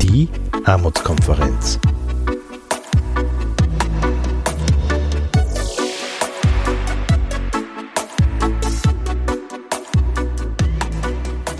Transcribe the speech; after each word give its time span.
Die 0.00 0.28
Armutskonferenz. 0.64 1.80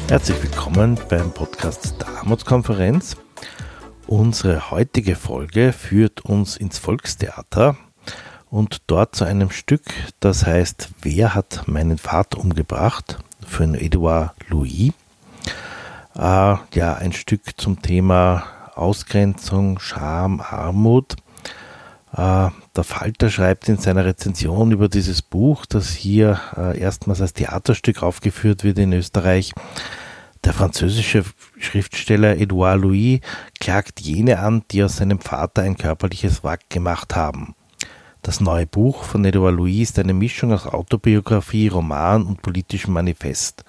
Herzlich 0.09 0.43
willkommen 0.43 0.99
beim 1.09 1.33
Podcast 1.33 2.01
der 2.01 2.09
Armutskonferenz. 2.19 3.17
Unsere 4.07 4.71
heutige 4.71 5.17
Folge 5.17 5.73
führt 5.73 6.21
uns 6.21 6.57
ins 6.57 6.79
Volkstheater 6.79 7.77
und 8.53 8.83
dort 8.87 9.17
zu 9.17 9.25
einem 9.25 9.51
Stück, 9.51 9.83
das 10.21 10.47
heißt 10.47 10.91
Wer 11.01 11.35
hat 11.35 11.67
meinen 11.67 11.99
Vater 11.99 12.39
umgebracht? 12.39 13.19
von 13.45 13.75
Edouard 13.75 14.35
Louis. 14.49 14.93
Äh, 16.15 16.21
ja, 16.75 16.95
ein 16.95 17.13
Stück 17.13 17.43
zum 17.57 17.83
Thema 17.83 18.45
Ausgrenzung, 18.75 19.79
Scham, 19.79 20.41
Armut. 20.41 21.17
Äh, 22.13 22.51
der 22.77 22.85
Falter 22.85 23.31
schreibt 23.31 23.69
in 23.69 23.79
seiner 23.79 24.05
Rezension 24.05 24.71
über 24.71 24.89
dieses 24.89 25.23
Buch, 25.23 25.67
das 25.67 25.91
hier 25.91 26.41
äh, 26.57 26.79
erstmals 26.79 27.21
als 27.21 27.33
Theaterstück 27.33 28.03
aufgeführt 28.03 28.65
wird 28.65 28.79
in 28.79 28.93
Österreich, 28.93 29.53
der 30.45 30.53
französische 30.53 31.25
Schriftsteller 31.59 32.37
Edouard 32.37 32.81
Louis 32.81 33.21
klagt 33.61 34.01
jene 34.01 34.41
an, 34.41 34.63
die 34.71 34.83
aus 34.83 34.97
seinem 34.97 35.21
Vater 35.21 35.63
ein 35.63 35.77
körperliches 35.77 36.45
Wrack 36.45 36.69
gemacht 36.69 37.17
haben. 37.17 37.55
Das 38.25 38.41
neue 38.41 38.67
Buch 38.67 39.03
von 39.03 39.25
Edouard 39.25 39.57
Louis 39.57 39.91
ist 39.91 39.99
eine 39.99 40.15
Mischung 40.15 40.53
aus 40.53 40.67
Autobiografie, 40.67 41.67
Roman 41.67 42.25
und 42.25 42.41
politischem 42.41 42.93
Manifest. 42.93 43.65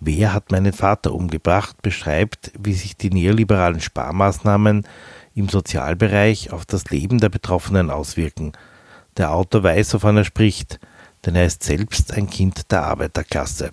Wer 0.00 0.34
hat 0.34 0.50
meinen 0.50 0.74
Vater 0.74 1.14
umgebracht 1.14 1.80
beschreibt, 1.80 2.52
wie 2.58 2.74
sich 2.74 2.98
die 2.98 3.08
neoliberalen 3.08 3.80
Sparmaßnahmen 3.80 4.86
im 5.34 5.48
Sozialbereich 5.48 6.52
auf 6.52 6.66
das 6.66 6.90
Leben 6.90 7.20
der 7.20 7.30
Betroffenen 7.30 7.88
auswirken. 7.88 8.52
Der 9.16 9.32
Autor 9.32 9.62
weiß, 9.62 9.94
wovon 9.94 10.18
er 10.18 10.24
spricht, 10.24 10.78
denn 11.24 11.34
er 11.34 11.46
ist 11.46 11.62
selbst 11.62 12.12
ein 12.12 12.28
Kind 12.28 12.70
der 12.70 12.84
Arbeiterklasse. 12.84 13.70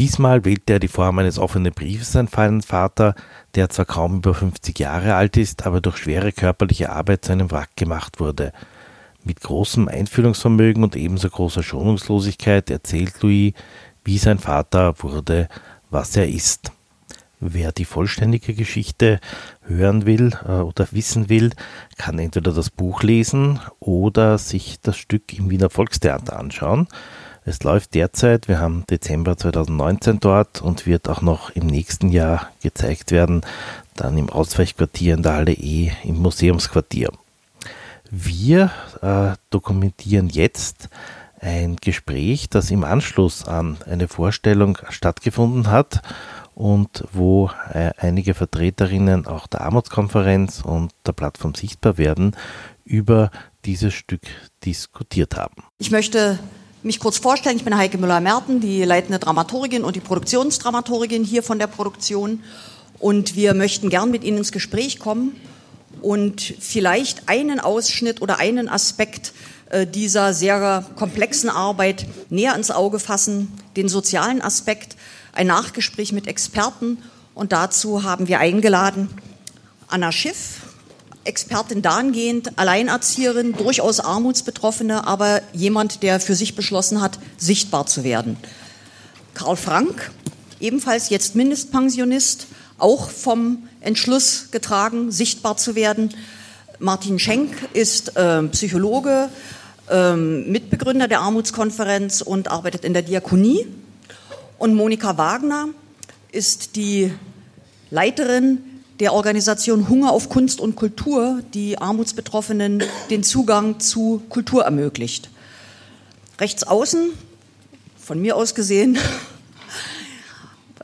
Diesmal 0.00 0.46
wählte 0.46 0.72
er 0.72 0.78
die 0.78 0.88
Form 0.88 1.18
eines 1.18 1.38
offenen 1.38 1.74
Briefes 1.74 2.16
an 2.16 2.26
seinen 2.26 2.62
Vater, 2.62 3.14
der 3.54 3.68
zwar 3.68 3.84
kaum 3.84 4.16
über 4.16 4.32
50 4.32 4.78
Jahre 4.78 5.14
alt 5.14 5.36
ist, 5.36 5.66
aber 5.66 5.82
durch 5.82 5.98
schwere 5.98 6.32
körperliche 6.32 6.90
Arbeit 6.90 7.26
zu 7.26 7.32
einem 7.32 7.50
Wrack 7.50 7.76
gemacht 7.76 8.18
wurde. 8.18 8.54
Mit 9.24 9.42
großem 9.42 9.88
Einfühlungsvermögen 9.88 10.84
und 10.84 10.96
ebenso 10.96 11.28
großer 11.28 11.62
Schonungslosigkeit 11.62 12.70
erzählt 12.70 13.20
Louis, 13.20 13.52
wie 14.02 14.16
sein 14.16 14.38
Vater 14.38 14.94
wurde, 15.02 15.50
was 15.90 16.16
er 16.16 16.30
ist. 16.30 16.72
Wer 17.38 17.70
die 17.70 17.84
vollständige 17.84 18.54
Geschichte 18.54 19.20
hören 19.66 20.06
will 20.06 20.32
äh, 20.48 20.62
oder 20.62 20.88
wissen 20.92 21.28
will, 21.28 21.50
kann 21.98 22.18
entweder 22.18 22.54
das 22.54 22.70
Buch 22.70 23.02
lesen 23.02 23.60
oder 23.80 24.38
sich 24.38 24.80
das 24.80 24.96
Stück 24.96 25.38
im 25.38 25.50
Wiener 25.50 25.68
Volkstheater 25.68 26.38
anschauen. 26.38 26.88
Es 27.44 27.62
läuft 27.62 27.94
derzeit, 27.94 28.48
wir 28.48 28.60
haben 28.60 28.84
Dezember 28.90 29.36
2019 29.36 30.20
dort 30.20 30.60
und 30.60 30.86
wird 30.86 31.08
auch 31.08 31.22
noch 31.22 31.50
im 31.50 31.66
nächsten 31.66 32.10
Jahr 32.10 32.50
gezeigt 32.62 33.12
werden, 33.12 33.40
dann 33.96 34.18
im 34.18 34.28
Ausweichquartier 34.28 35.14
in 35.14 35.22
der 35.22 35.34
Halle 35.34 35.52
E 35.52 35.92
im 36.04 36.20
Museumsquartier. 36.20 37.10
Wir 38.10 38.70
äh, 39.00 39.36
dokumentieren 39.50 40.28
jetzt 40.28 40.90
ein 41.40 41.76
Gespräch, 41.76 42.50
das 42.50 42.70
im 42.70 42.84
Anschluss 42.84 43.46
an 43.48 43.78
eine 43.86 44.08
Vorstellung 44.08 44.76
stattgefunden 44.90 45.70
hat 45.70 46.02
und 46.54 47.04
wo 47.12 47.50
äh, 47.72 47.92
einige 47.96 48.34
Vertreterinnen 48.34 49.26
auch 49.26 49.46
der 49.46 49.62
Armutskonferenz 49.62 50.60
und 50.60 50.92
der 51.06 51.12
Plattform 51.12 51.54
Sichtbar 51.54 51.96
werden 51.96 52.36
über 52.84 53.30
dieses 53.64 53.94
Stück 53.94 54.22
diskutiert 54.64 55.36
haben. 55.36 55.62
Ich 55.78 55.90
möchte 55.90 56.38
mich 56.82 56.98
kurz 56.98 57.18
vorstellen. 57.18 57.56
Ich 57.56 57.64
bin 57.64 57.76
Heike 57.76 57.98
Müller-Merten, 57.98 58.60
die 58.60 58.82
leitende 58.84 59.18
Dramaturgin 59.18 59.84
und 59.84 59.96
die 59.96 60.00
Produktionsdramaturgin 60.00 61.24
hier 61.24 61.42
von 61.42 61.58
der 61.58 61.66
Produktion. 61.66 62.42
Und 62.98 63.36
wir 63.36 63.54
möchten 63.54 63.90
gern 63.90 64.10
mit 64.10 64.24
Ihnen 64.24 64.38
ins 64.38 64.52
Gespräch 64.52 64.98
kommen 64.98 65.36
und 66.00 66.40
vielleicht 66.58 67.28
einen 67.28 67.60
Ausschnitt 67.60 68.22
oder 68.22 68.38
einen 68.38 68.68
Aspekt 68.68 69.32
äh, 69.70 69.86
dieser 69.86 70.32
sehr 70.32 70.86
komplexen 70.96 71.50
Arbeit 71.50 72.06
näher 72.30 72.54
ins 72.54 72.70
Auge 72.70 72.98
fassen, 72.98 73.52
den 73.76 73.88
sozialen 73.88 74.40
Aspekt, 74.40 74.96
ein 75.32 75.46
Nachgespräch 75.48 76.12
mit 76.12 76.26
Experten. 76.26 76.98
Und 77.34 77.52
dazu 77.52 78.02
haben 78.02 78.28
wir 78.28 78.40
eingeladen 78.40 79.08
Anna 79.88 80.12
Schiff, 80.12 80.59
Expertin 81.24 81.82
dahingehend, 81.82 82.58
Alleinerzieherin, 82.58 83.52
durchaus 83.52 84.00
Armutsbetroffene, 84.00 85.06
aber 85.06 85.42
jemand, 85.52 86.02
der 86.02 86.18
für 86.18 86.34
sich 86.34 86.56
beschlossen 86.56 87.02
hat, 87.02 87.18
sichtbar 87.36 87.86
zu 87.86 88.04
werden. 88.04 88.36
Karl 89.34 89.56
Frank, 89.56 90.10
ebenfalls 90.60 91.10
jetzt 91.10 91.34
Mindestpensionist, 91.34 92.46
auch 92.78 93.10
vom 93.10 93.68
Entschluss 93.80 94.48
getragen, 94.50 95.12
sichtbar 95.12 95.56
zu 95.56 95.74
werden. 95.74 96.14
Martin 96.78 97.18
Schenk 97.18 97.54
ist 97.74 98.16
äh, 98.16 98.42
Psychologe, 98.44 99.28
äh, 99.90 100.16
Mitbegründer 100.16 101.08
der 101.08 101.20
Armutskonferenz 101.20 102.22
und 102.22 102.50
arbeitet 102.50 102.84
in 102.84 102.94
der 102.94 103.02
Diakonie. 103.02 103.66
Und 104.58 104.74
Monika 104.74 105.18
Wagner 105.18 105.68
ist 106.32 106.76
die 106.76 107.12
Leiterin 107.90 108.58
der 109.00 109.14
Organisation 109.14 109.88
Hunger 109.88 110.12
auf 110.12 110.28
Kunst 110.28 110.60
und 110.60 110.76
Kultur, 110.76 111.42
die 111.54 111.78
Armutsbetroffenen 111.78 112.84
den 113.08 113.24
Zugang 113.24 113.80
zu 113.80 114.22
Kultur 114.28 114.64
ermöglicht. 114.64 115.30
Rechts 116.38 116.64
außen, 116.64 117.10
von 117.98 118.20
mir 118.20 118.36
aus 118.36 118.54
gesehen, 118.54 118.98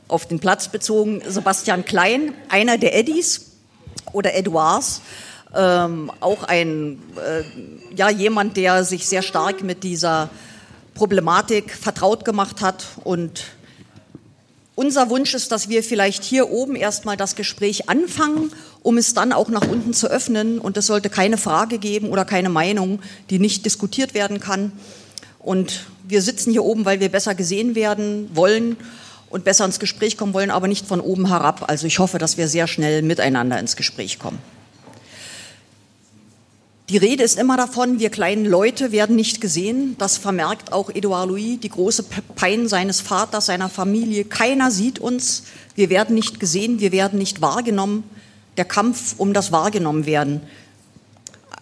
auf 0.07 0.25
den 0.25 0.39
Platz 0.39 0.67
bezogen, 0.69 1.21
Sebastian 1.27 1.85
Klein, 1.85 2.33
einer 2.49 2.79
der 2.79 2.97
Eddies 2.97 3.51
oder 4.13 4.33
Edouards, 4.33 5.01
ähm, 5.55 6.11
auch 6.19 6.43
ein, 6.43 6.99
äh, 7.17 7.43
ja, 7.95 8.09
jemand, 8.09 8.57
der 8.57 8.83
sich 8.83 9.07
sehr 9.07 9.21
stark 9.21 9.63
mit 9.63 9.83
dieser 9.83 10.29
Problematik 10.95 11.71
vertraut 11.71 12.25
gemacht 12.25 12.61
hat 12.61 12.83
und 13.03 13.43
unser 14.77 15.09
Wunsch 15.09 15.33
ist, 15.33 15.51
dass 15.51 15.69
wir 15.69 15.83
vielleicht 15.83 16.23
hier 16.23 16.51
oben 16.51 16.75
erstmal 16.75 17.17
das 17.17 17.35
Gespräch 17.35 17.89
anfangen, 17.89 18.51
um 18.83 18.99
es 18.99 19.15
dann 19.15 19.33
auch 19.33 19.49
nach 19.49 19.67
unten 19.67 19.91
zu 19.91 20.07
öffnen. 20.07 20.59
Und 20.59 20.77
es 20.77 20.85
sollte 20.85 21.09
keine 21.09 21.37
Frage 21.37 21.79
geben 21.79 22.09
oder 22.09 22.25
keine 22.25 22.49
Meinung, 22.49 22.99
die 23.31 23.39
nicht 23.39 23.65
diskutiert 23.65 24.13
werden 24.13 24.39
kann. 24.39 24.71
Und 25.39 25.87
wir 26.07 26.21
sitzen 26.21 26.51
hier 26.51 26.63
oben, 26.63 26.85
weil 26.85 26.99
wir 26.99 27.09
besser 27.09 27.33
gesehen 27.33 27.73
werden 27.73 28.29
wollen 28.35 28.77
und 29.31 29.43
besser 29.43 29.65
ins 29.65 29.79
Gespräch 29.79 30.15
kommen 30.15 30.35
wollen, 30.35 30.51
aber 30.51 30.67
nicht 30.67 30.85
von 30.85 31.01
oben 31.01 31.27
herab. 31.27 31.65
Also 31.67 31.87
ich 31.87 31.97
hoffe, 31.97 32.19
dass 32.19 32.37
wir 32.37 32.47
sehr 32.47 32.67
schnell 32.67 33.01
miteinander 33.01 33.59
ins 33.59 33.77
Gespräch 33.77 34.19
kommen. 34.19 34.37
Die 36.89 36.95
Rede 36.95 37.21
ist 37.21 37.37
immer 37.37 37.57
davon, 37.57 37.99
wir 37.99 38.09
kleinen 38.09 38.45
Leute 38.45 38.93
werden 38.93 39.17
nicht 39.17 39.41
gesehen. 39.41 39.97
Das 39.97 40.15
vermerkt 40.15 40.71
auch 40.71 40.89
Edouard 40.89 41.27
Louis, 41.27 41.59
die 41.59 41.67
große 41.67 42.03
Pein 42.35 42.69
seines 42.69 43.01
Vaters, 43.01 43.47
seiner 43.47 43.67
Familie. 43.67 44.23
Keiner 44.23 44.71
sieht 44.71 44.97
uns, 44.97 45.43
wir 45.75 45.89
werden 45.89 46.15
nicht 46.15 46.39
gesehen, 46.39 46.79
wir 46.79 46.93
werden 46.93 47.19
nicht 47.19 47.41
wahrgenommen. 47.41 48.05
Der 48.55 48.63
Kampf 48.63 49.15
um 49.17 49.33
das 49.33 49.51
Wahrgenommenwerden. 49.51 50.39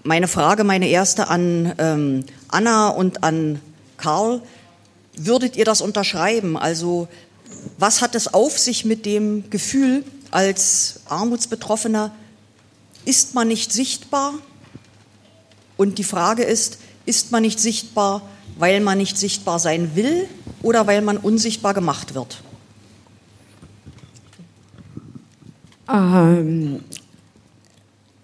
Meine 0.03 0.27
Frage, 0.27 0.63
meine 0.63 0.89
erste 0.89 1.27
an 1.27 1.73
ähm, 1.79 2.25
Anna 2.49 2.89
und 2.89 3.23
an 3.23 3.59
Karl. 3.97 4.43
Würdet 5.17 5.55
ihr 5.55 5.65
das 5.65 5.81
unterschreiben? 5.81 6.55
Also 6.55 7.07
was 7.79 8.03
hat 8.03 8.13
es 8.13 8.31
auf 8.31 8.59
sich 8.59 8.85
mit 8.85 9.07
dem 9.07 9.49
Gefühl 9.49 10.03
als 10.29 10.99
Armutsbetroffener? 11.09 12.13
Ist 13.05 13.33
man 13.33 13.47
nicht 13.47 13.73
sichtbar? 13.73 14.35
Und 15.77 15.97
die 15.97 16.03
Frage 16.03 16.43
ist, 16.43 16.79
ist 17.05 17.31
man 17.31 17.43
nicht 17.43 17.59
sichtbar, 17.59 18.21
weil 18.57 18.79
man 18.79 18.97
nicht 18.97 19.17
sichtbar 19.17 19.59
sein 19.59 19.95
will 19.95 20.27
oder 20.61 20.87
weil 20.87 21.01
man 21.01 21.17
unsichtbar 21.17 21.73
gemacht 21.73 22.15
wird? 22.15 22.41
Ähm, 25.87 26.83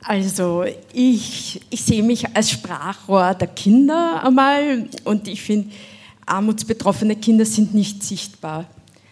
also 0.01 0.65
ich, 0.93 1.61
ich 1.69 1.83
sehe 1.83 2.01
mich 2.01 2.35
als 2.35 2.49
Sprachrohr 2.49 3.35
der 3.35 3.47
Kinder 3.47 4.23
einmal 4.23 4.89
und 5.03 5.27
ich 5.27 5.41
finde, 5.41 5.69
armutsbetroffene 6.25 7.15
Kinder 7.17 7.45
sind 7.45 7.73
nicht 7.73 8.03
sichtbar, 8.03 8.65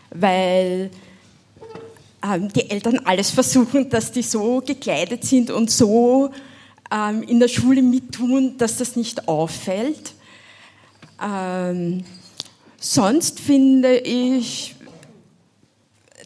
weil 0.09 0.89
ähm, 2.23 2.51
die 2.53 2.69
Eltern 2.69 2.99
alles 3.05 3.29
versuchen, 3.29 3.89
dass 3.89 4.11
die 4.11 4.23
so 4.23 4.61
gekleidet 4.61 5.23
sind 5.25 5.51
und 5.51 5.69
so 5.69 6.31
ähm, 6.91 7.23
in 7.23 7.39
der 7.39 7.47
Schule 7.47 7.81
mittun, 7.81 8.57
dass 8.57 8.77
das 8.77 8.95
nicht 8.95 9.27
auffällt. 9.27 10.13
Ähm, 11.21 12.03
sonst 12.79 13.39
finde 13.39 13.97
ich 13.97 14.75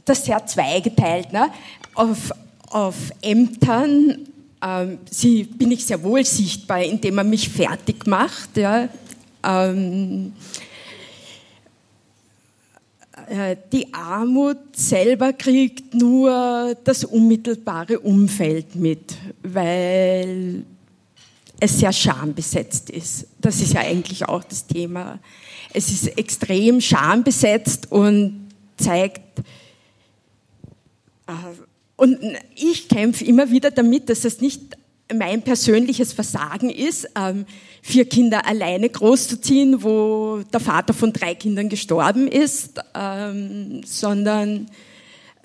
das 0.05 0.25
sehr 0.25 0.45
zweigeteilt. 0.45 1.33
Ne? 1.33 1.49
Auf, 1.95 2.31
auf 2.69 2.95
Ämtern 3.21 4.27
ähm, 4.63 4.99
sie, 5.09 5.43
bin 5.43 5.71
ich 5.71 5.85
sehr 5.85 6.01
wohl 6.03 6.23
sichtbar, 6.23 6.81
indem 6.83 7.15
man 7.15 7.29
mich 7.29 7.49
fertig 7.49 8.07
macht. 8.07 8.57
Ja? 8.57 8.87
Ähm, 9.43 10.27
äh, 10.27 10.62
die 13.71 13.93
Armut 13.93 14.57
selber 14.75 15.33
kriegt 15.33 15.93
nur 15.93 16.75
das 16.83 17.03
unmittelbare 17.03 17.99
Umfeld 17.99 18.75
mit, 18.75 19.15
weil 19.41 20.63
es 21.59 21.79
sehr 21.79 21.93
schambesetzt 21.93 22.89
ist. 22.89 23.27
Das 23.39 23.61
ist 23.61 23.73
ja 23.73 23.81
eigentlich 23.81 24.27
auch 24.27 24.43
das 24.43 24.67
Thema. 24.67 25.19
Es 25.73 25.89
ist 25.91 26.17
extrem 26.17 26.81
schambesetzt 26.81 27.91
und 27.91 28.49
zeigt, 28.77 29.39
äh, 31.27 31.31
und 31.95 32.19
ich 32.55 32.89
kämpfe 32.89 33.23
immer 33.23 33.49
wieder 33.49 33.71
damit, 33.71 34.09
dass 34.09 34.25
es 34.25 34.41
nicht 34.41 34.77
mein 35.11 35.41
persönliches 35.41 36.13
Versagen 36.13 36.69
ist, 36.69 37.07
ähm, 37.15 37.45
vier 37.81 38.05
Kinder 38.05 38.45
alleine 38.45 38.89
großzuziehen, 38.89 39.83
wo 39.83 40.41
der 40.51 40.59
Vater 40.59 40.93
von 40.93 41.11
drei 41.11 41.35
Kindern 41.35 41.69
gestorben 41.69 42.27
ist, 42.27 42.79
ähm, 42.95 43.81
sondern 43.85 44.67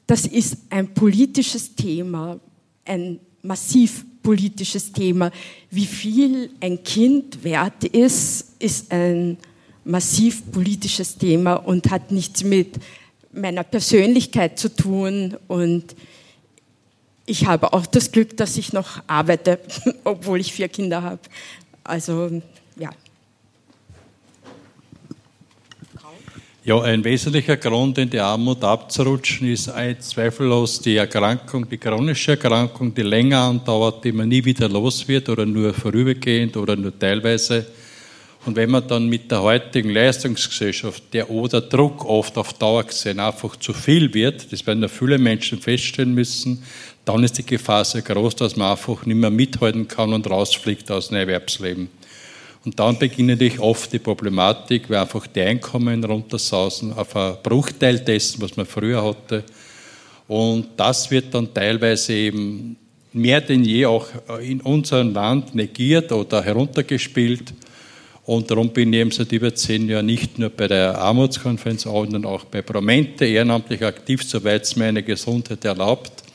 das 0.07 0.27
ist 0.27 0.59
ein 0.71 0.95
politisches 0.95 1.75
Thema, 1.75 2.39
ein 2.85 3.21
massiv 3.43 4.05
politisches 4.23 4.93
Thema. 4.93 5.31
Wie 5.71 5.87
viel 5.87 6.51
ein 6.61 6.83
Kind 6.83 7.43
wert 7.45 7.85
ist, 7.85 8.55
ist 8.59 8.93
ein 8.93 9.39
massiv 9.85 10.51
politisches 10.53 11.17
Thema 11.17 11.55
und 11.55 11.91
hat 11.91 12.11
nichts 12.11 12.45
mit 12.45 12.79
meiner 13.33 13.65
Persönlichkeit 13.65 14.59
zu 14.59 14.75
tun 14.75 15.37
und 15.49 15.95
ich 17.29 17.47
habe 17.47 17.73
auch 17.73 17.87
das 17.87 18.11
Glück, 18.11 18.37
dass 18.37 18.57
ich 18.57 18.73
noch 18.73 19.03
arbeite, 19.07 19.59
obwohl 20.05 20.41
ich 20.41 20.53
vier 20.53 20.69
Kinder 20.69 21.03
habe. 21.03 21.21
Also 21.85 22.43
ja. 22.77 22.91
Ja, 26.65 26.83
ein 26.83 27.03
wesentlicher 27.03 27.57
Grund, 27.57 27.97
in 27.97 28.11
die 28.11 28.21
Armut 28.21 28.63
abzurutschen, 28.63 29.51
ist 29.51 29.73
zweifellos 30.01 30.81
die 30.81 30.97
Erkrankung, 30.97 31.67
die 31.69 31.79
chronische 31.79 32.33
Erkrankung, 32.33 32.93
die 32.93 33.03
länger 33.03 33.41
andauert, 33.41 34.05
die 34.05 34.13
man 34.13 34.29
nie 34.29 34.45
wieder 34.45 34.69
los 34.69 35.09
wird 35.09 35.31
oder 35.31 35.47
nur 35.47 35.73
vorübergehend 35.73 36.57
oder 36.59 36.77
nur 36.77 36.99
teilweise. 36.99 37.67
Und 38.45 38.57
wenn 38.57 38.71
man 38.71 38.87
dann 38.87 39.09
mit 39.09 39.31
der 39.31 39.43
heutigen 39.43 39.91
Leistungsgesellschaft, 39.91 41.03
der 41.13 41.31
oder 41.31 41.61
Druck 41.61 42.05
oft 42.05 42.37
auf 42.39 42.53
Dauer 42.55 42.85
gesehen 42.85 43.21
einfach 43.21 43.57
zu 43.57 43.73
viel 43.73 44.13
wird, 44.15 44.53
das 44.53 44.67
werden 44.67 44.83
ja 44.83 44.89
viele 44.89 45.19
Menschen 45.19 45.61
feststellen 45.61 46.15
müssen, 46.15 46.63
dann 47.09 47.25
ist 47.25 47.39
die 47.39 47.47
Gefahr 47.47 47.87
sehr 47.87 48.03
groß, 48.03 48.37
dass 48.37 48.57
man 48.57 48.73
einfach 48.73 49.07
nicht 49.07 49.17
mehr 49.17 49.31
mithalten 49.31 49.89
kann 49.89 50.13
und 50.13 50.29
rausfliegt 50.29 50.91
aus 50.91 51.09
dem 51.09 51.17
Erwerbsleben. 51.17 51.89
Und 52.67 52.79
dann 52.79 52.99
beginnt 52.99 53.29
natürlich 53.29 53.61
oft 53.61 53.91
die 53.95 53.99
Problematik, 53.99 54.91
weil 54.91 54.99
einfach 54.99 55.27
die 55.27 55.41
Einkommen 55.41 56.05
runtersausen 56.05 56.93
auf 56.93 57.17
einen 57.17 57.37
Bruchteil 57.43 58.01
dessen, 58.01 58.43
was 58.43 58.59
man 58.59 58.67
früher 58.67 59.03
hatte. 59.03 59.43
Und 60.27 60.67
das 60.77 61.11
wird 61.11 61.33
dann 61.33 61.55
teilweise 61.55 62.13
eben 62.13 62.77
mehr 63.15 63.41
denn 63.41 63.65
je 63.65 63.87
auch 63.87 64.09
in 64.43 64.61
unserem 64.61 65.15
Land 65.15 65.55
negiert 65.55 66.13
oder 66.13 66.43
heruntergespielt. 66.43 67.55
Und 68.27 68.51
darum 68.51 68.69
bin 68.69 68.93
ich 68.93 69.01
eben 69.01 69.11
seit 69.13 69.33
über 69.33 69.55
zehn 69.55 69.89
Jahren 69.89 70.05
nicht 70.05 70.39
nur 70.39 70.51
bei 70.51 70.69
der 70.69 70.99
Armutskonferenz, 70.99 71.85
sondern 71.85 72.27
auch 72.27 72.45
bei 72.45 72.61
Promente 72.61 73.25
ehrenamtlich 73.25 73.83
aktiv, 73.83 74.23
soweit 74.23 74.65
es 74.65 74.77
mir 74.77 74.85
eine 74.85 75.03
Gesundheit 75.03 75.65
erlaubt. 75.65 76.28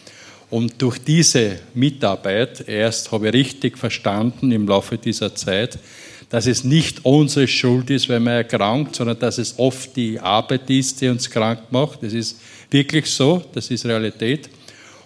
Und 0.53 0.79
durch 0.83 0.99
diese 0.99 1.57
Mitarbeit 1.73 2.69
erst 2.69 3.11
habe 3.11 3.29
ich 3.29 3.33
richtig 3.33 3.75
verstanden 3.75 4.51
im 4.51 4.67
Laufe 4.67 4.99
dieser 4.99 5.33
Zeit, 5.33 5.79
dass 6.29 6.45
es 6.45 6.63
nicht 6.63 7.03
unsere 7.03 7.47
Schuld 7.47 7.89
ist, 7.89 8.07
wenn 8.07 8.21
man 8.21 8.33
erkrankt, 8.33 8.95
sondern 8.95 9.17
dass 9.17 9.39
es 9.39 9.57
oft 9.57 9.95
die 9.95 10.19
Arbeit 10.19 10.69
ist, 10.69 11.01
die 11.01 11.09
uns 11.09 11.27
krank 11.27 11.61
macht. 11.71 12.03
Das 12.03 12.13
ist 12.13 12.39
wirklich 12.69 13.07
so, 13.07 13.43
das 13.55 13.71
ist 13.71 13.83
Realität. 13.87 14.47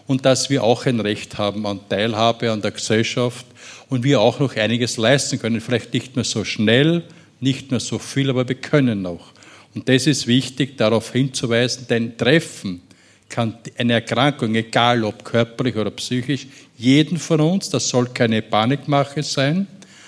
Und 0.06 0.26
dass 0.26 0.50
wir 0.50 0.66
auch 0.66 0.86
ein 0.86 1.00
Recht 1.00 1.38
haben 1.38 1.66
an 1.66 1.80
Teilhabe 1.88 2.52
an 2.52 2.62
der 2.62 2.72
Gesellschaft 2.72 3.46
und 3.88 4.04
wir 4.04 4.20
auch 4.20 4.42
noch 4.42 4.54
einiges 4.58 4.98
leisten 4.98 5.40
können. 5.40 5.62
Vielleicht 5.62 5.94
nicht 5.94 6.18
mehr 6.18 6.26
so 6.26 6.44
schnell, 6.44 7.04
nicht 7.40 7.72
mehr 7.72 7.80
so 7.80 8.00
viel, 8.00 8.30
aber 8.30 8.46
wir 8.50 8.56
können 8.56 9.02
noch. 9.02 9.32
Und 9.74 9.88
das 9.88 10.08
ist 10.08 10.28
wichtig, 10.28 10.76
darauf 10.76 11.14
hinzuweisen, 11.14 11.88
denn 11.88 12.18
Treffen 12.18 12.82
kann 13.30 13.58
eine 13.78 13.94
Erkrankung, 13.94 14.56
egal 14.56 15.04
ob 15.04 15.24
körperlich 15.24 15.76
oder 15.76 15.92
psychisch, 15.92 16.48
jeden 16.78 17.18
von 17.18 17.42
uns, 17.42 17.70
das 17.70 17.90
soll 17.90 18.08
keine 18.10 18.42
Panikmache 18.42 19.24
sein, 19.24 19.68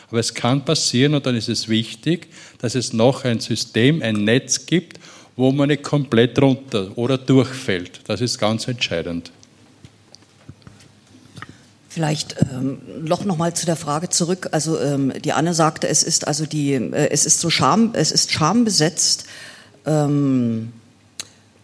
aber 0.10 0.20
es 0.20 0.34
kann 0.34 0.66
passieren 0.66 1.14
und 1.14 1.26
dann 1.26 1.36
ist 1.36 1.50
es 1.50 1.68
wichtig, 1.68 2.28
dass 2.60 2.76
es 2.76 2.94
noch 2.94 3.26
ein 3.26 3.40
System, 3.40 4.02
ein 4.02 4.24
Netz 4.24 4.66
gibt, 4.66 5.00
wo 5.36 5.52
man 5.52 5.70
nicht 5.70 5.84
komplett 5.84 6.42
runter 6.42 6.92
oder 6.98 7.18
durchfällt. 7.18 8.02
Das 8.08 8.22
ist 8.22 8.40
ganz 8.40 8.68
entscheidend. 8.68 9.32
Vielleicht 11.88 12.36
ähm, 12.54 12.80
noch 13.02 13.26
noch 13.26 13.38
mal 13.38 13.54
zu 13.56 13.66
der 13.66 13.76
Frage 13.76 14.10
zurück. 14.10 14.50
Also 14.52 14.80
ähm, 14.80 15.12
die 15.24 15.34
Anne 15.34 15.54
sagte, 15.54 15.88
es 15.88 16.04
ist 16.04 16.28
also 16.28 16.46
die, 16.46 16.74
äh, 16.74 17.10
es 17.10 17.26
ist 17.26 17.40
so 17.40 17.50
Scham, 17.50 17.92
es 17.94 18.12
ist 18.12 18.32
schambesetzt. 18.32 19.26
Ähm, 19.86 20.72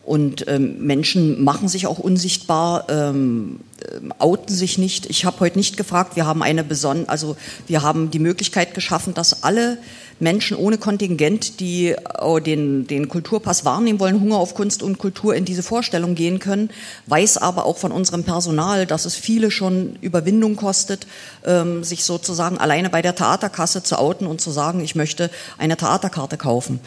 und 0.06 0.48
ähm, 0.48 0.86
Menschen 0.86 1.44
machen 1.44 1.68
sich 1.68 1.88
auch 1.88 1.98
unsichtbar, 1.98 2.86
ähm, 2.90 3.60
äh, 3.82 4.00
outen 4.20 4.54
sich 4.54 4.78
nicht. 4.78 5.08
Ich 5.08 5.26
habe 5.26 5.40
heute 5.40 5.58
nicht 5.58 5.78
gefragt. 5.78 6.16
Wir 6.16 6.28
haben 6.28 6.44
eine 6.44 6.64
beson 6.64 7.10
also 7.10 7.36
wir 7.66 7.82
haben 7.82 8.12
die 8.12 8.20
Möglichkeit 8.20 8.76
geschaffen, 8.76 9.16
dass 9.16 9.44
alle 9.44 9.80
Menschen 10.20 10.56
ohne 10.56 10.78
Kontingent, 10.78 11.60
die 11.60 11.96
oh, 12.22 12.40
den, 12.40 12.88
den 12.88 13.10
Kulturpass 13.10 13.66
wahrnehmen 13.66 14.00
wollen, 14.00 14.22
Hunger 14.22 14.38
auf 14.38 14.54
Kunst 14.54 14.82
und 14.84 14.98
Kultur 14.98 15.36
in 15.36 15.44
diese 15.44 15.64
Vorstellung 15.64 16.16
gehen 16.16 16.40
können, 16.40 16.70
weiß 17.08 17.38
aber 17.38 17.66
auch 17.66 17.78
von 17.78 17.92
unserem 17.92 18.24
Personal, 18.24 18.86
dass 18.86 19.06
es 19.06 19.16
viele 19.16 19.52
schon 19.52 19.98
Überwindung 20.02 20.56
kostet, 20.56 21.08
ähm, 21.46 21.84
sich 21.84 22.06
sozusagen 22.06 22.60
alleine 22.60 22.90
bei 22.90 23.02
der 23.02 23.16
Theaterkasse 23.16 23.84
zu 23.84 23.98
outen 23.98 24.28
und 24.28 24.40
zu 24.40 24.52
sagen, 24.52 24.80
ich 24.82 24.96
möchte 24.96 25.30
eine 25.58 25.76
Theaterkarte 25.76 26.38
kaufen. 26.38 26.80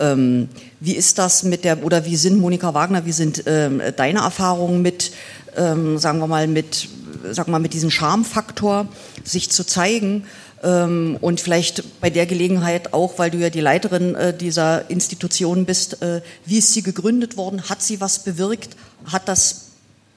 Ähm, 0.00 0.48
wie 0.80 0.96
ist 0.96 1.18
das 1.18 1.44
mit 1.44 1.64
der, 1.64 1.84
oder 1.84 2.04
wie 2.04 2.16
sind, 2.16 2.40
Monika 2.40 2.74
Wagner, 2.74 3.04
wie 3.06 3.12
sind 3.12 3.44
ähm, 3.46 3.80
deine 3.96 4.20
Erfahrungen 4.20 4.82
mit, 4.82 5.12
ähm, 5.56 5.98
sagen 5.98 6.18
wir 6.18 6.26
mal, 6.26 6.48
mit, 6.48 6.88
sag 7.30 7.48
mal, 7.48 7.60
mit 7.60 7.74
diesem 7.74 7.90
Charmfaktor, 7.90 8.88
sich 9.24 9.50
zu 9.50 9.64
zeigen? 9.64 10.24
Ähm, 10.62 11.16
und 11.20 11.40
vielleicht 11.40 12.00
bei 12.00 12.10
der 12.10 12.26
Gelegenheit 12.26 12.92
auch, 12.92 13.18
weil 13.18 13.30
du 13.30 13.38
ja 13.38 13.50
die 13.50 13.60
Leiterin 13.60 14.14
äh, 14.14 14.36
dieser 14.36 14.90
Institution 14.90 15.64
bist, 15.64 16.02
äh, 16.02 16.20
wie 16.44 16.58
ist 16.58 16.72
sie 16.74 16.82
gegründet 16.82 17.36
worden? 17.36 17.68
Hat 17.68 17.82
sie 17.82 18.00
was 18.00 18.24
bewirkt? 18.24 18.76
Hat 19.06 19.28
das 19.28 19.70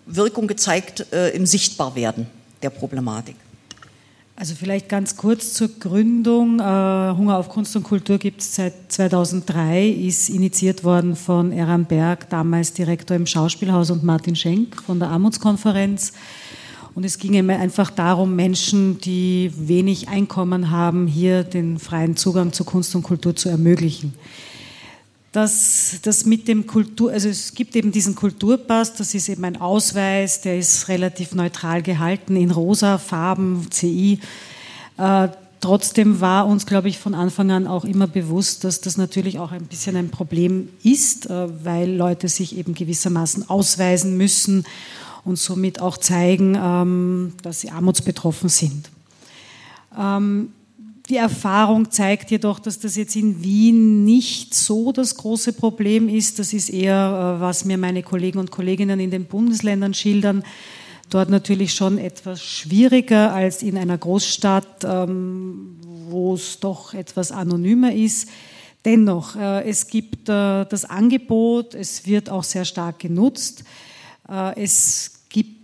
Wirkung 0.05 0.47
gezeigt 0.47 1.05
äh, 1.13 1.29
im 1.29 1.45
Sichtbarwerden 1.45 2.27
der 2.61 2.71
Problematik? 2.71 3.35
Also 4.43 4.55
vielleicht 4.55 4.89
ganz 4.89 5.15
kurz 5.15 5.53
zur 5.53 5.69
Gründung. 5.69 6.59
Äh, 6.59 6.63
Hunger 6.63 7.37
auf 7.37 7.47
Kunst 7.47 7.77
und 7.77 7.83
Kultur 7.83 8.17
gibt 8.17 8.41
es 8.41 8.55
seit 8.55 8.73
2003, 8.91 9.87
ist 9.87 10.27
initiiert 10.27 10.83
worden 10.83 11.15
von 11.15 11.53
Eran 11.53 11.85
Berg, 11.85 12.29
damals 12.29 12.73
Direktor 12.73 13.15
im 13.15 13.25
Schauspielhaus, 13.25 13.89
und 13.89 14.03
Martin 14.03 14.35
Schenk 14.35 14.83
von 14.83 14.99
der 14.99 15.11
Armutskonferenz. 15.11 16.11
Und 16.93 17.05
es 17.05 17.19
ging 17.19 17.49
einfach 17.49 17.89
darum, 17.89 18.35
Menschen, 18.35 18.97
die 18.99 19.49
wenig 19.55 20.09
Einkommen 20.09 20.71
haben, 20.71 21.07
hier 21.07 21.45
den 21.45 21.79
freien 21.79 22.17
Zugang 22.17 22.51
zu 22.51 22.65
Kunst 22.65 22.93
und 22.95 23.03
Kultur 23.03 23.37
zu 23.37 23.47
ermöglichen 23.47 24.13
dass 25.33 25.95
das 26.03 26.25
mit 26.25 26.47
dem 26.47 26.67
Kultur, 26.67 27.11
also 27.11 27.27
es 27.27 27.55
gibt 27.55 27.75
eben 27.75 27.91
diesen 27.91 28.13
Kulturpass, 28.13 28.93
das 28.93 29.15
ist 29.15 29.27
eben 29.29 29.43
ein 29.43 29.59
Ausweis, 29.59 30.41
der 30.41 30.59
ist 30.59 30.87
relativ 30.87 31.33
neutral 31.33 31.81
gehalten 31.81 32.35
in 32.35 32.51
rosa 32.51 32.99
Farben, 32.99 33.67
CI. 33.71 34.19
Äh, 34.97 35.29
trotzdem 35.59 36.21
war 36.21 36.45
uns, 36.45 36.67
glaube 36.67 36.87
ich, 36.87 36.99
von 36.99 37.15
Anfang 37.15 37.49
an 37.49 37.65
auch 37.65 37.83
immer 37.83 38.05
bewusst, 38.05 38.63
dass 38.63 38.79
das 38.79 38.95
natürlich 38.95 39.39
auch 39.39 39.51
ein 39.51 39.65
bisschen 39.65 39.95
ein 39.95 40.09
Problem 40.09 40.69
ist, 40.83 41.31
äh, 41.31 41.65
weil 41.65 41.91
Leute 41.91 42.27
sich 42.27 42.55
eben 42.55 42.75
gewissermaßen 42.75 43.49
ausweisen 43.49 44.15
müssen 44.15 44.65
und 45.25 45.39
somit 45.39 45.81
auch 45.81 45.97
zeigen, 45.97 46.55
ähm, 46.61 47.33
dass 47.41 47.61
sie 47.61 47.71
armutsbetroffen 47.71 48.49
sind. 48.49 48.91
Ähm, 49.97 50.49
die 51.09 51.17
Erfahrung 51.17 51.91
zeigt 51.91 52.31
jedoch, 52.31 52.59
dass 52.59 52.79
das 52.79 52.95
jetzt 52.95 53.15
in 53.15 53.43
Wien 53.43 54.05
nicht 54.05 54.53
so 54.53 54.93
das 54.93 55.15
große 55.15 55.53
Problem 55.53 56.07
ist. 56.07 56.39
Das 56.39 56.53
ist 56.53 56.69
eher, 56.69 57.37
äh, 57.37 57.41
was 57.41 57.65
mir 57.65 57.77
meine 57.77 58.03
Kollegen 58.03 58.39
und 58.39 58.51
Kolleginnen 58.51 58.99
in 58.99 59.11
den 59.11 59.25
Bundesländern 59.25 59.93
schildern. 59.93 60.43
Dort 61.09 61.29
natürlich 61.29 61.73
schon 61.73 61.97
etwas 61.97 62.41
schwieriger 62.41 63.33
als 63.33 63.61
in 63.63 63.77
einer 63.77 63.97
Großstadt, 63.97 64.85
ähm, 64.85 65.75
wo 66.09 66.35
es 66.35 66.59
doch 66.59 66.93
etwas 66.93 67.31
anonymer 67.31 67.93
ist. 67.93 68.29
Dennoch, 68.85 69.35
äh, 69.35 69.69
es 69.69 69.87
gibt 69.87 70.29
äh, 70.29 70.65
das 70.65 70.85
Angebot, 70.85 71.75
es 71.75 72.05
wird 72.05 72.29
auch 72.29 72.43
sehr 72.43 72.65
stark 72.65 72.99
genutzt. 72.99 73.63
Es 74.55 75.12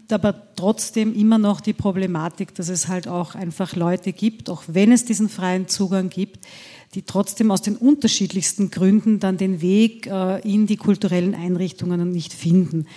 gibt 0.10 0.26
aber 0.26 0.42
trotzdem 0.56 1.14
immer 1.14 1.38
noch 1.38 1.62
die 1.62 1.74
Problematik, 1.74 2.56
dass 2.56 2.70
es 2.70 2.88
halt 2.88 3.08
auch 3.08 3.36
einfach 3.36 3.76
Leute 3.76 4.12
gibt, 4.12 4.50
auch 4.50 4.64
wenn 4.66 4.92
es 4.92 5.06
diesen 5.06 5.30
freien 5.30 5.68
Zugang 5.68 6.10
gibt, 6.10 6.48
die 6.96 7.04
trotzdem 7.04 7.52
aus 7.52 7.62
den 7.62 7.76
unterschiedlichsten 7.76 8.72
Gründen 8.72 9.20
dann 9.20 9.38
den 9.38 9.62
Weg 9.62 10.08
in 10.44 10.66
die 10.66 10.78
kulturellen 10.78 11.36
Einrichtungen 11.36 12.12
nicht 12.12 12.34
finden. 12.34 12.88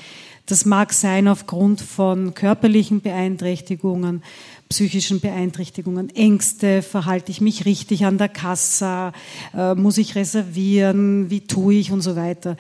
Das 0.46 0.64
mag 0.64 0.94
sein 0.94 1.28
aufgrund 1.28 1.82
von 1.82 2.32
körperlichen 2.32 3.02
Beeinträchtigungen, 3.02 4.22
psychischen 4.70 5.20
Beeinträchtigungen, 5.20 6.08
Ängste, 6.16 6.80
verhalte 6.80 7.30
ich 7.30 7.42
mich 7.42 7.66
richtig 7.66 8.06
an 8.06 8.16
der 8.16 8.30
Kassa, 8.30 9.12
äh, 9.54 9.74
muss 9.74 9.98
ich 9.98 10.14
reservieren, 10.14 11.28
wie 11.28 11.42
tue 11.42 11.74
ich 11.74 11.92
und 11.92 12.00
so 12.00 12.16
weiter. 12.16 12.56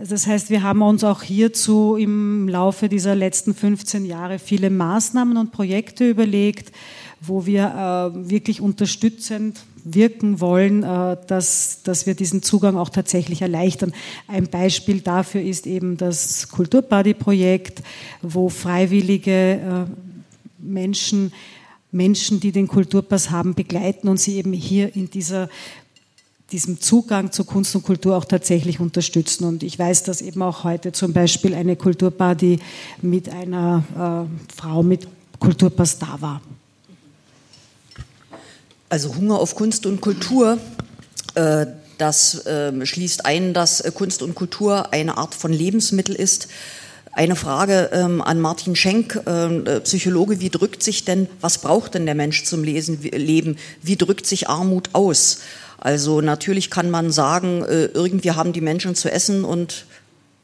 Das 0.00 0.28
heißt, 0.28 0.50
wir 0.50 0.62
haben 0.62 0.80
uns 0.82 1.02
auch 1.02 1.22
hierzu 1.22 1.96
im 1.96 2.48
Laufe 2.48 2.88
dieser 2.88 3.16
letzten 3.16 3.52
15 3.52 4.04
Jahre 4.04 4.38
viele 4.38 4.70
Maßnahmen 4.70 5.36
und 5.36 5.50
Projekte 5.50 6.08
überlegt, 6.08 6.70
wo 7.20 7.46
wir 7.46 8.12
äh, 8.14 8.30
wirklich 8.30 8.60
unterstützend 8.60 9.58
wirken 9.82 10.40
wollen, 10.40 10.84
äh, 10.84 11.16
dass, 11.26 11.82
dass 11.82 12.06
wir 12.06 12.14
diesen 12.14 12.44
Zugang 12.44 12.76
auch 12.76 12.90
tatsächlich 12.90 13.42
erleichtern. 13.42 13.92
Ein 14.28 14.46
Beispiel 14.46 15.00
dafür 15.00 15.42
ist 15.42 15.66
eben 15.66 15.96
das 15.96 16.48
Kulturbuddy-Projekt, 16.48 17.82
wo 18.22 18.50
freiwillige 18.50 19.88
Menschen, 20.58 21.32
Menschen, 21.90 22.38
die 22.38 22.52
den 22.52 22.68
Kulturpass 22.68 23.30
haben, 23.30 23.54
begleiten 23.54 24.06
und 24.06 24.20
sie 24.20 24.36
eben 24.36 24.52
hier 24.52 24.94
in 24.94 25.10
dieser 25.10 25.48
diesem 26.52 26.80
Zugang 26.80 27.30
zu 27.30 27.44
Kunst 27.44 27.74
und 27.76 27.82
Kultur 27.82 28.16
auch 28.16 28.24
tatsächlich 28.24 28.80
unterstützen. 28.80 29.44
Und 29.44 29.62
ich 29.62 29.78
weiß, 29.78 30.04
dass 30.04 30.22
eben 30.22 30.42
auch 30.42 30.64
heute 30.64 30.92
zum 30.92 31.12
Beispiel 31.12 31.54
eine 31.54 31.76
Kulturparty 31.76 32.58
mit 33.02 33.28
einer 33.28 34.28
äh, 34.28 34.54
Frau 34.56 34.82
mit 34.82 35.06
Kulturpass 35.38 35.98
da 35.98 36.20
war. 36.20 36.40
Also 38.88 39.14
Hunger 39.14 39.38
auf 39.38 39.54
Kunst 39.54 39.84
und 39.84 40.00
Kultur, 40.00 40.58
äh, 41.34 41.66
das 41.98 42.46
äh, 42.46 42.86
schließt 42.86 43.26
ein, 43.26 43.52
dass 43.52 43.82
Kunst 43.94 44.22
und 44.22 44.34
Kultur 44.34 44.92
eine 44.92 45.18
Art 45.18 45.34
von 45.34 45.52
Lebensmittel 45.52 46.14
ist, 46.14 46.48
eine 47.12 47.36
Frage 47.36 47.90
ähm, 47.92 48.22
an 48.22 48.40
Martin 48.40 48.76
Schenk, 48.76 49.20
ähm, 49.26 49.66
äh, 49.66 49.80
Psychologe. 49.80 50.40
Wie 50.40 50.50
drückt 50.50 50.82
sich 50.84 51.04
denn, 51.04 51.28
was 51.40 51.58
braucht 51.58 51.94
denn 51.94 52.06
der 52.06 52.14
Mensch 52.14 52.44
zum 52.44 52.62
Lesen, 52.62 53.02
Leben? 53.02 53.56
Wie 53.82 53.96
drückt 53.96 54.24
sich 54.24 54.48
Armut 54.48 54.90
aus? 54.92 55.40
Also 55.78 56.20
natürlich 56.20 56.70
kann 56.70 56.90
man 56.90 57.10
sagen, 57.10 57.62
äh, 57.62 57.86
irgendwie 57.86 58.32
haben 58.32 58.52
die 58.52 58.60
Menschen 58.60 58.94
zu 58.94 59.10
essen 59.10 59.44
und 59.44 59.86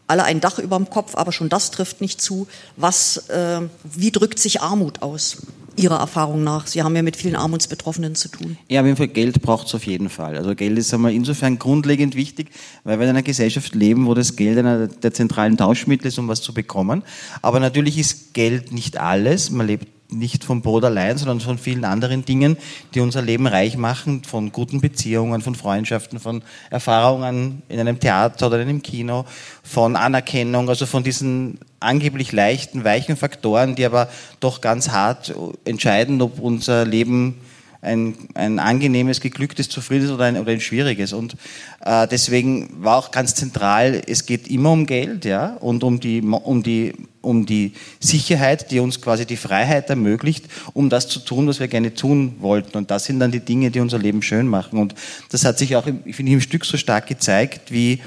alle 0.07 0.25
ein 0.25 0.41
Dach 0.41 0.59
über 0.59 0.77
dem 0.77 0.91
Kopf, 0.91 1.17
aber 1.17 1.33
schon 1.33 1.49
das 1.49 1.71
trifft 1.71 2.01
nicht 2.01 2.21
zu. 2.21 2.47
Was, 2.77 3.29
äh, 3.29 3.61
wie 3.83 4.11
drückt 4.11 4.39
sich 4.39 4.61
Armut 4.61 5.03
aus? 5.03 5.39
Ihrer 5.77 5.99
Erfahrung 5.99 6.45
nach? 6.45 6.69
Sie 6.69 6.85
haben 6.85 6.95
ja 6.95 7.03
mit 7.03 7.17
vielen 7.17 7.35
Armutsbetroffenen 7.35 8.15
zu 8.15 8.29
tun. 8.29 8.57
Ja, 8.69 8.81
auf 8.81 8.87
jeden 8.87 8.97
Fall 8.97 9.09
Geld 9.09 9.43
braucht 9.43 9.67
es 9.67 9.75
auf 9.75 9.85
jeden 9.87 10.09
Fall. 10.09 10.37
Also 10.37 10.55
Geld 10.55 10.79
ist 10.79 10.95
einmal 10.95 11.13
insofern 11.13 11.59
grundlegend 11.59 12.15
wichtig, 12.15 12.51
weil 12.85 13.01
wir 13.01 13.05
in 13.05 13.11
einer 13.11 13.25
Gesellschaft 13.25 13.75
leben, 13.75 14.07
wo 14.07 14.15
das 14.15 14.37
Geld 14.37 14.57
einer 14.59 14.87
der 14.87 15.13
zentralen 15.13 15.57
Tauschmittel 15.57 16.07
ist, 16.07 16.19
um 16.19 16.29
was 16.29 16.43
zu 16.43 16.55
bekommen. 16.55 17.03
Aber 17.43 17.59
natürlich 17.59 17.99
ist 17.99 18.35
Geld 18.35 18.71
nicht 18.71 18.99
alles. 18.99 19.51
Man 19.51 19.67
lebt 19.67 19.89
nicht 20.11 20.45
vom 20.45 20.63
Brot 20.63 20.85
allein, 20.85 21.19
sondern 21.19 21.41
von 21.41 21.59
vielen 21.59 21.85
anderen 21.85 22.25
Dingen, 22.25 22.57
die 22.95 23.01
unser 23.01 23.23
Leben 23.23 23.47
reich 23.47 23.77
machen, 23.77 24.23
von 24.25 24.53
guten 24.53 24.81
Beziehungen, 24.81 25.41
von 25.43 25.55
Freundschaften, 25.55 26.21
von 26.21 26.43
Erfahrungen 26.71 27.63
in 27.69 27.81
einem 27.81 27.99
Theater 27.99 28.47
oder 28.47 28.61
in 28.61 28.69
einem 28.69 28.83
Kino, 28.83 29.25
von 29.63 29.97
Anerkennung, 29.97 30.69
also 30.69 30.87
von 30.87 31.05
diesen 31.05 31.59
angeblich 31.81 32.33
leichten, 32.33 32.85
weichen 32.85 33.17
Faktoren, 33.17 33.75
die 33.75 33.85
aber 33.85 34.09
doch 34.41 34.61
ganz 34.61 34.91
hart 34.91 35.35
entscheiden, 35.65 36.21
ob 36.23 36.39
unser 36.39 36.85
Leben 36.85 37.41
ein, 37.85 38.15
ein 38.35 38.59
angenehmes, 38.59 39.21
geglücktes, 39.21 39.69
zufriedenes 39.69 40.13
oder 40.13 40.25
ein, 40.25 40.37
oder 40.39 40.53
ein 40.53 40.61
schwieriges. 40.61 41.13
Und 41.13 41.37
äh, 41.85 42.09
deswegen 42.09 42.83
war 42.83 42.97
auch 42.97 43.11
ganz 43.11 43.35
zentral, 43.35 44.03
es 44.07 44.27
geht 44.27 44.49
immer 44.49 44.73
um 44.73 44.87
Geld 44.87 45.25
ja, 45.25 45.55
und 45.61 45.85
um 45.85 46.01
die, 46.01 46.21
um, 46.23 46.63
die, 46.63 46.95
um 47.21 47.47
die 47.47 47.73
Sicherheit, 48.01 48.71
die 48.71 48.81
uns 48.81 49.01
quasi 49.01 49.27
die 49.27 49.37
Freiheit 49.37 49.91
ermöglicht, 49.91 50.47
um 50.73 50.91
das 50.91 51.09
zu 51.09 51.21
tun, 51.21 51.47
was 51.47 51.61
wir 51.61 51.69
gerne 51.69 51.95
tun 51.95 52.37
wollten. 52.41 52.77
Und 52.77 52.91
das 52.91 53.05
sind 53.05 53.21
dann 53.21 53.31
die 53.31 53.41
Dinge, 53.41 53.71
die 53.71 53.81
unser 53.81 53.99
Leben 53.99 54.23
schön 54.23 54.49
machen. 54.49 54.79
Und 54.79 54.95
das 55.31 55.45
hat 55.45 55.59
sich 55.59 55.77
auch, 55.77 55.85
finde 55.85 56.11
ich, 56.11 56.33
im 56.33 56.41
Stück 56.41 56.65
so 56.65 56.77
stark 56.77 57.07
gezeigt, 57.07 57.71
wie, 57.71 58.01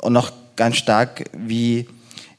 und 0.00 0.16
auch 0.16 0.30
ganz 0.56 0.76
stark, 0.76 1.24
wie, 1.32 1.86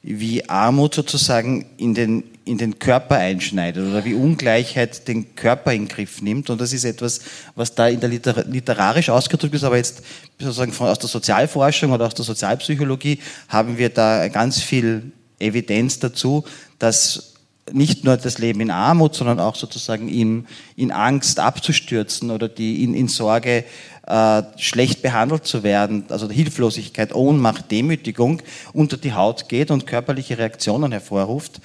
wie 0.08 0.48
Armut 0.48 0.94
sozusagen 0.94 1.66
in 1.78 1.92
den, 1.92 2.22
in 2.44 2.58
den 2.58 2.78
Körper 2.78 3.16
einschneidet 3.16 3.88
oder 3.88 4.04
wie 4.04 4.14
Ungleichheit 4.14 5.08
den 5.08 5.34
Körper 5.34 5.72
in 5.72 5.88
Griff 5.88 6.22
nimmt. 6.22 6.48
Und 6.48 6.60
das 6.60 6.72
ist 6.72 6.84
etwas, 6.84 7.20
was 7.56 7.74
da 7.74 7.88
in 7.88 7.98
der 7.98 8.08
Liter 8.08 8.44
literarisch 8.44 9.10
ausgedrückt 9.10 9.56
ist, 9.56 9.64
aber 9.64 9.76
jetzt 9.76 10.02
sozusagen 10.38 10.72
von, 10.72 10.88
aus 10.88 11.00
der 11.00 11.08
Sozialforschung 11.08 11.90
oder 11.90 12.06
aus 12.06 12.14
der 12.14 12.24
Sozialpsychologie 12.24 13.18
haben 13.48 13.78
wir 13.78 13.88
da 13.88 14.28
ganz 14.28 14.62
viel 14.62 15.10
Evidenz 15.40 15.98
dazu, 15.98 16.44
dass 16.78 17.34
nicht 17.72 18.04
nur 18.04 18.16
das 18.16 18.38
Leben 18.38 18.60
in 18.60 18.70
Armut, 18.70 19.14
sondern 19.14 19.40
auch 19.40 19.56
sozusagen 19.56 20.08
in, 20.08 20.46
in 20.76 20.92
Angst 20.92 21.40
abzustürzen 21.40 22.30
oder 22.30 22.48
die 22.48 22.84
in, 22.84 22.94
in 22.94 23.08
Sorge 23.08 23.64
äh, 24.06 24.42
schlecht 24.56 25.02
behandelt 25.02 25.46
zu 25.46 25.62
werden, 25.62 26.04
also 26.08 26.30
Hilflosigkeit, 26.30 27.14
Ohnmacht, 27.14 27.70
Demütigung 27.70 28.40
unter 28.72 28.96
die 28.96 29.14
Haut 29.14 29.48
geht 29.48 29.70
und 29.70 29.86
körperliche 29.86 30.38
Reaktionen 30.38 30.92
hervorruft, 30.92 31.60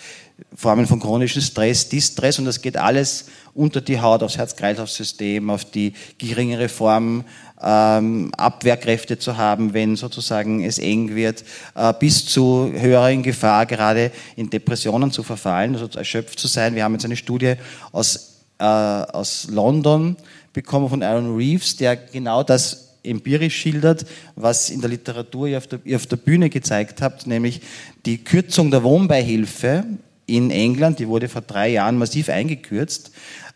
Formen 0.56 0.88
von 0.88 1.00
chronischem 1.00 1.42
Stress, 1.42 1.88
Distress 1.90 2.40
und 2.40 2.46
das 2.46 2.62
geht 2.62 2.78
alles 2.78 3.26
unter 3.54 3.80
die 3.80 4.02
Haut, 4.02 4.24
aufs 4.24 4.38
Herz-Kreislauf-System, 4.38 5.52
auf 5.52 5.66
die 5.66 5.94
geringere 6.18 6.68
Form, 6.68 7.26
ähm, 7.64 8.32
Abwehrkräfte 8.38 9.18
zu 9.20 9.38
haben, 9.38 9.74
wenn 9.74 9.96
sozusagen 9.96 10.64
es 10.64 10.80
eng 10.80 11.16
wird, 11.16 11.44
äh, 11.76 11.94
bis 12.00 12.26
zu 12.26 12.72
höheren 12.74 13.24
Gefahr, 13.24 13.66
gerade 13.66 14.12
in 14.36 14.50
Depressionen 14.50 15.12
zu 15.12 15.24
verfallen, 15.24 15.76
also 15.76 15.88
erschöpft 15.98 16.40
zu 16.40 16.48
sein. 16.48 16.76
Wir 16.76 16.84
haben 16.84 16.94
jetzt 16.94 17.06
eine 17.06 17.16
Studie 17.16 17.56
aus, 17.92 18.42
äh, 18.60 18.64
aus 18.64 19.48
London 19.50 20.16
bekommen 20.54 20.90
von 20.90 21.04
Aaron 21.04 21.36
Reeves, 21.36 21.78
der 21.78 21.96
genau 21.96 22.44
das 22.44 22.90
empirisch 23.04 23.56
schildert, 23.56 24.06
was 24.36 24.70
in 24.70 24.82
der 24.82 24.90
Literatur 24.90 25.48
ihr 25.48 25.58
auf 25.58 25.68
der, 25.68 25.80
ihr 25.84 25.96
auf 25.96 26.06
der 26.06 26.18
Bühne 26.18 26.50
gezeigt 26.50 27.02
habt, 27.02 27.26
nämlich 27.26 27.62
die 28.06 28.24
Kürzung 28.24 28.72
der 28.72 28.84
Wohnbeihilfe 28.84 29.86
in 30.28 30.52
England, 30.52 31.00
die 31.00 31.08
wurde 31.08 31.28
vor 31.28 31.42
drei 31.42 31.70
Jahren 31.70 31.98
massiv 31.98 32.30
eingekürzt, 32.30 33.12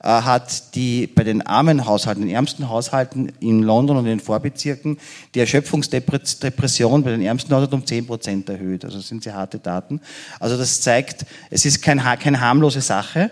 hat 0.05 0.75
die 0.75 1.07
bei 1.07 1.23
den 1.23 1.41
armen 1.41 1.85
Haushalten, 1.85 2.21
den 2.21 2.31
ärmsten 2.31 2.69
Haushalten 2.69 3.31
in 3.39 3.63
London 3.63 3.97
und 3.97 4.05
in 4.05 4.17
den 4.17 4.19
Vorbezirken 4.19 4.97
die 5.33 5.39
Erschöpfungsdepression 5.39 7.03
bei 7.03 7.11
den 7.11 7.21
ärmsten 7.21 7.53
Haushalten 7.53 7.75
um 7.75 7.85
10 7.85 8.07
Prozent 8.07 8.49
erhöht. 8.49 8.85
Also 8.85 8.97
das 8.97 9.07
sind 9.07 9.23
sehr 9.23 9.33
harte 9.33 9.59
Daten. 9.59 10.01
Also 10.39 10.57
das 10.57 10.81
zeigt, 10.81 11.25
es 11.49 11.65
ist 11.65 11.81
kein, 11.81 11.99
keine 12.19 12.39
harmlose 12.39 12.81
Sache, 12.81 13.31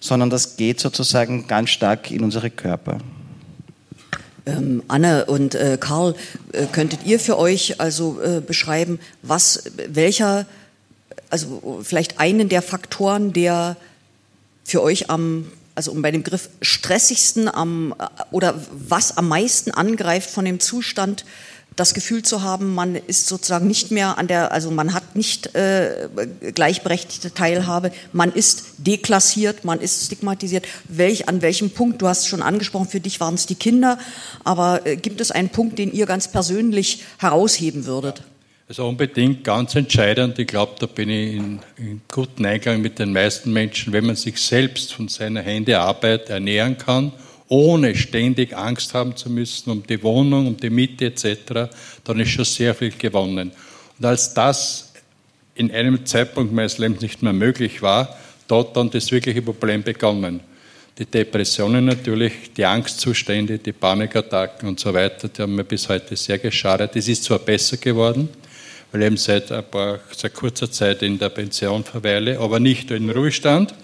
sondern 0.00 0.30
das 0.30 0.56
geht 0.56 0.80
sozusagen 0.80 1.46
ganz 1.46 1.70
stark 1.70 2.10
in 2.10 2.24
unsere 2.24 2.50
Körper. 2.50 2.98
Ähm, 4.46 4.82
Anne 4.88 5.26
und 5.26 5.54
äh, 5.54 5.76
Karl, 5.78 6.14
äh, 6.52 6.66
könntet 6.66 7.00
ihr 7.04 7.18
für 7.18 7.36
euch 7.36 7.80
also 7.80 8.20
äh, 8.20 8.40
beschreiben, 8.40 9.00
was, 9.22 9.64
welcher 9.88 10.46
also 11.30 11.80
vielleicht 11.82 12.20
einen 12.20 12.48
der 12.48 12.62
Faktoren, 12.62 13.32
der 13.32 13.76
für 14.64 14.82
euch 14.82 15.10
am, 15.10 15.50
also 15.76 15.92
um 15.92 16.02
bei 16.02 16.10
dem 16.10 16.22
Begriff 16.22 16.48
stressigsten 16.62 17.48
am, 17.48 17.94
oder 18.30 18.54
was 18.72 19.16
am 19.16 19.28
meisten 19.28 19.70
angreift 19.70 20.30
von 20.30 20.44
dem 20.44 20.58
Zustand, 20.58 21.24
das 21.76 21.92
Gefühl 21.92 22.22
zu 22.22 22.42
haben, 22.42 22.74
man 22.74 22.96
ist 22.96 23.28
sozusagen 23.28 23.66
nicht 23.66 23.90
mehr 23.90 24.16
an 24.16 24.26
der, 24.26 24.50
also 24.50 24.70
man 24.70 24.94
hat 24.94 25.14
nicht 25.14 25.54
äh, 25.54 26.08
gleichberechtigte 26.54 27.34
Teilhabe, 27.34 27.92
man 28.14 28.32
ist 28.32 28.64
deklassiert, 28.78 29.64
man 29.64 29.80
ist 29.80 30.06
stigmatisiert. 30.06 30.64
Welch, 30.88 31.28
an 31.28 31.42
welchem 31.42 31.70
Punkt, 31.70 32.00
du 32.00 32.08
hast 32.08 32.26
schon 32.26 32.40
angesprochen, 32.40 32.88
für 32.88 33.00
dich 33.00 33.20
waren 33.20 33.34
es 33.34 33.44
die 33.44 33.56
Kinder, 33.56 33.98
aber 34.42 34.86
äh, 34.86 34.96
gibt 34.96 35.20
es 35.20 35.30
einen 35.30 35.50
Punkt, 35.50 35.78
den 35.78 35.92
ihr 35.92 36.06
ganz 36.06 36.28
persönlich 36.28 37.04
herausheben 37.18 37.84
würdet? 37.84 38.22
Also 38.68 38.88
unbedingt 38.88 39.44
ganz 39.44 39.76
entscheidend. 39.76 40.40
Ich 40.40 40.48
glaube, 40.48 40.74
da 40.80 40.86
bin 40.86 41.08
ich 41.08 41.34
in, 41.34 41.60
in 41.76 42.00
guten 42.10 42.44
Eingang 42.44 42.82
mit 42.82 42.98
den 42.98 43.12
meisten 43.12 43.52
Menschen, 43.52 43.92
wenn 43.92 44.06
man 44.06 44.16
sich 44.16 44.38
selbst 44.38 44.92
von 44.92 45.06
seiner 45.06 45.40
Hände 45.40 45.78
Arbeit 45.78 46.30
ernähren 46.30 46.76
kann, 46.76 47.12
ohne 47.46 47.94
ständig 47.94 48.56
Angst 48.56 48.92
haben 48.92 49.14
zu 49.14 49.30
müssen 49.30 49.70
um 49.70 49.86
die 49.86 50.02
Wohnung, 50.02 50.48
um 50.48 50.56
die 50.56 50.70
Miete 50.70 51.06
etc., 51.06 51.70
dann 52.02 52.18
ist 52.18 52.30
schon 52.30 52.44
sehr 52.44 52.74
viel 52.74 52.90
gewonnen. 52.90 53.52
Und 53.98 54.04
als 54.04 54.34
das 54.34 54.92
in 55.54 55.70
einem 55.70 56.04
Zeitpunkt 56.04 56.52
meines 56.52 56.78
Lebens 56.78 57.02
nicht 57.02 57.22
mehr 57.22 57.32
möglich 57.32 57.82
war, 57.82 58.16
dort 58.48 58.76
dann 58.76 58.90
das 58.90 59.12
wirkliche 59.12 59.42
Problem 59.42 59.84
begonnen. 59.84 60.40
Die 60.98 61.06
Depressionen 61.06 61.84
natürlich, 61.84 62.52
die 62.56 62.64
Angstzustände, 62.64 63.58
die 63.58 63.72
Panikattacken 63.72 64.68
und 64.68 64.80
so 64.80 64.92
weiter, 64.92 65.28
die 65.28 65.40
haben 65.40 65.54
mir 65.54 65.62
bis 65.62 65.88
heute 65.88 66.16
sehr 66.16 66.38
geschadet. 66.38 66.96
Es 66.96 67.06
ist 67.06 67.22
zwar 67.22 67.38
besser 67.38 67.76
geworden, 67.76 68.28
weil 68.92 69.02
ich 69.02 69.06
eben 69.06 69.16
seit, 69.16 69.52
ein 69.52 69.64
paar, 69.64 70.00
seit 70.14 70.34
kurzer 70.34 70.70
Zeit 70.70 71.02
in 71.02 71.18
der 71.18 71.28
Pension 71.28 71.84
verweile, 71.84 72.38
aber 72.38 72.60
nicht 72.60 72.90
in 72.90 73.10
Ruhestand, 73.10 73.74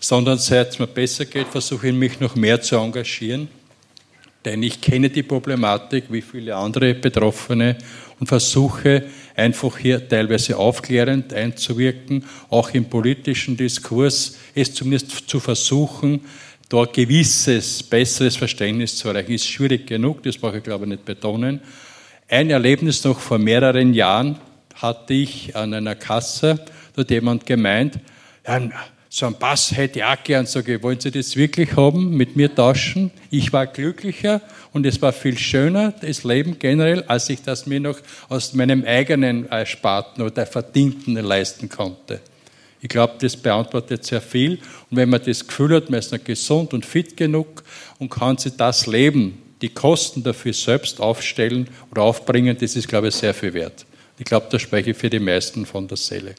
sondern 0.00 0.38
seit 0.38 0.70
es 0.70 0.78
mir 0.78 0.86
besser 0.86 1.24
geht, 1.24 1.48
versuche 1.48 1.88
ich 1.88 1.94
mich 1.94 2.20
noch 2.20 2.34
mehr 2.36 2.60
zu 2.60 2.76
engagieren. 2.76 3.48
Denn 4.44 4.62
ich 4.62 4.80
kenne 4.80 5.10
die 5.10 5.22
Problematik 5.22 6.04
wie 6.10 6.22
viele 6.22 6.54
andere 6.56 6.94
Betroffene 6.94 7.76
und 8.20 8.26
versuche 8.26 9.04
einfach 9.36 9.76
hier 9.78 10.08
teilweise 10.08 10.56
aufklärend 10.56 11.32
einzuwirken, 11.32 12.24
auch 12.48 12.70
im 12.70 12.86
politischen 12.86 13.56
Diskurs, 13.56 14.38
es 14.54 14.74
zumindest 14.74 15.28
zu 15.28 15.40
versuchen, 15.40 16.20
da 16.68 16.84
gewisses, 16.84 17.82
besseres 17.82 18.36
Verständnis 18.36 18.96
zu 18.96 19.08
erreichen. 19.08 19.32
Ist 19.32 19.48
schwierig 19.48 19.86
genug, 19.86 20.22
das 20.22 20.36
brauche 20.36 20.58
ich 20.58 20.64
glaube 20.64 20.84
ich 20.84 20.90
nicht 20.90 21.04
betonen. 21.04 21.60
Ein 22.30 22.50
Erlebnis 22.50 23.02
noch 23.04 23.20
vor 23.20 23.38
mehreren 23.38 23.94
Jahren 23.94 24.38
hatte 24.74 25.14
ich 25.14 25.56
an 25.56 25.72
einer 25.72 25.94
Kasse, 25.94 26.60
da 26.94 27.00
hat 27.00 27.10
jemand 27.10 27.46
gemeint, 27.46 28.00
so 29.08 29.24
ein 29.24 29.34
Pass 29.38 29.74
hätte 29.74 30.00
ich 30.00 30.04
auch 30.04 30.22
gern, 30.22 30.44
sage 30.44 30.74
ich, 30.74 30.82
wollen 30.82 31.00
Sie 31.00 31.10
das 31.10 31.36
wirklich 31.36 31.74
haben, 31.74 32.10
mit 32.10 32.36
mir 32.36 32.54
tauschen? 32.54 33.10
Ich 33.30 33.50
war 33.54 33.66
glücklicher 33.66 34.42
und 34.74 34.84
es 34.84 35.00
war 35.00 35.14
viel 35.14 35.38
schöner, 35.38 35.94
das 36.02 36.22
Leben 36.22 36.58
generell, 36.58 37.02
als 37.04 37.30
ich 37.30 37.40
das 37.40 37.66
mir 37.66 37.80
noch 37.80 37.98
aus 38.28 38.52
meinem 38.52 38.84
eigenen 38.84 39.48
Ersparten 39.48 40.22
oder 40.22 40.44
Verdienten 40.44 41.14
leisten 41.14 41.70
konnte. 41.70 42.20
Ich 42.82 42.90
glaube, 42.90 43.14
das 43.18 43.38
beantwortet 43.38 44.04
sehr 44.04 44.20
viel. 44.20 44.58
Und 44.90 44.98
wenn 44.98 45.08
man 45.08 45.22
das 45.24 45.46
Gefühl 45.46 45.76
hat, 45.76 45.88
man 45.88 45.98
ist 45.98 46.12
noch 46.12 46.22
gesund 46.22 46.74
und 46.74 46.84
fit 46.84 47.16
genug 47.16 47.64
und 47.98 48.10
kann 48.10 48.36
sich 48.36 48.54
das 48.54 48.86
Leben, 48.86 49.42
die 49.60 49.68
Kosten 49.68 50.22
dafür 50.22 50.52
selbst 50.52 51.00
aufstellen 51.00 51.68
oder 51.90 52.02
aufbringen, 52.02 52.56
das 52.58 52.76
ist, 52.76 52.88
glaube 52.88 53.08
ich, 53.08 53.14
sehr 53.14 53.34
viel 53.34 53.54
wert. 53.54 53.86
Ich 54.18 54.24
glaube, 54.24 54.46
da 54.50 54.58
spreche 54.58 54.90
ich 54.90 54.96
für 54.96 55.10
die 55.10 55.20
meisten 55.20 55.66
von 55.66 55.86
der 55.86 55.96
Seele. 55.96 56.34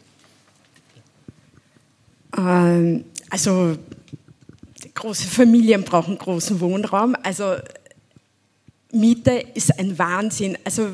Ähm, 2.37 3.05
also 3.29 3.77
große 4.93 5.27
Familien 5.27 5.83
brauchen 5.83 6.17
großen 6.17 6.59
Wohnraum. 6.59 7.15
Also 7.23 7.55
Miete 8.91 9.43
ist 9.53 9.77
ein 9.79 9.97
Wahnsinn. 9.97 10.57
Also 10.63 10.87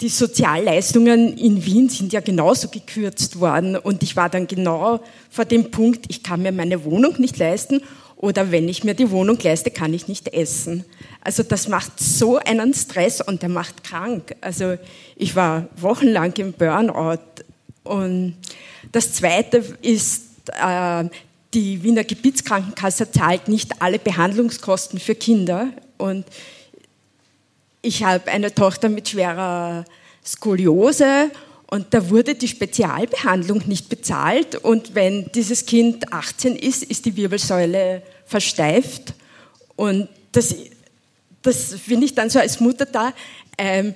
die 0.00 0.08
Sozialleistungen 0.08 1.36
in 1.36 1.64
Wien 1.64 1.88
sind 1.88 2.12
ja 2.12 2.20
genauso 2.20 2.68
gekürzt 2.68 3.40
worden 3.40 3.76
und 3.76 4.02
ich 4.02 4.14
war 4.14 4.28
dann 4.28 4.46
genau 4.46 5.00
vor 5.28 5.44
dem 5.44 5.70
Punkt, 5.70 6.06
ich 6.08 6.22
kann 6.22 6.42
mir 6.42 6.52
meine 6.52 6.84
Wohnung 6.84 7.14
nicht 7.18 7.36
leisten 7.36 7.80
oder 8.18 8.50
wenn 8.50 8.68
ich 8.68 8.82
mir 8.82 8.94
die 8.94 9.10
Wohnung 9.10 9.38
leiste, 9.40 9.70
kann 9.70 9.94
ich 9.94 10.08
nicht 10.08 10.34
essen. 10.34 10.84
Also 11.22 11.44
das 11.44 11.68
macht 11.68 12.00
so 12.00 12.36
einen 12.38 12.74
Stress 12.74 13.20
und 13.20 13.42
der 13.42 13.48
macht 13.48 13.84
krank. 13.84 14.34
Also 14.40 14.76
ich 15.14 15.36
war 15.36 15.68
wochenlang 15.76 16.32
im 16.34 16.52
Burnout 16.52 17.20
und 17.84 18.36
das 18.90 19.12
Zweite 19.12 19.64
ist, 19.82 20.24
äh, 20.60 21.04
die 21.54 21.82
Wiener 21.82 22.04
Gebietskrankenkasse 22.04 23.10
zahlt 23.10 23.48
nicht 23.48 23.80
alle 23.80 23.98
Behandlungskosten 24.00 24.98
für 24.98 25.14
Kinder 25.14 25.68
und 25.96 26.26
ich 27.82 28.02
habe 28.02 28.30
eine 28.30 28.52
Tochter 28.52 28.88
mit 28.88 29.08
schwerer 29.08 29.84
Skoliose 30.24 31.30
und 31.70 31.86
da 31.90 32.08
wurde 32.08 32.34
die 32.34 32.48
Spezialbehandlung 32.48 33.62
nicht 33.66 33.88
bezahlt 33.88 34.56
und 34.56 34.94
wenn 34.94 35.30
dieses 35.34 35.66
Kind 35.66 36.12
18 36.12 36.56
ist, 36.56 36.82
ist 36.82 37.04
die 37.04 37.16
Wirbelsäule 37.16 38.02
versteift 38.26 39.14
und 39.76 40.08
das, 40.32 40.54
das 41.42 41.74
finde 41.74 42.06
ich 42.06 42.14
dann 42.14 42.30
so 42.30 42.38
als 42.38 42.60
Mutter 42.60 42.86
da. 42.86 43.12
Ähm, 43.56 43.94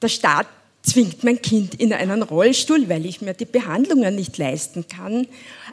der 0.00 0.08
Staat 0.08 0.46
zwingt 0.82 1.24
mein 1.24 1.42
Kind 1.42 1.74
in 1.74 1.92
einen 1.92 2.22
Rollstuhl, 2.22 2.88
weil 2.88 3.04
ich 3.06 3.20
mir 3.20 3.34
die 3.34 3.44
Behandlungen 3.44 4.14
nicht 4.14 4.38
leisten 4.38 4.86
kann. 4.88 5.26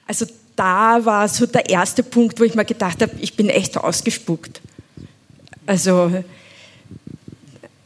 Also 0.06 0.26
da 0.56 1.06
war 1.06 1.28
so 1.30 1.45
der 1.45 1.69
erste 1.69 2.04
Punkt, 2.04 2.39
wo 2.39 2.43
ich 2.43 2.56
mir 2.56 2.65
gedacht 2.65 3.02
habe, 3.02 3.13
ich 3.21 3.36
bin 3.36 3.50
echt 3.50 3.78
ausgespuckt. 3.78 4.60
Also 5.65 6.23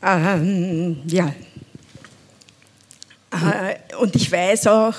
ähm, 0.01 1.01
ja. 1.05 1.33
Äh, 3.31 3.95
und 3.97 4.15
ich 4.15 4.31
weiß 4.31 4.67
auch, 4.67 4.93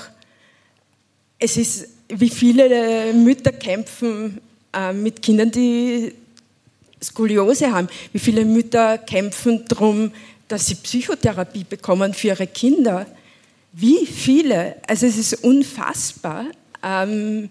es 1.39 1.57
ist, 1.57 1.87
wie 2.09 2.29
viele 2.29 3.13
Mütter 3.13 3.51
kämpfen 3.51 4.39
äh, 4.73 4.93
mit 4.93 5.21
Kindern, 5.21 5.51
die 5.51 6.13
Skoliose 7.01 7.71
haben, 7.71 7.87
wie 8.11 8.19
viele 8.19 8.45
Mütter 8.45 8.97
kämpfen 8.97 9.65
darum, 9.67 10.11
dass 10.47 10.67
sie 10.67 10.75
Psychotherapie 10.75 11.63
bekommen 11.63 12.13
für 12.13 12.27
ihre 12.27 12.47
Kinder. 12.47 13.05
Wie 13.71 14.05
viele? 14.05 14.77
Also 14.87 15.05
es 15.05 15.17
ist 15.17 15.43
unfassbar. 15.43 16.45
Ähm, 16.81 17.49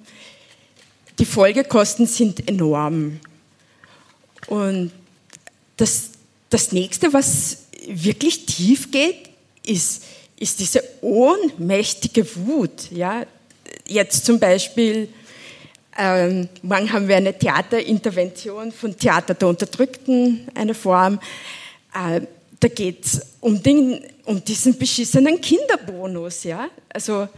die 1.18 1.24
Folgekosten 1.24 2.06
sind 2.06 2.48
enorm. 2.48 3.20
Und 4.46 4.92
das, 5.76 6.10
das 6.50 6.72
nächste, 6.72 7.12
was 7.12 7.64
wirklich 7.86 8.46
tief 8.46 8.90
geht, 8.90 9.30
ist, 9.66 10.04
ist 10.42 10.58
diese 10.58 10.82
ohnmächtige 11.00 12.26
Wut. 12.34 12.90
Ja? 12.90 13.24
Jetzt 13.86 14.26
zum 14.26 14.40
Beispiel, 14.40 15.08
ähm, 15.96 16.48
morgen 16.62 16.92
haben 16.92 17.06
wir 17.06 17.16
eine 17.16 17.38
Theaterintervention 17.38 18.72
von 18.72 18.98
Theater 18.98 19.34
der 19.34 19.48
Unterdrückten, 19.48 20.48
eine 20.54 20.74
Form. 20.74 21.20
Äh, 21.94 22.22
da 22.58 22.68
geht 22.68 23.04
es 23.04 23.20
um, 23.40 23.60
um 24.24 24.44
diesen 24.44 24.76
beschissenen 24.76 25.40
Kinderbonus. 25.40 26.42
Ja? 26.42 26.68
Also 26.92 27.28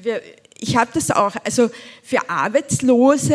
wir, 0.00 0.22
ich 0.60 0.76
habe 0.76 0.92
das 0.94 1.10
auch, 1.10 1.34
also 1.42 1.70
für 2.04 2.30
Arbeitslose, 2.30 3.34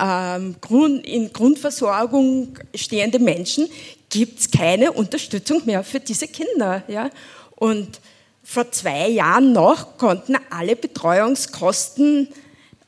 ähm, 0.00 0.56
Grund, 0.58 1.06
in 1.06 1.30
Grundversorgung 1.34 2.58
stehende 2.74 3.18
Menschen 3.18 3.68
gibt 4.08 4.40
es 4.40 4.50
keine 4.50 4.92
Unterstützung 4.92 5.62
mehr 5.66 5.84
für 5.84 6.00
diese 6.00 6.28
Kinder. 6.28 6.82
Ja? 6.88 7.10
Und 7.56 8.00
vor 8.42 8.70
zwei 8.70 9.08
Jahren 9.08 9.52
noch 9.52 9.96
konnten 9.96 10.36
alle 10.50 10.76
Betreuungskosten, 10.76 12.28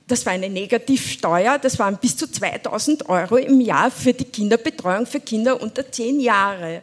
das 0.06 0.24
war 0.24 0.32
eine 0.32 0.48
Negativsteuer, 0.48 1.58
das 1.58 1.78
waren 1.78 1.96
bis 1.96 2.16
zu 2.16 2.30
2000 2.30 3.08
Euro 3.08 3.36
im 3.36 3.60
Jahr 3.60 3.90
für 3.90 4.12
die 4.12 4.24
Kinderbetreuung 4.24 5.06
für 5.06 5.18
Kinder 5.18 5.60
unter 5.60 5.90
zehn 5.90 6.20
Jahre. 6.20 6.82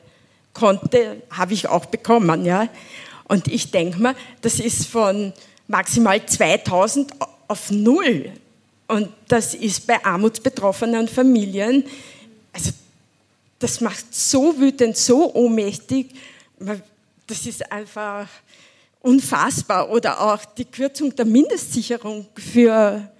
Konnte, 0.54 1.22
habe 1.30 1.54
ich 1.54 1.70
auch 1.70 1.86
bekommen. 1.86 2.46
Ja? 2.46 2.68
Und 3.26 3.48
ich 3.48 3.72
denke 3.72 4.02
mal, 4.02 4.16
das 4.42 4.60
ist 4.60 4.88
von 4.88 5.32
maximal 5.68 6.24
2000 6.26 7.12
auf 7.48 7.72
null. 7.72 8.32
Und 8.88 9.10
das 9.28 9.54
ist 9.54 9.88
bei 9.88 10.04
armutsbetroffenen 10.04 11.08
Familien, 11.08 11.86
also 12.52 12.72
das 13.60 13.80
macht 13.80 14.14
so 14.14 14.60
wütend, 14.60 14.98
so 14.98 15.34
ohnmächtig, 15.34 16.10
das 17.34 17.48
ist 17.48 17.72
einfach 17.72 18.28
unfassbar. 19.00 19.90
Oder 19.90 20.22
auch 20.22 20.46
die 20.46 20.66
Kürzung 20.66 21.16
der 21.16 21.26
Mindestsicherung 21.26 22.28
für 22.36 23.12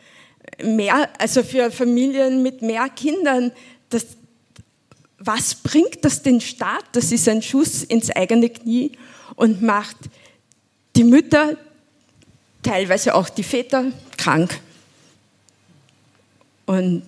mehr, 0.64 1.10
also 1.20 1.42
für 1.44 1.72
Familien 1.72 2.44
mit 2.44 2.62
mehr 2.62 2.90
Kindern. 2.90 3.52
Das, 3.90 4.06
was 5.18 5.56
bringt 5.56 6.06
das 6.06 6.22
den 6.22 6.42
Staat? 6.42 6.86
Das 6.92 7.12
ist 7.12 7.28
ein 7.28 7.42
Schuss 7.42 7.84
ins 7.84 8.12
eigene 8.12 8.50
Knie 8.50 8.92
und 9.36 9.64
macht 9.64 9.98
die 10.96 11.04
Mütter, 11.04 11.58
teilweise 12.62 13.16
auch 13.16 13.30
die 13.30 13.44
Väter 13.44 13.86
krank. 14.16 14.60
Und 16.68 17.02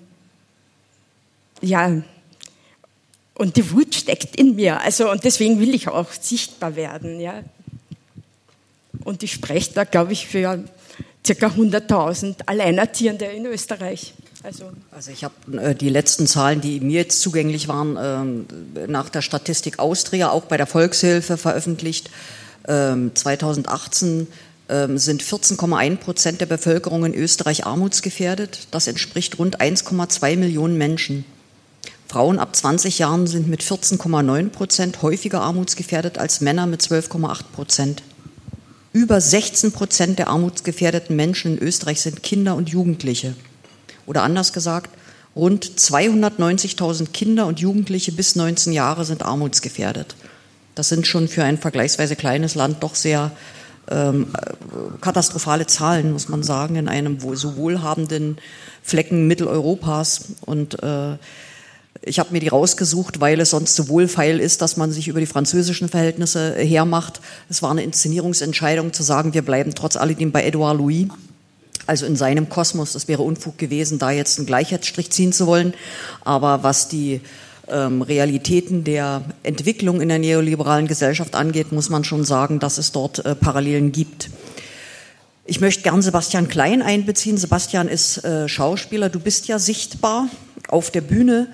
ja, 1.61 2.01
und 3.35 3.57
die 3.57 3.71
Wut 3.71 3.93
steckt 3.93 4.35
in 4.35 4.55
mir. 4.55 4.81
Also, 4.81 5.11
und 5.11 5.23
deswegen 5.23 5.59
will 5.59 5.75
ich 5.75 5.87
auch 5.87 6.11
sichtbar 6.11 6.75
werden. 6.75 7.19
Ja. 7.19 7.43
Und 9.03 9.23
ich 9.23 9.33
spreche 9.33 9.73
da, 9.73 9.83
glaube 9.83 10.13
ich, 10.13 10.27
für 10.27 10.63
ca. 11.23 11.33
100.000 11.33 12.35
Alleinerziehende 12.45 13.25
in 13.25 13.45
Österreich. 13.45 14.13
Also, 14.43 14.71
also 14.91 15.11
ich 15.11 15.23
habe 15.23 15.33
äh, 15.57 15.75
die 15.75 15.89
letzten 15.89 16.27
Zahlen, 16.27 16.61
die 16.61 16.79
mir 16.79 17.01
jetzt 17.01 17.19
zugänglich 17.19 17.67
waren, 17.67 18.45
äh, 18.75 18.87
nach 18.87 19.09
der 19.09 19.21
Statistik 19.21 19.79
Austria, 19.79 20.29
auch 20.29 20.45
bei 20.45 20.57
der 20.57 20.67
Volkshilfe 20.67 21.37
veröffentlicht. 21.37 22.11
Ähm, 22.67 23.11
2018 23.15 24.27
ähm, 24.69 24.97
sind 24.97 25.23
14,1 25.23 25.97
Prozent 25.97 26.41
der 26.41 26.45
Bevölkerung 26.45 27.05
in 27.05 27.13
Österreich 27.13 27.65
armutsgefährdet. 27.65 28.67
Das 28.71 28.87
entspricht 28.87 29.39
rund 29.39 29.61
1,2 29.61 30.37
Millionen 30.37 30.77
Menschen. 30.77 31.25
Frauen 32.07 32.39
ab 32.39 32.55
20 32.55 32.99
Jahren 32.99 33.27
sind 33.27 33.47
mit 33.47 33.63
14,9 33.63 34.49
Prozent 34.49 35.01
häufiger 35.01 35.41
armutsgefährdet 35.41 36.17
als 36.17 36.41
Männer 36.41 36.67
mit 36.67 36.81
12,8 36.81 37.43
Prozent. 37.53 38.03
Über 38.93 39.19
16 39.19 39.71
Prozent 39.71 40.19
der 40.19 40.29
armutsgefährdeten 40.29 41.15
Menschen 41.15 41.57
in 41.57 41.63
Österreich 41.63 42.01
sind 42.01 42.23
Kinder 42.23 42.55
und 42.55 42.69
Jugendliche. 42.69 43.35
Oder 44.05 44.23
anders 44.23 44.53
gesagt, 44.53 44.91
rund 45.35 45.65
290.000 45.65 47.11
Kinder 47.11 47.47
und 47.47 47.59
Jugendliche 47.59 48.11
bis 48.11 48.35
19 48.35 48.71
Jahre 48.71 49.03
sind 49.03 49.23
armutsgefährdet. 49.23 50.15
Das 50.75 50.89
sind 50.89 51.07
schon 51.07 51.27
für 51.27 51.43
ein 51.43 51.57
vergleichsweise 51.57 52.15
kleines 52.15 52.55
Land 52.55 52.83
doch 52.83 52.95
sehr 52.95 53.31
ähm, 53.89 54.27
katastrophale 55.01 55.67
Zahlen, 55.67 56.11
muss 56.11 56.29
man 56.29 56.43
sagen, 56.43 56.75
in 56.75 56.87
einem 56.87 57.19
so 57.35 57.57
wohlhabenden 57.57 58.37
Flecken 58.81 59.27
Mitteleuropas. 59.27 60.35
Und 60.41 60.81
äh, 60.83 61.17
ich 62.01 62.19
habe 62.19 62.31
mir 62.31 62.39
die 62.39 62.49
rausgesucht, 62.49 63.19
weil 63.19 63.39
es 63.39 63.51
sonst 63.51 63.75
so 63.75 63.87
wohlfeil 63.87 64.39
ist, 64.39 64.61
dass 64.61 64.77
man 64.77 64.91
sich 64.91 65.07
über 65.07 65.19
die 65.19 65.25
französischen 65.25 65.89
Verhältnisse 65.89 66.55
hermacht. 66.55 67.21
Es 67.49 67.61
war 67.61 67.71
eine 67.71 67.83
Inszenierungsentscheidung 67.83 68.93
zu 68.93 69.03
sagen, 69.03 69.33
wir 69.33 69.41
bleiben 69.41 69.73
trotz 69.75 69.95
alledem 69.95 70.31
bei 70.31 70.43
Edouard 70.43 70.77
Louis. 70.77 71.07
Also 71.87 72.05
in 72.05 72.15
seinem 72.15 72.49
Kosmos, 72.49 72.95
es 72.95 73.07
wäre 73.07 73.21
Unfug 73.21 73.57
gewesen, 73.57 73.99
da 73.99 74.11
jetzt 74.11 74.39
einen 74.39 74.47
Gleichheitsstrich 74.47 75.11
ziehen 75.11 75.33
zu 75.33 75.45
wollen. 75.45 75.73
Aber 76.23 76.63
was 76.63 76.87
die 76.87 77.21
ähm, 77.67 78.01
Realitäten 78.01 78.83
der 78.83 79.23
Entwicklung 79.43 80.01
in 80.01 80.09
der 80.09 80.19
neoliberalen 80.19 80.87
Gesellschaft 80.87 81.35
angeht, 81.35 81.71
muss 81.71 81.89
man 81.89 82.03
schon 82.03 82.23
sagen, 82.23 82.59
dass 82.59 82.77
es 82.77 82.91
dort 82.91 83.23
äh, 83.25 83.35
Parallelen 83.35 83.91
gibt. 83.91 84.29
Ich 85.45 85.61
möchte 85.61 85.83
gern 85.83 86.01
Sebastian 86.01 86.47
Klein 86.47 86.81
einbeziehen. 86.81 87.37
Sebastian 87.37 87.87
ist 87.87 88.23
äh, 88.23 88.49
Schauspieler. 88.49 89.09
Du 89.09 89.19
bist 89.19 89.47
ja 89.47 89.59
sichtbar 89.59 90.27
auf 90.69 90.89
der 90.89 91.01
Bühne, 91.01 91.47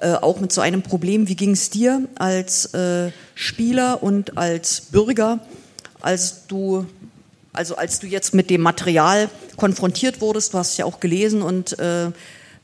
äh, 0.00 0.14
auch 0.14 0.40
mit 0.40 0.52
so 0.52 0.60
einem 0.60 0.82
Problem. 0.82 1.28
Wie 1.28 1.36
ging 1.36 1.52
es 1.52 1.70
dir 1.70 2.08
als 2.16 2.72
äh, 2.74 3.10
Spieler 3.34 4.02
und 4.02 4.38
als 4.38 4.80
Bürger, 4.80 5.40
als 6.00 6.46
du, 6.46 6.86
also 7.52 7.76
als 7.76 8.00
du 8.00 8.06
jetzt 8.06 8.34
mit 8.34 8.50
dem 8.50 8.62
Material 8.62 9.28
konfrontiert 9.56 10.20
wurdest? 10.20 10.54
Du 10.54 10.58
hast 10.58 10.76
ja 10.78 10.86
auch 10.86 11.00
gelesen 11.00 11.42
und 11.42 11.78
äh, 11.78 12.10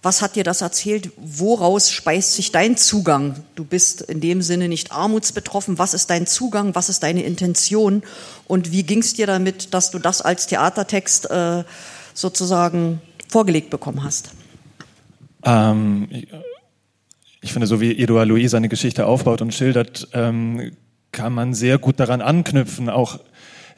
was 0.03 0.23
hat 0.23 0.37
dir 0.37 0.45
das 0.45 0.61
erzählt? 0.61 1.11
Woraus 1.17 1.91
speist 1.91 2.35
sich 2.35 2.53
dein 2.53 2.77
Zugang? 2.77 3.43
Du 3.55 3.65
bist 3.65 4.03
in 4.03 4.21
dem 4.21 4.41
Sinne 4.41 4.69
nicht 4.69 4.93
armutsbetroffen. 4.93 5.79
Was 5.79 5.95
ist 5.95 6.11
dein 6.11 6.27
Zugang? 6.27 6.75
Was 6.75 6.89
ist 6.89 7.03
deine 7.03 7.23
Intention? 7.25 8.03
Und 8.47 8.71
wie 8.73 8.85
ging 8.85 9.01
es 9.01 9.15
dir 9.15 9.27
damit, 9.27 9.75
dass 9.75 9.91
du 9.91 9.99
das 9.99 10.23
als 10.23 10.47
Theatertext 10.47 11.29
äh, 11.31 11.65
sozusagen 12.15 13.01
vorgelegt 13.29 13.69
bekommen 13.71 14.05
hast? 14.05 14.31
Ähm, 15.45 16.09
ich, 17.47 17.53
finde, 17.53 17.67
so 17.67 17.81
wie 17.81 17.97
Edouard 17.99 18.29
Louis 18.29 18.51
seine 18.51 18.69
Geschichte 18.69 19.07
aufbaut 19.07 19.41
und 19.43 19.55
schildert, 19.55 20.09
ähm, 20.13 20.73
kann 21.13 21.33
man 21.33 21.55
sehr 21.55 21.79
gut 21.79 21.99
daran 21.99 22.21
anknüpfen, 22.21 22.89
auch 22.91 23.19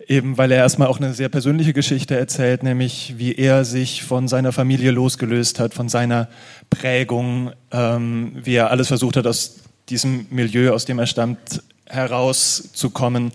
eben 0.09 0.39
weil 0.39 0.51
er 0.51 0.59
erstmal 0.59 0.89
auch 0.89 0.99
eine 0.99 1.13
sehr 1.13 1.29
persönliche 1.29 1.75
Geschichte 1.75 2.17
erzählt, 2.17 2.63
nämlich 2.63 3.15
wie 3.19 3.35
er 3.35 3.65
sich 3.65 4.03
von 4.03 4.27
seiner 4.27 4.53
Familie 4.53 4.91
losgelöst 4.91 5.61
hat, 5.61 5.75
von 5.75 5.89
seiner 5.89 6.29
Prägung, 6.71 7.53
ähm, 7.71 8.33
wie 8.43 8.55
er 8.55 8.71
alles 8.71 8.89
versucht 8.89 9.17
hat, 9.17 9.27
aus 9.27 9.61
diesem 9.91 10.27
Milieu, 10.31 10.73
aus 10.73 10.87
dem 10.87 10.99
er 10.99 11.07
stammt, 11.07 11.63
herauszukommen. 11.87 13.33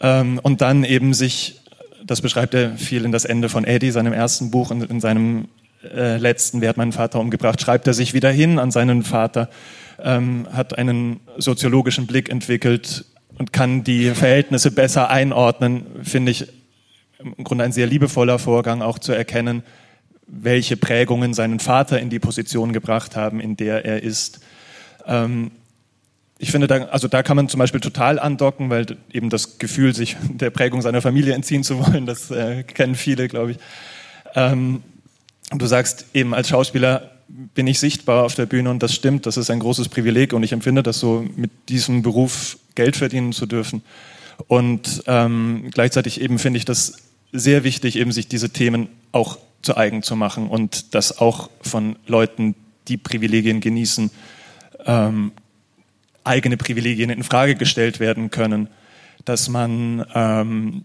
Ähm, 0.00 0.40
und 0.42 0.60
dann 0.60 0.84
eben 0.84 1.14
sich, 1.14 1.60
das 2.04 2.20
beschreibt 2.20 2.54
er 2.54 2.76
viel 2.76 3.04
in 3.04 3.12
das 3.12 3.24
Ende 3.24 3.48
von 3.48 3.64
Eddie, 3.64 3.92
seinem 3.92 4.12
ersten 4.12 4.50
Buch 4.50 4.70
und 4.70 4.82
in 4.90 5.00
seinem 5.00 5.48
äh, 5.84 6.16
letzten, 6.16 6.60
Wer 6.60 6.70
hat 6.70 6.76
meinen 6.76 6.92
Vater 6.92 7.20
umgebracht, 7.20 7.60
schreibt 7.60 7.86
er 7.86 7.94
sich 7.94 8.14
wieder 8.14 8.30
hin 8.30 8.58
an 8.58 8.70
seinen 8.70 9.02
Vater, 9.02 9.48
ähm, 10.02 10.46
hat 10.52 10.78
einen 10.78 11.20
soziologischen 11.38 12.06
Blick 12.06 12.28
entwickelt, 12.28 13.04
und 13.38 13.52
kann 13.52 13.84
die 13.84 14.10
Verhältnisse 14.10 14.70
besser 14.70 15.10
einordnen, 15.10 15.86
finde 16.02 16.32
ich 16.32 16.48
im 17.18 17.44
Grunde 17.44 17.64
ein 17.64 17.72
sehr 17.72 17.86
liebevoller 17.86 18.38
Vorgang, 18.38 18.82
auch 18.82 18.98
zu 18.98 19.12
erkennen, 19.12 19.62
welche 20.26 20.76
Prägungen 20.76 21.34
seinen 21.34 21.60
Vater 21.60 22.00
in 22.00 22.10
die 22.10 22.18
Position 22.18 22.72
gebracht 22.72 23.16
haben, 23.16 23.40
in 23.40 23.56
der 23.56 23.84
er 23.84 24.02
ist. 24.02 24.40
Ähm, 25.06 25.52
ich 26.38 26.50
finde, 26.50 26.66
da, 26.66 26.84
also 26.86 27.06
da 27.06 27.22
kann 27.22 27.36
man 27.36 27.48
zum 27.48 27.58
Beispiel 27.58 27.80
total 27.80 28.18
andocken, 28.18 28.70
weil 28.70 28.86
eben 29.12 29.30
das 29.30 29.58
Gefühl, 29.58 29.94
sich 29.94 30.16
der 30.28 30.50
Prägung 30.50 30.82
seiner 30.82 31.00
Familie 31.00 31.34
entziehen 31.34 31.62
zu 31.62 31.78
wollen, 31.78 32.06
das 32.06 32.30
äh, 32.30 32.64
kennen 32.64 32.94
viele, 32.94 33.28
glaube 33.28 33.52
ich. 33.52 33.58
Ähm, 34.34 34.82
du 35.58 35.66
sagst 35.66 36.06
eben 36.14 36.34
als 36.34 36.48
Schauspieler 36.48 37.10
bin 37.28 37.66
ich 37.66 37.80
sichtbar 37.80 38.24
auf 38.24 38.34
der 38.34 38.46
Bühne 38.46 38.70
und 38.70 38.82
das 38.82 38.94
stimmt, 38.94 39.26
das 39.26 39.36
ist 39.36 39.50
ein 39.50 39.60
großes 39.60 39.88
Privileg 39.88 40.32
und 40.32 40.42
ich 40.42 40.52
empfinde 40.52 40.82
das 40.82 40.98
so, 40.98 41.24
mit 41.36 41.50
diesem 41.68 42.02
Beruf 42.02 42.58
Geld 42.74 42.96
verdienen 42.96 43.32
zu 43.32 43.46
dürfen. 43.46 43.82
Und 44.48 45.04
ähm, 45.06 45.70
gleichzeitig 45.72 46.20
eben 46.20 46.38
finde 46.38 46.58
ich 46.58 46.64
das 46.64 46.94
sehr 47.32 47.64
wichtig, 47.64 47.96
eben 47.96 48.12
sich 48.12 48.28
diese 48.28 48.50
Themen 48.50 48.88
auch 49.12 49.38
zu 49.62 49.76
eigen 49.76 50.02
zu 50.02 50.16
machen 50.16 50.48
und 50.48 50.94
das 50.94 51.18
auch 51.18 51.48
von 51.62 51.96
Leuten, 52.06 52.54
die 52.88 52.96
Privilegien 52.96 53.60
genießen, 53.60 54.10
ähm, 54.84 55.32
eigene 56.24 56.56
Privilegien 56.56 57.10
in 57.10 57.22
Frage 57.22 57.54
gestellt 57.54 58.00
werden 58.00 58.30
können, 58.30 58.68
dass 59.24 59.48
man 59.48 60.04
ähm, 60.14 60.84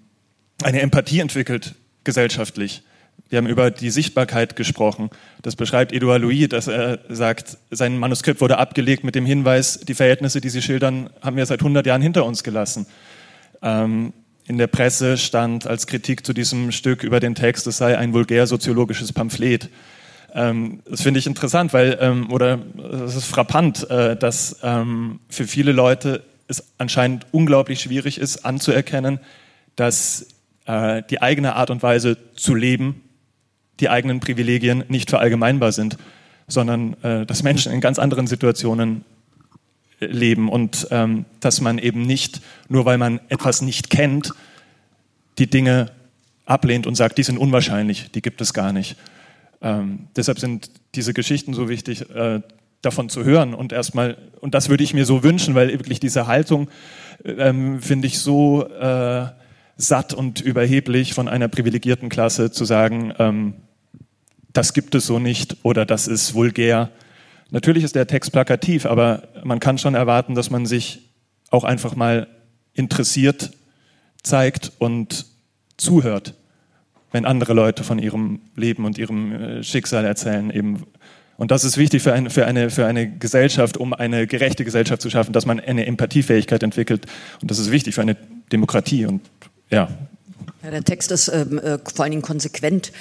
eine 0.64 0.82
Empathie 0.82 1.20
entwickelt 1.20 1.76
gesellschaftlich 2.04 2.84
wir 3.30 3.38
haben 3.38 3.48
über 3.48 3.72
die 3.72 3.90
Sichtbarkeit 3.90 4.56
gesprochen. 4.56 5.10
Das 5.42 5.56
beschreibt 5.56 5.92
Edouard 5.92 6.22
Louis, 6.22 6.48
dass 6.50 6.68
er 6.68 7.00
sagt, 7.10 7.58
sein 7.72 7.98
Manuskript 7.98 8.40
wurde 8.40 8.58
abgelegt 8.58 9.04
mit 9.04 9.16
dem 9.16 9.26
Hinweis, 9.26 9.80
die 9.80 9.94
Verhältnisse, 9.94 10.40
die 10.40 10.50
Sie 10.50 10.62
schildern, 10.62 11.10
haben 11.22 11.36
wir 11.36 11.46
seit 11.46 11.60
100 11.60 11.86
Jahren 11.86 12.02
hinter 12.02 12.26
uns 12.26 12.44
gelassen. 12.44 12.88
Ähm, 13.62 14.14
in 14.48 14.58
der 14.58 14.68
Presse 14.68 15.18
stand 15.18 15.68
als 15.68 15.88
Kritik 15.88 16.26
zu 16.26 16.32
diesem 16.32 16.72
Stück 16.72 17.04
über 17.04 17.20
den 17.20 17.36
Text, 17.36 17.68
es 17.68 17.78
sei 17.78 17.98
ein 17.98 18.14
vulgär 18.14 18.48
soziologisches 18.48 19.12
Pamphlet. 19.12 19.70
Ähm, 20.34 20.80
das 20.90 21.02
finde 21.02 21.20
ich 21.20 21.28
interessant, 21.28 21.74
weil, 21.74 21.98
ähm, 22.00 22.32
oder 22.32 22.60
es 23.06 23.16
ist 23.16 23.26
frappant, 23.26 23.90
äh, 23.90 24.16
dass 24.16 24.60
ähm, 24.64 25.20
für 25.30 25.46
viele 25.46 25.74
Leute 25.74 26.24
es 26.48 26.64
anscheinend 26.78 27.26
unglaublich 27.32 27.82
schwierig 27.82 28.20
ist, 28.20 28.46
anzuerkennen, 28.46 29.20
dass 29.76 30.28
äh, 30.66 31.04
die 31.10 31.22
eigene 31.22 31.56
Art 31.56 31.70
und 31.70 31.84
Weise 31.84 32.18
zu 32.36 32.56
leben 32.56 33.02
die 33.80 33.90
eigenen 33.90 34.20
Privilegien 34.20 34.84
nicht 34.88 35.10
verallgemeinbar 35.10 35.72
sind, 35.72 35.98
sondern 36.48 36.94
äh, 37.04 37.26
dass 37.26 37.44
Menschen 37.44 37.72
in 37.72 37.82
ganz 37.82 38.00
anderen 38.00 38.28
Situationen 38.28 39.04
äh, 40.00 40.06
leben 40.06 40.50
und 40.50 40.88
ähm, 40.92 41.26
dass 41.40 41.62
man 41.62 41.78
eben 41.78 42.02
nicht, 42.02 42.42
nur 42.70 42.86
weil 42.86 42.98
man 42.98 43.20
etwas 43.30 43.62
nicht 43.62 43.90
kennt, 43.90 44.34
die 45.38 45.48
Dinge 45.50 45.92
ablehnt 46.46 46.88
und 46.88 46.96
sagt, 46.96 47.18
die 47.18 47.24
sind 47.24 47.38
unwahrscheinlich, 47.38 48.12
die 48.12 48.22
gibt 48.22 48.42
es 48.42 48.54
gar 48.54 48.72
nicht. 48.72 48.96
Ähm, 49.62 50.08
deshalb 50.16 50.40
sind 50.40 50.72
diese 50.96 51.14
Geschichten 51.14 51.54
so 51.54 51.70
wichtig, 51.70 52.10
äh, 52.10 52.42
davon 52.82 53.10
zu 53.10 53.24
hören 53.24 53.54
und 53.54 53.74
erstmal, 53.74 54.18
und 54.40 54.54
das 54.54 54.70
würde 54.70 54.84
ich 54.84 54.94
mir 54.94 55.06
so 55.06 55.24
wünschen, 55.24 55.56
weil 55.56 55.72
wirklich 55.72 56.00
diese 56.00 56.28
Haltung 56.28 56.70
ähm, 57.26 57.82
finde 57.82 58.08
ich 58.08 58.20
so 58.20 58.68
äh, 58.68 59.28
satt 59.78 60.14
und 60.14 60.42
überheblich 60.42 61.14
von 61.14 61.28
einer 61.28 61.48
privilegierten 61.48 62.10
Klasse 62.10 62.52
zu 62.52 62.66
sagen, 62.66 63.14
ähm, 63.20 63.54
das 64.58 64.74
gibt 64.74 64.96
es 64.96 65.06
so 65.06 65.20
nicht 65.20 65.58
oder 65.62 65.86
das 65.86 66.08
ist 66.08 66.34
vulgär. 66.34 66.90
Natürlich 67.52 67.84
ist 67.84 67.94
der 67.94 68.08
Text 68.08 68.32
plakativ, 68.32 68.88
aber 68.88 69.28
man 69.44 69.60
kann 69.60 69.78
schon 69.78 69.94
erwarten, 69.94 70.34
dass 70.34 70.50
man 70.50 70.66
sich 70.66 71.12
auch 71.52 71.64
einfach 71.64 71.96
mal 71.96 72.28
interessiert 72.74 73.52
zeigt 74.24 74.72
und 74.80 75.28
zuhört, 75.78 76.34
wenn 77.12 77.26
andere 77.26 77.54
Leute 77.54 77.84
von 77.84 78.00
ihrem 78.00 78.42
Leben 78.56 78.84
und 78.86 78.98
ihrem 78.98 79.32
äh, 79.32 79.64
Schicksal 79.64 80.04
erzählen. 80.06 80.50
Eben. 80.50 80.88
Und 81.38 81.52
das 81.52 81.64
ist 81.64 81.78
wichtig 81.78 82.02
für 82.02 82.14
eine, 82.14 82.32
für, 82.32 82.48
eine, 82.48 82.72
für 82.72 82.88
eine 82.88 83.08
Gesellschaft, 83.08 83.78
um 83.78 83.94
eine 83.94 84.26
gerechte 84.26 84.66
Gesellschaft 84.66 85.04
zu 85.04 85.12
schaffen, 85.12 85.34
dass 85.34 85.46
man 85.46 85.60
eine 85.60 85.86
Empathiefähigkeit 85.86 86.64
entwickelt. 86.64 87.06
Und 87.44 87.52
das 87.52 87.60
ist 87.60 87.70
wichtig 87.70 87.94
für 87.94 88.02
eine 88.02 88.18
Demokratie. 88.52 89.06
Und 89.06 89.22
ja. 89.70 89.88
ja 90.64 90.72
der 90.72 90.84
Text 90.84 91.12
ist 91.12 91.28
ähm, 91.28 91.60
äh, 91.60 91.78
vor 91.78 92.04
allen 92.04 92.12
Dingen 92.12 92.24
konsequent. 92.24 92.92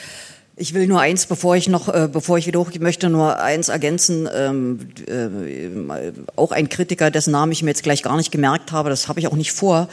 Ich 0.59 0.73
will 0.73 0.87
nur 0.87 1.01
eins, 1.01 1.27
bevor 1.27 1.55
ich 1.55 1.69
noch, 1.69 1.89
äh, 1.89 2.09
bevor 2.11 2.39
ich 2.39 2.47
wieder 2.47 2.61
hoch, 2.61 2.71
ich 2.73 2.81
möchte 2.81 3.11
nur 3.11 3.39
eins 3.39 3.69
ergänzen. 3.69 4.27
Ähm, 4.35 4.89
äh, 5.07 6.13
auch 6.35 6.51
ein 6.51 6.71
Kritiker, 6.71 7.11
dessen 7.11 7.33
Namen 7.33 7.53
ich 7.53 7.63
mir 7.63 7.71
jetzt 7.71 7.83
gleich 7.83 8.03
gar 8.03 8.17
nicht 8.17 8.33
gemerkt 8.33 8.73
habe, 8.73 8.89
das 8.89 9.09
habe 9.09 9.21
ich 9.21 9.29
auch 9.29 9.35
nicht 9.35 9.53
vor, 9.53 9.89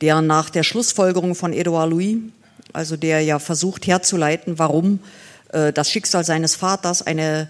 der 0.00 0.22
nach 0.22 0.48
der 0.48 0.62
Schlussfolgerung 0.62 1.34
von 1.34 1.52
Edouard 1.52 1.90
Louis, 1.90 2.16
also 2.72 2.96
der 2.96 3.20
ja 3.20 3.38
versucht 3.38 3.86
herzuleiten, 3.86 4.58
warum 4.58 5.00
äh, 5.52 5.70
das 5.70 5.90
Schicksal 5.90 6.24
seines 6.24 6.56
Vaters 6.56 7.02
eine 7.02 7.48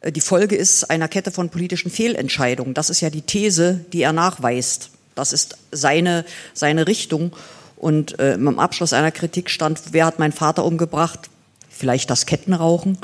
äh, 0.00 0.10
die 0.10 0.22
Folge 0.22 0.56
ist 0.56 0.90
einer 0.90 1.08
Kette 1.08 1.30
von 1.30 1.50
politischen 1.50 1.90
Fehlentscheidungen. 1.90 2.72
Das 2.72 2.88
ist 2.88 3.02
ja 3.02 3.10
die 3.10 3.22
These, 3.22 3.84
die 3.92 4.00
er 4.00 4.14
nachweist. 4.14 4.90
Das 5.14 5.34
ist 5.34 5.58
seine, 5.70 6.24
seine 6.54 6.86
Richtung. 6.86 7.32
Und 7.76 8.18
äh, 8.18 8.34
im 8.34 8.58
Abschluss 8.58 8.94
einer 8.94 9.12
Kritik 9.12 9.50
stand, 9.50 9.80
wer 9.92 10.06
hat 10.06 10.18
meinen 10.18 10.32
Vater 10.32 10.64
umgebracht? 10.64 11.28
Vielleicht 11.76 12.10
das 12.10 12.26
Kettenrauchen. 12.26 12.98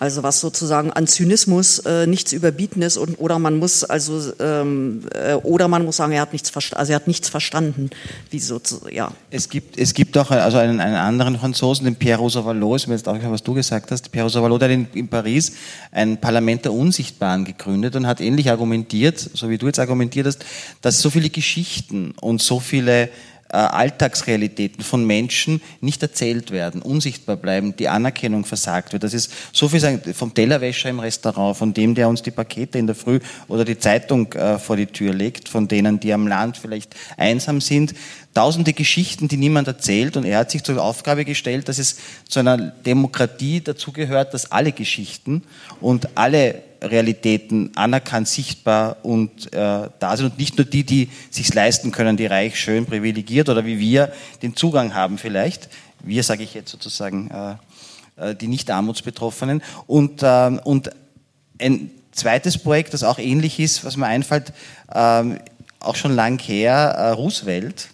Also 0.00 0.22
was 0.22 0.38
sozusagen 0.38 0.92
an 0.92 1.08
Zynismus 1.08 1.80
äh, 1.80 2.06
nichts 2.06 2.32
überbieten 2.32 2.82
ist 2.82 2.96
und 2.96 3.18
oder 3.18 3.40
man 3.40 3.58
muss 3.58 3.82
also 3.82 4.32
ähm, 4.38 5.02
äh, 5.12 5.34
oder 5.34 5.66
man 5.66 5.84
muss 5.84 5.96
sagen, 5.96 6.12
er 6.12 6.20
hat 6.20 6.32
nichts 6.32 6.50
verstanden, 6.50 6.78
also 6.78 6.92
er 6.92 6.96
hat 6.96 7.08
nichts 7.08 7.28
verstanden, 7.28 7.90
wie 8.30 8.38
so 8.38 8.60
ja. 8.92 9.10
Es 9.32 9.48
gibt 9.48 9.76
es 9.76 9.94
gibt 9.94 10.16
auch 10.16 10.30
also 10.30 10.58
einen, 10.58 10.78
einen 10.78 10.94
anderen 10.94 11.36
Franzosen, 11.36 11.84
den 11.84 11.96
Pierre 11.96 12.20
Rosavalot, 12.20 12.76
ist 12.76 12.86
mir 12.86 12.94
jetzt 12.94 13.08
auch 13.08 13.18
was 13.24 13.42
du 13.42 13.54
gesagt 13.54 13.90
hast, 13.90 14.12
Pierre 14.12 14.30
der 14.30 14.42
hat 14.44 14.62
in, 14.70 14.86
in 14.94 15.08
Paris 15.08 15.54
ein 15.90 16.20
Parlament 16.20 16.64
der 16.64 16.72
Unsichtbaren 16.72 17.44
gegründet 17.44 17.96
und 17.96 18.06
hat 18.06 18.20
ähnlich 18.20 18.48
argumentiert, 18.50 19.18
so 19.18 19.50
wie 19.50 19.58
du 19.58 19.66
jetzt 19.66 19.80
argumentiert 19.80 20.28
hast, 20.28 20.44
dass 20.80 21.02
so 21.02 21.10
viele 21.10 21.28
Geschichten 21.28 22.14
und 22.20 22.40
so 22.40 22.60
viele 22.60 23.08
Alltagsrealitäten 23.56 24.84
von 24.84 25.06
Menschen 25.06 25.62
nicht 25.80 26.02
erzählt 26.02 26.50
werden, 26.50 26.82
unsichtbar 26.82 27.36
bleiben, 27.36 27.74
die 27.76 27.88
Anerkennung 27.88 28.44
versagt 28.44 28.92
wird. 28.92 29.04
Das 29.04 29.14
ist 29.14 29.32
so 29.52 29.68
viel 29.68 29.80
sagen, 29.80 30.02
vom 30.14 30.34
Tellerwäscher 30.34 30.90
im 30.90 31.00
Restaurant, 31.00 31.56
von 31.56 31.72
dem, 31.72 31.94
der 31.94 32.08
uns 32.08 32.22
die 32.22 32.30
Pakete 32.30 32.78
in 32.78 32.86
der 32.86 32.94
Früh 32.94 33.20
oder 33.48 33.64
die 33.64 33.78
Zeitung 33.78 34.32
äh, 34.34 34.58
vor 34.58 34.76
die 34.76 34.86
Tür 34.86 35.14
legt, 35.14 35.48
von 35.48 35.66
denen, 35.66 35.98
die 35.98 36.12
am 36.12 36.26
Land 36.26 36.58
vielleicht 36.58 36.94
einsam 37.16 37.60
sind. 37.60 37.94
Tausende 38.34 38.72
Geschichten, 38.72 39.28
die 39.28 39.38
niemand 39.38 39.66
erzählt. 39.66 40.16
Und 40.16 40.24
er 40.24 40.38
hat 40.38 40.50
sich 40.50 40.62
zur 40.62 40.82
Aufgabe 40.82 41.24
gestellt, 41.24 41.68
dass 41.68 41.78
es 41.78 41.96
zu 42.28 42.40
einer 42.40 42.58
Demokratie 42.58 43.62
dazugehört, 43.62 44.34
dass 44.34 44.52
alle 44.52 44.72
Geschichten 44.72 45.42
und 45.80 46.16
alle 46.16 46.62
Realitäten 46.82 47.72
anerkannt, 47.74 48.28
sichtbar 48.28 48.98
und 49.02 49.52
äh, 49.52 49.88
da 49.98 50.16
sind 50.16 50.26
und 50.32 50.38
nicht 50.38 50.56
nur 50.56 50.64
die, 50.64 50.84
die 50.84 51.10
sich 51.30 51.52
leisten 51.52 51.90
können, 51.90 52.16
die 52.16 52.26
reich, 52.26 52.58
schön, 52.58 52.86
privilegiert 52.86 53.48
oder 53.48 53.64
wie 53.64 53.78
wir 53.78 54.12
den 54.42 54.56
Zugang 54.56 54.94
haben 54.94 55.18
vielleicht. 55.18 55.68
Wir 56.02 56.22
sage 56.22 56.42
ich 56.42 56.54
jetzt 56.54 56.70
sozusagen 56.70 57.30
äh, 57.30 58.30
äh 58.30 58.34
die 58.34 58.48
nicht 58.48 58.70
Armutsbetroffenen 58.70 59.62
und 59.86 60.22
äh, 60.22 60.58
und 60.64 60.90
ein 61.60 61.90
zweites 62.12 62.58
Projekt, 62.58 62.94
das 62.94 63.02
auch 63.02 63.18
ähnlich 63.18 63.58
ist, 63.60 63.84
was 63.84 63.96
mir 63.96 64.06
einfällt, 64.06 64.52
äh, 64.92 65.24
auch 65.80 65.96
schon 65.96 66.14
lang 66.14 66.38
her, 66.40 66.94
äh, 66.96 67.08
Roosevelt 67.10 67.88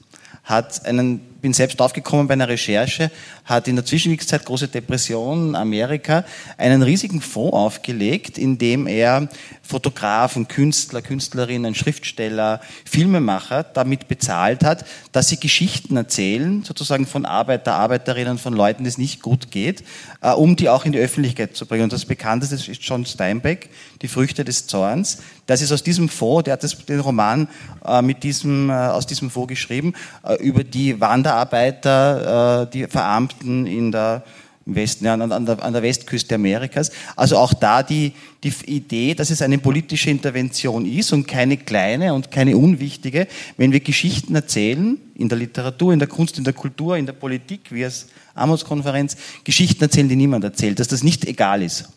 hat 0.45 0.85
einen 0.87 1.21
bin 1.45 1.53
selbst 1.53 1.83
aufgekommen 1.83 2.27
bei 2.27 2.33
einer 2.33 2.49
Recherche, 2.49 3.11
hat 3.45 3.69
in 3.69 3.77
der 3.77 3.85
Zwischenkriegszeit 3.85 4.47
große 4.47 4.69
Depression 4.69 5.55
Amerika 5.55 6.25
einen 6.57 6.81
riesigen 6.81 7.21
Fonds 7.21 7.53
aufgelegt, 7.53 8.39
in 8.39 8.57
dem 8.57 8.87
er 8.87 9.29
Fotografen, 9.63 10.49
Künstler, 10.49 11.03
Künstlerinnen, 11.03 11.75
Schriftsteller, 11.75 12.63
Filmemacher 12.87 13.63
damit 13.63 14.09
bezahlt 14.09 14.65
hat, 14.65 14.87
dass 15.13 15.29
sie 15.29 15.39
Geschichten 15.39 15.99
erzählen, 15.99 16.65
sozusagen 16.65 17.07
von 17.07 17.27
Arbeiter, 17.27 17.75
Arbeiterinnen, 17.75 18.39
von 18.39 18.55
Leuten, 18.55 18.79
denen 18.79 18.89
es 18.89 18.97
nicht 18.97 19.21
gut 19.21 19.51
geht, 19.51 19.85
äh, 20.23 20.31
um 20.31 20.57
die 20.57 20.71
auch 20.71 20.87
in 20.87 20.93
die 20.93 20.99
Öffentlichkeit 20.99 21.55
zu 21.55 21.67
bringen. 21.67 21.85
Und 21.85 21.93
das 21.93 22.07
bekannteste 22.07 22.55
ist 22.55 22.83
John 22.83 23.05
Steinbeck, 23.05 23.69
Die 24.01 24.09
Früchte 24.09 24.47
des 24.47 24.67
Zorns. 24.67 25.19
Das 25.47 25.61
ist 25.61 25.73
aus 25.73 25.83
diesem 25.83 26.09
Fonds, 26.09 26.45
der 26.45 26.55
hat 26.55 26.65
das, 26.65 26.85
den 26.87 27.01
Roman 27.01 27.49
äh, 27.85 28.03
mit 28.03 28.23
diesem, 28.23 28.71
äh, 28.71 28.73
aus 28.73 29.07
diesem 29.07 29.31
Fonds 29.31 29.49
geschrieben, 29.49 29.93
über 30.41 30.65
die 30.65 31.01
Wanderarbeiter, 31.01 32.67
die 32.67 32.87
Verarmten 32.87 33.67
in 33.67 33.93
der 33.93 34.25
Westen, 34.67 35.05
ja, 35.05 35.15
an, 35.15 35.47
der, 35.47 35.63
an 35.63 35.73
der 35.73 35.83
Westküste 35.83 36.37
Amerikas. 36.37 36.91
Also 37.17 37.37
auch 37.37 37.53
da 37.53 37.83
die, 37.83 38.13
die 38.43 38.53
Idee, 38.67 39.15
dass 39.15 39.31
es 39.31 39.43
eine 39.43 39.59
politische 39.59 40.11
Intervention 40.11 40.87
ist 40.87 41.13
und 41.13 41.27
keine 41.27 41.57
kleine 41.57 42.15
und 42.15 42.31
keine 42.31 42.57
unwichtige. 42.57 43.27
Wenn 43.57 43.73
wir 43.73 43.81
Geschichten 43.81 44.35
erzählen, 44.35 44.99
in 45.15 45.29
der 45.29 45.39
Literatur, 45.39 45.93
in 45.93 45.99
der 45.99 46.09
Kunst, 46.09 46.39
in 46.39 46.45
der 46.45 46.55
Kultur, 46.55 46.97
in 46.97 47.07
der 47.07 47.13
Politik, 47.13 47.61
wie 47.71 47.85
als 47.85 48.07
Amos-Konferenz, 48.35 49.17
Geschichten 49.45 49.83
erzählen, 49.83 50.09
die 50.09 50.17
niemand 50.17 50.45
erzählt, 50.45 50.81
dass 50.81 50.89
das 50.89 51.03
nicht 51.03 51.27
egal 51.27 51.63
ist. 51.63 51.89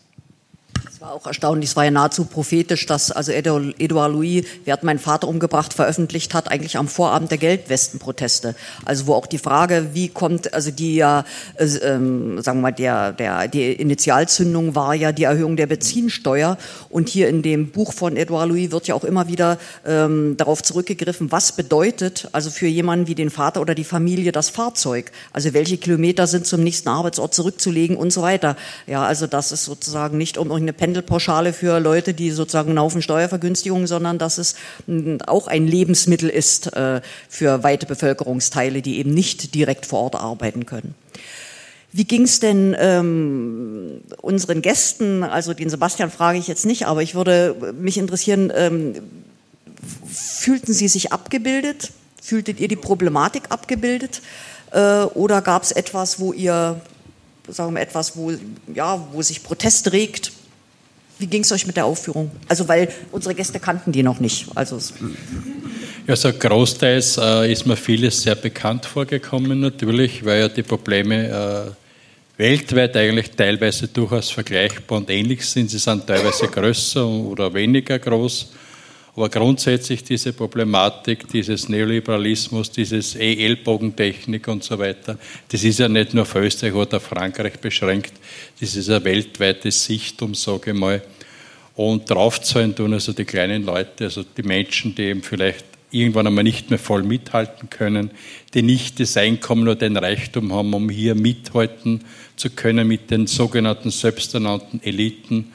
Es 0.98 1.02
war 1.02 1.12
auch 1.12 1.26
erstaunlich, 1.28 1.70
es 1.70 1.76
war 1.76 1.84
ja 1.84 1.92
nahezu 1.92 2.24
prophetisch, 2.24 2.84
dass 2.84 3.12
also 3.12 3.30
Edouard 3.30 4.12
Louis, 4.12 4.44
wer 4.64 4.72
hat 4.72 4.82
meinen 4.82 4.98
Vater 4.98 5.28
umgebracht, 5.28 5.72
veröffentlicht 5.72 6.34
hat, 6.34 6.50
eigentlich 6.50 6.76
am 6.76 6.88
Vorabend 6.88 7.30
der 7.30 7.38
Geldwestenproteste. 7.38 8.56
Also 8.84 9.06
wo 9.06 9.14
auch 9.14 9.26
die 9.26 9.38
Frage, 9.38 9.90
wie 9.92 10.08
kommt, 10.08 10.52
also 10.54 10.72
die 10.72 10.96
ja, 10.96 11.24
äh, 11.54 11.66
ähm, 11.66 12.42
sagen 12.42 12.58
wir 12.58 12.62
mal, 12.62 12.72
der, 12.72 13.12
der, 13.12 13.46
die 13.46 13.74
Initialzündung 13.74 14.74
war 14.74 14.92
ja 14.92 15.12
die 15.12 15.22
Erhöhung 15.22 15.56
der 15.56 15.68
Benzinsteuer. 15.68 16.58
Und 16.90 17.08
hier 17.08 17.28
in 17.28 17.42
dem 17.42 17.70
Buch 17.70 17.92
von 17.92 18.16
Edouard 18.16 18.48
Louis 18.48 18.72
wird 18.72 18.88
ja 18.88 18.96
auch 18.96 19.04
immer 19.04 19.28
wieder 19.28 19.58
ähm, 19.86 20.36
darauf 20.36 20.64
zurückgegriffen, 20.64 21.30
was 21.30 21.52
bedeutet 21.52 22.28
also 22.32 22.50
für 22.50 22.66
jemanden 22.66 23.06
wie 23.06 23.14
den 23.14 23.30
Vater 23.30 23.60
oder 23.60 23.76
die 23.76 23.84
Familie 23.84 24.32
das 24.32 24.50
Fahrzeug. 24.50 25.12
Also 25.32 25.54
welche 25.54 25.76
Kilometer 25.76 26.26
sind 26.26 26.44
zum 26.44 26.64
nächsten 26.64 26.88
Arbeitsort 26.88 27.34
zurückzulegen 27.34 27.96
und 27.96 28.12
so 28.12 28.22
weiter. 28.22 28.56
Ja, 28.88 29.04
also 29.04 29.28
das 29.28 29.52
ist 29.52 29.64
sozusagen 29.64 30.18
nicht 30.18 30.38
um 30.38 30.48
irgendeine 30.48 30.87
Pendelpauschale 30.88 31.52
für 31.52 31.80
Leute, 31.80 32.14
die 32.14 32.30
sozusagen 32.30 32.70
einen 32.70 32.80
Haufen 32.80 33.02
Steuervergünstigungen, 33.02 33.86
sondern 33.86 34.16
dass 34.16 34.38
es 34.38 34.54
auch 35.26 35.46
ein 35.46 35.66
Lebensmittel 35.66 36.30
ist 36.30 36.74
äh, 36.74 37.02
für 37.28 37.62
weite 37.62 37.84
Bevölkerungsteile, 37.84 38.80
die 38.80 38.98
eben 38.98 39.12
nicht 39.12 39.54
direkt 39.54 39.84
vor 39.84 40.00
Ort 40.00 40.16
arbeiten 40.16 40.64
können. 40.64 40.94
Wie 41.92 42.04
ging 42.04 42.22
es 42.22 42.40
denn 42.40 42.74
ähm, 42.78 44.00
unseren 44.22 44.62
Gästen, 44.62 45.22
also 45.22 45.52
den 45.52 45.68
Sebastian 45.68 46.10
frage 46.10 46.38
ich 46.38 46.48
jetzt 46.48 46.64
nicht, 46.64 46.86
aber 46.86 47.02
ich 47.02 47.14
würde 47.14 47.54
mich 47.78 47.98
interessieren, 47.98 48.50
ähm, 48.54 48.94
fühlten 50.10 50.72
Sie 50.72 50.88
sich 50.88 51.12
abgebildet? 51.12 51.92
Fühltet 52.22 52.60
ihr 52.60 52.68
die 52.68 52.76
Problematik 52.76 53.44
abgebildet? 53.50 54.22
Äh, 54.70 55.02
oder 55.02 55.42
gab 55.42 55.64
es 55.64 55.72
etwas, 55.72 56.18
wo 56.18 56.32
ihr, 56.32 56.80
sagen 57.46 57.74
wir 57.74 57.82
etwas, 57.82 58.16
wo, 58.16 58.32
ja, 58.74 59.06
wo 59.12 59.20
sich 59.20 59.42
Protest 59.42 59.92
regt? 59.92 60.32
Wie 61.18 61.26
ging 61.26 61.42
es 61.42 61.50
euch 61.50 61.66
mit 61.66 61.76
der 61.76 61.84
Aufführung? 61.84 62.30
Also, 62.48 62.68
weil 62.68 62.88
unsere 63.10 63.34
Gäste 63.34 63.58
kannten 63.58 63.90
die 63.90 64.02
noch 64.02 64.20
nicht. 64.20 64.46
Also, 64.54 64.78
ja, 66.06 66.16
so 66.16 66.32
großteils 66.32 67.18
äh, 67.18 67.52
ist 67.52 67.66
mir 67.66 67.76
vieles 67.76 68.22
sehr 68.22 68.36
bekannt 68.36 68.86
vorgekommen, 68.86 69.60
natürlich, 69.60 70.24
weil 70.24 70.40
ja 70.40 70.48
die 70.48 70.62
Probleme 70.62 71.28
äh, 71.28 72.40
weltweit 72.40 72.96
eigentlich 72.96 73.32
teilweise 73.32 73.88
durchaus 73.88 74.30
vergleichbar 74.30 74.98
und 74.98 75.10
ähnlich 75.10 75.44
sind. 75.44 75.70
Sie 75.70 75.78
sind 75.78 76.06
teilweise 76.06 76.46
größer 76.46 77.06
oder 77.06 77.52
weniger 77.52 77.98
groß. 77.98 78.52
Aber 79.18 79.30
grundsätzlich 79.30 80.04
diese 80.04 80.32
Problematik 80.32 81.26
dieses 81.26 81.68
Neoliberalismus, 81.68 82.70
dieses 82.70 83.16
E-Ellbogentechnik 83.16 84.46
und 84.46 84.62
so 84.62 84.78
weiter, 84.78 85.18
das 85.48 85.64
ist 85.64 85.80
ja 85.80 85.88
nicht 85.88 86.14
nur 86.14 86.22
auf 86.22 86.36
Österreich 86.36 86.72
oder 86.72 87.00
Frankreich 87.00 87.58
beschränkt, 87.58 88.12
das 88.60 88.76
ist 88.76 88.88
eine 88.88 89.02
weltweite 89.02 89.72
Sichtum, 89.72 90.36
sage 90.36 90.70
ich 90.70 90.76
mal. 90.76 91.02
Und 91.74 92.08
draufzahlen 92.08 92.76
tun 92.76 92.92
also 92.92 93.12
die 93.12 93.24
kleinen 93.24 93.64
Leute, 93.64 94.04
also 94.04 94.22
die 94.22 94.44
Menschen, 94.44 94.94
die 94.94 95.06
eben 95.06 95.24
vielleicht 95.24 95.64
irgendwann 95.90 96.28
einmal 96.28 96.44
nicht 96.44 96.70
mehr 96.70 96.78
voll 96.78 97.02
mithalten 97.02 97.70
können, 97.70 98.12
die 98.54 98.62
nicht 98.62 99.00
das 99.00 99.16
Einkommen 99.16 99.64
oder 99.64 99.74
den 99.74 99.96
Reichtum 99.96 100.52
haben, 100.52 100.72
um 100.74 100.88
hier 100.88 101.16
mithalten 101.16 102.04
zu 102.36 102.50
können 102.50 102.86
mit 102.86 103.10
den 103.10 103.26
sogenannten 103.26 103.90
selbsternannten 103.90 104.80
Eliten. 104.80 105.52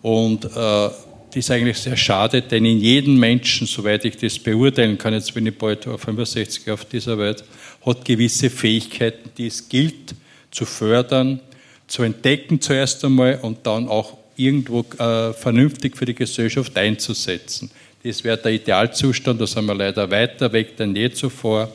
Und 0.00 0.44
äh, 0.44 0.90
ist 1.36 1.50
eigentlich 1.50 1.78
sehr 1.78 1.96
schade, 1.96 2.42
denn 2.42 2.64
in 2.64 2.80
jedem 2.80 3.18
Menschen, 3.18 3.66
soweit 3.66 4.04
ich 4.04 4.16
das 4.16 4.38
beurteilen 4.38 4.98
kann, 4.98 5.14
jetzt 5.14 5.32
bin 5.34 5.46
ich 5.46 5.56
bald 5.56 5.84
65 5.84 6.70
auf 6.70 6.84
dieser 6.84 7.18
Welt, 7.18 7.44
hat 7.84 8.04
gewisse 8.04 8.50
Fähigkeiten, 8.50 9.30
die 9.36 9.46
es 9.46 9.68
gilt 9.68 10.14
zu 10.50 10.64
fördern, 10.64 11.40
zu 11.86 12.02
entdecken 12.02 12.60
zuerst 12.60 13.04
einmal 13.04 13.38
und 13.42 13.66
dann 13.66 13.88
auch 13.88 14.16
irgendwo 14.36 14.84
äh, 14.98 15.32
vernünftig 15.32 15.96
für 15.96 16.06
die 16.06 16.14
Gesellschaft 16.14 16.76
einzusetzen. 16.76 17.70
Das 18.02 18.24
wäre 18.24 18.38
der 18.38 18.52
Idealzustand, 18.52 19.40
da 19.40 19.46
sind 19.46 19.66
wir 19.66 19.74
leider 19.74 20.10
weiter 20.10 20.52
weg 20.52 20.76
denn 20.76 20.96
je 20.96 21.10
zuvor. 21.10 21.70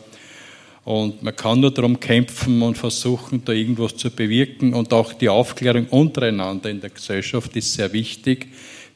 Und 0.84 1.24
man 1.24 1.36
kann 1.36 1.60
nur 1.60 1.72
darum 1.72 2.00
kämpfen 2.00 2.62
und 2.62 2.78
versuchen, 2.78 3.44
da 3.44 3.54
irgendwas 3.54 3.98
zu 3.98 4.12
bewirken. 4.12 4.74
Und 4.76 4.94
auch 4.94 5.13
die 5.13 5.30
Aufklärung 5.30 5.88
untereinander 5.88 6.70
in 6.70 6.80
der 6.80 6.91
Gesellschaft 6.91 7.56
ist 7.56 7.74
sehr 7.74 7.91
wichtig. 7.91 8.48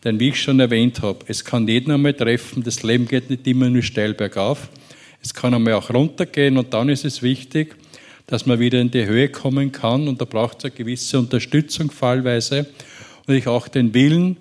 Denn 0.03 0.19
wie 0.19 0.29
ich 0.29 0.41
schon 0.41 0.59
erwähnt 0.59 1.01
habe, 1.01 1.25
es 1.27 1.43
kann 1.43 1.67
jeden 1.67 1.91
einmal 1.91 2.13
treffen, 2.13 2.63
das 2.63 2.83
Leben 2.83 3.07
geht 3.07 3.29
nicht 3.29 3.45
immer 3.47 3.69
nur 3.69 3.83
steil 3.83 4.13
bergauf. 4.13 4.69
Es 5.21 5.33
kann 5.33 5.53
einmal 5.53 5.73
auch 5.73 5.93
runtergehen 5.93 6.57
und 6.57 6.73
dann 6.73 6.87
ist 6.87 7.03
es 7.03 7.21
wichtig, 7.21 7.75
dass 8.25 8.45
man 8.45 8.59
wieder 8.59 8.79
in 8.79 8.91
die 8.91 9.05
Höhe 9.05 9.27
kommen 9.27 9.71
kann 9.71 10.07
und 10.07 10.21
da 10.21 10.25
braucht 10.25 10.59
es 10.59 10.65
eine 10.65 10.73
gewisse 10.73 11.19
Unterstützung 11.19 11.91
fallweise. 11.91 12.67
Und 13.27 13.35
ich 13.35 13.47
auch 13.47 13.67
den 13.67 13.93
Willen 13.93 14.37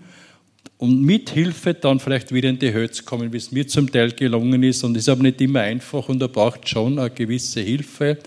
und 0.77 1.03
mit 1.03 1.31
Hilfe 1.31 1.75
dann 1.75 1.99
vielleicht 1.99 2.33
wieder 2.33 2.49
in 2.49 2.61
die 2.61 2.73
Höhe 2.73 2.91
zu 2.91 3.03
kommen, 3.03 3.33
wie 3.33 3.37
es 3.39 3.51
mir 3.51 3.67
zum 3.67 3.91
Teil 3.91 4.13
gelungen 4.13 4.63
ist. 4.63 4.85
Und 4.85 4.97
ist 4.97 5.09
aber 5.09 5.25
nicht 5.25 5.41
immer 5.41 5.61
einfach 5.61 6.09
und 6.09 6.21
da 6.21 6.29
braucht 6.29 6.69
schon 6.69 7.01
eine 7.01 7.11
gewisse 7.11 7.61
Hilfe 7.61 8.19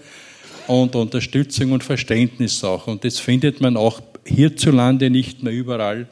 und 0.68 0.96
Unterstützung 0.96 1.72
und 1.72 1.84
Verständnis 1.84 2.62
auch. 2.66 2.88
Und 2.88 3.06
das 3.06 3.20
findet 3.20 3.62
man 3.62 3.78
auch 3.78 4.02
hierzulande 4.26 5.10
nicht 5.10 5.44
mehr 5.44 5.54
überall 5.54 6.08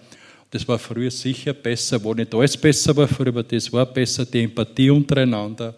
das 0.52 0.68
war 0.68 0.80
früher 0.80 1.12
sicher 1.12 1.54
besser, 1.54 2.04
wo 2.04 2.14
nicht 2.14 2.34
alles 2.34 2.58
besser 2.58 2.96
war 2.96 3.08
früher, 3.08 3.28
aber 3.28 3.44
das 3.44 3.72
war 3.72 3.86
besser, 3.86 4.26
die 4.26 4.44
Empathie 4.44 4.90
untereinander. 4.90 5.76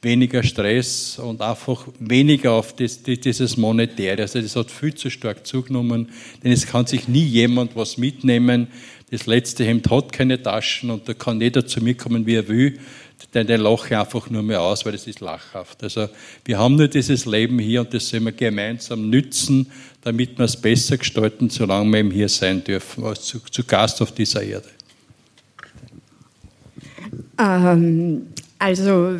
weniger 0.00 0.42
Stress 0.44 1.18
und 1.18 1.42
einfach 1.42 1.88
weniger 1.98 2.52
auf 2.52 2.74
das, 2.76 3.02
dieses 3.02 3.56
Monetäre. 3.56 4.22
Also 4.22 4.40
das 4.40 4.54
hat 4.54 4.70
viel 4.70 4.94
zu 4.94 5.10
stark 5.10 5.44
zugenommen, 5.46 6.10
denn 6.42 6.52
es 6.52 6.66
kann 6.66 6.86
sich 6.86 7.08
nie 7.08 7.24
jemand 7.24 7.74
was 7.74 7.98
mitnehmen. 7.98 8.68
Das 9.10 9.26
letzte 9.26 9.64
Hemd 9.64 9.90
hat 9.90 10.12
keine 10.12 10.40
Taschen 10.40 10.90
und 10.90 11.08
da 11.08 11.14
kann 11.14 11.40
jeder 11.40 11.66
zu 11.66 11.82
mir 11.82 11.96
kommen, 11.96 12.26
wie 12.26 12.36
er 12.36 12.46
will. 12.46 12.78
Denn 13.34 13.46
der 13.46 13.58
lache 13.58 13.98
einfach 13.98 14.30
nur 14.30 14.42
mehr 14.42 14.60
aus, 14.62 14.84
weil 14.84 14.92
das 14.92 15.06
ist 15.06 15.20
lachhaft. 15.20 15.82
Also 15.82 16.08
wir 16.44 16.58
haben 16.58 16.76
nur 16.76 16.88
dieses 16.88 17.26
Leben 17.26 17.58
hier 17.58 17.80
und 17.80 17.92
das 17.92 18.08
sollen 18.08 18.24
wir 18.24 18.32
gemeinsam 18.32 19.10
nützen, 19.10 19.70
damit 20.02 20.38
wir 20.38 20.44
es 20.44 20.56
besser 20.56 20.96
gestalten, 20.96 21.50
solange 21.50 21.90
wir 21.90 21.98
eben 21.98 22.10
hier 22.10 22.28
sein 22.28 22.62
dürfen, 22.62 23.04
als 23.04 23.24
zu, 23.24 23.40
zu 23.40 23.64
Gast 23.64 24.00
auf 24.00 24.12
dieser 24.12 24.42
Erde. 24.42 24.68
Ähm, 27.38 28.28
also 28.58 29.18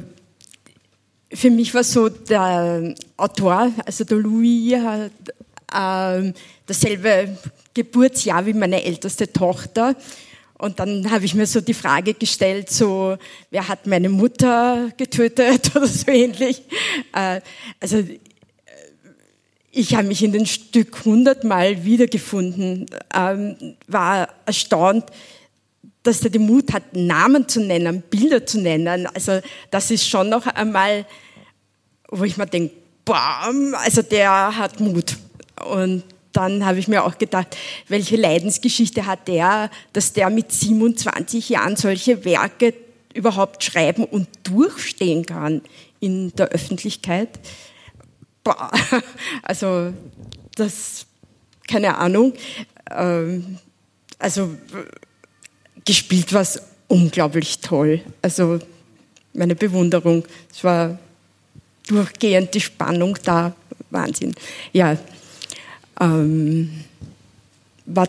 für 1.32 1.50
mich 1.50 1.74
war 1.74 1.84
so 1.84 2.08
der 2.08 2.94
Autor, 3.16 3.72
also 3.84 4.04
der 4.04 4.18
Louis, 4.18 4.74
hat 4.76 5.10
äh, 5.72 6.32
dasselbe 6.66 7.36
Geburtsjahr 7.74 8.46
wie 8.46 8.54
meine 8.54 8.82
älteste 8.82 9.30
Tochter. 9.30 9.94
Und 10.58 10.80
dann 10.80 11.10
habe 11.10 11.24
ich 11.24 11.34
mir 11.34 11.46
so 11.46 11.60
die 11.60 11.74
Frage 11.74 12.14
gestellt, 12.14 12.68
so, 12.68 13.16
wer 13.50 13.68
hat 13.68 13.86
meine 13.86 14.08
Mutter 14.08 14.90
getötet 14.96 15.70
oder 15.76 15.86
so 15.86 16.10
ähnlich. 16.10 16.62
Äh, 17.14 17.40
also 17.80 18.02
ich 19.70 19.94
habe 19.94 20.08
mich 20.08 20.24
in 20.24 20.32
den 20.32 20.46
Stück 20.46 21.04
hundertmal 21.04 21.84
wiedergefunden, 21.84 22.86
ähm, 23.14 23.76
war 23.86 24.28
erstaunt, 24.44 25.04
dass 26.02 26.24
er 26.24 26.30
den 26.30 26.46
Mut 26.46 26.72
hat, 26.72 26.82
Namen 26.94 27.46
zu 27.48 27.60
nennen, 27.60 28.02
Bilder 28.02 28.44
zu 28.44 28.60
nennen. 28.60 29.06
Also 29.14 29.40
das 29.70 29.90
ist 29.92 30.08
schon 30.08 30.28
noch 30.28 30.46
einmal, 30.46 31.06
wo 32.08 32.24
ich 32.24 32.36
mir 32.36 32.46
denke, 32.46 32.74
bam, 33.04 33.74
also 33.74 34.02
der 34.02 34.56
hat 34.56 34.80
Mut. 34.80 35.16
Und 35.64 36.02
dann 36.32 36.64
habe 36.64 36.78
ich 36.78 36.88
mir 36.88 37.04
auch 37.04 37.18
gedacht, 37.18 37.56
welche 37.88 38.16
Leidensgeschichte 38.16 39.06
hat 39.06 39.28
der, 39.28 39.70
dass 39.92 40.12
der 40.12 40.30
mit 40.30 40.52
27 40.52 41.48
Jahren 41.48 41.76
solche 41.76 42.24
Werke 42.24 42.74
überhaupt 43.14 43.64
schreiben 43.64 44.04
und 44.04 44.28
durchstehen 44.44 45.26
kann 45.26 45.62
in 46.00 46.32
der 46.36 46.48
Öffentlichkeit. 46.48 47.28
Boah, 48.44 48.70
also 49.42 49.92
das, 50.54 51.06
keine 51.66 51.96
Ahnung. 51.96 52.34
Ähm, 52.90 53.58
also 54.18 54.50
gespielt 55.84 56.32
war 56.32 56.42
es 56.42 56.60
unglaublich 56.88 57.60
toll. 57.60 58.00
Also 58.22 58.58
meine 59.32 59.54
Bewunderung. 59.54 60.24
Es 60.50 60.62
war 60.64 60.98
durchgehend 61.86 62.54
die 62.54 62.60
Spannung 62.60 63.16
da. 63.24 63.54
Wahnsinn. 63.90 64.34
Ja, 64.72 64.98
ähm, 66.00 66.84
war, 67.86 68.08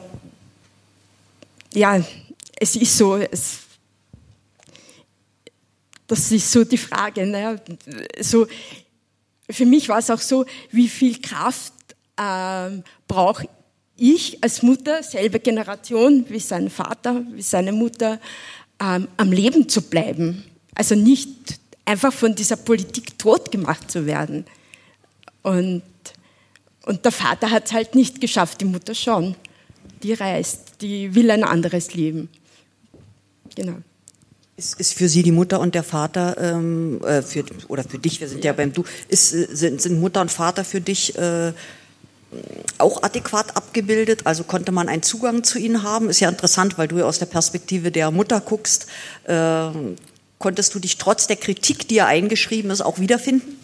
ja, 1.73 2.03
es 2.59 2.75
ist 2.75 2.97
so, 2.97 3.17
es, 3.17 3.59
das 6.07 6.31
ist 6.31 6.51
so 6.51 6.63
die 6.63 6.77
Frage. 6.77 7.25
Ne? 7.25 7.61
So, 8.19 8.47
für 9.49 9.65
mich 9.65 9.87
war 9.89 9.99
es 9.99 10.09
auch 10.09 10.19
so, 10.19 10.45
wie 10.71 10.87
viel 10.87 11.19
Kraft 11.21 11.73
ähm, 12.17 12.83
brauche 13.07 13.47
ich 13.95 14.43
als 14.43 14.61
Mutter, 14.61 15.03
selbe 15.03 15.39
Generation 15.39 16.25
wie 16.29 16.39
sein 16.39 16.69
Vater, 16.69 17.23
wie 17.33 17.41
seine 17.41 17.71
Mutter, 17.71 18.19
ähm, 18.81 19.07
am 19.17 19.31
Leben 19.31 19.67
zu 19.67 19.81
bleiben. 19.81 20.43
Also 20.75 20.95
nicht 20.95 21.59
einfach 21.85 22.13
von 22.13 22.35
dieser 22.35 22.55
Politik 22.55 23.17
tot 23.17 23.51
gemacht 23.51 23.89
zu 23.91 24.05
werden. 24.05 24.45
Und, 25.41 25.81
und 26.89 27.05
der 27.05 27.11
Vater 27.11 27.51
hat 27.51 27.67
es 27.67 27.71
halt 27.71 27.93
nicht 27.93 28.19
geschafft, 28.19 28.61
die 28.61 28.65
Mutter 28.65 28.95
schon. 28.95 29.35
Die 30.01 30.13
reist, 30.13 30.81
die 30.81 31.13
will 31.13 31.29
ein 31.29 31.43
anderes 31.43 31.93
Leben. 31.93 32.29
Genau. 33.55 33.75
Ist, 34.57 34.79
ist 34.79 34.95
für 34.95 35.07
Sie 35.07 35.21
die 35.21 35.31
Mutter 35.31 35.59
und 35.59 35.75
der 35.75 35.83
Vater, 35.83 36.35
ähm, 36.41 36.99
äh, 37.03 37.21
für, 37.21 37.45
oder 37.67 37.83
für 37.83 37.99
dich, 37.99 38.19
wir 38.21 38.27
sind 38.27 38.43
ja, 38.43 38.51
ja 38.51 38.53
beim 38.53 38.73
Du, 38.73 38.85
ist, 39.07 39.29
sind, 39.29 39.79
sind 39.79 39.99
Mutter 39.99 40.19
und 40.19 40.31
Vater 40.31 40.65
für 40.65 40.81
dich 40.81 41.15
äh, 41.15 41.53
auch 42.79 43.03
adäquat 43.03 43.55
abgebildet, 43.55 44.25
also 44.25 44.43
konnte 44.43 44.71
man 44.71 44.89
einen 44.89 45.03
Zugang 45.03 45.43
zu 45.43 45.59
ihnen 45.59 45.83
haben. 45.83 46.09
Ist 46.09 46.21
ja 46.21 46.29
interessant, 46.29 46.79
weil 46.79 46.87
du 46.87 46.97
ja 46.97 47.05
aus 47.05 47.19
der 47.19 47.27
Perspektive 47.27 47.91
der 47.91 48.09
Mutter 48.09 48.41
guckst. 48.41 48.87
Äh, 49.25 49.69
konntest 50.39 50.73
du 50.73 50.79
dich 50.79 50.97
trotz 50.97 51.27
der 51.27 51.35
Kritik, 51.35 51.87
die 51.87 51.95
ja 51.95 52.07
eingeschrieben 52.07 52.71
ist, 52.71 52.81
auch 52.81 52.97
wiederfinden? 52.97 53.59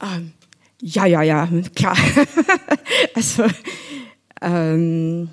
Ähm, 0.00 0.32
ja, 0.80 1.06
ja, 1.06 1.22
ja, 1.22 1.48
klar. 1.74 1.96
also 3.14 3.44
ähm, 4.40 5.30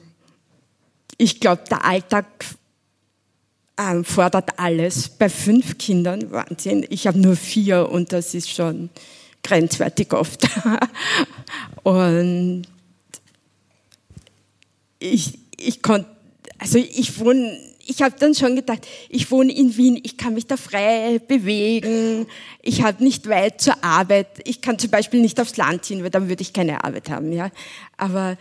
ich 1.17 1.39
glaube, 1.39 1.63
der 1.69 1.85
Alltag 1.85 2.25
ähm, 3.77 4.03
fordert 4.03 4.59
alles. 4.59 5.09
Bei 5.09 5.29
fünf 5.29 5.77
Kindern, 5.77 6.31
Wahnsinn, 6.31 6.85
ich 6.89 7.07
habe 7.07 7.19
nur 7.19 7.35
vier 7.35 7.89
und 7.89 8.11
das 8.11 8.33
ist 8.33 8.49
schon 8.49 8.89
grenzwertig 9.43 10.13
oft. 10.13 10.47
Und 11.83 12.63
ich, 14.99 15.39
ich 15.55 15.81
konnte, 15.81 16.09
also 16.57 16.79
ich 16.79 17.17
wohne, 17.19 17.57
ich 17.89 18.01
habe 18.01 18.15
dann 18.19 18.35
schon 18.35 18.55
gedacht, 18.55 18.85
ich 19.09 19.31
wohne 19.31 19.51
in 19.51 19.75
Wien, 19.77 19.99
ich 20.03 20.17
kann 20.17 20.33
mich 20.33 20.45
da 20.45 20.57
frei 20.57 21.19
bewegen, 21.25 22.27
ich 22.61 22.83
habe 22.83 23.03
nicht 23.03 23.27
weit 23.29 23.61
zur 23.61 23.83
Arbeit, 23.83 24.27
ich 24.43 24.61
kann 24.61 24.77
zum 24.77 24.91
Beispiel 24.91 25.21
nicht 25.21 25.39
aufs 25.39 25.57
Land 25.57 25.85
ziehen, 25.85 26.03
weil 26.03 26.09
dann 26.09 26.29
würde 26.29 26.41
ich 26.41 26.53
keine 26.53 26.83
Arbeit 26.83 27.09
haben, 27.09 27.31
ja. 27.31 27.49
Aber 27.95 28.37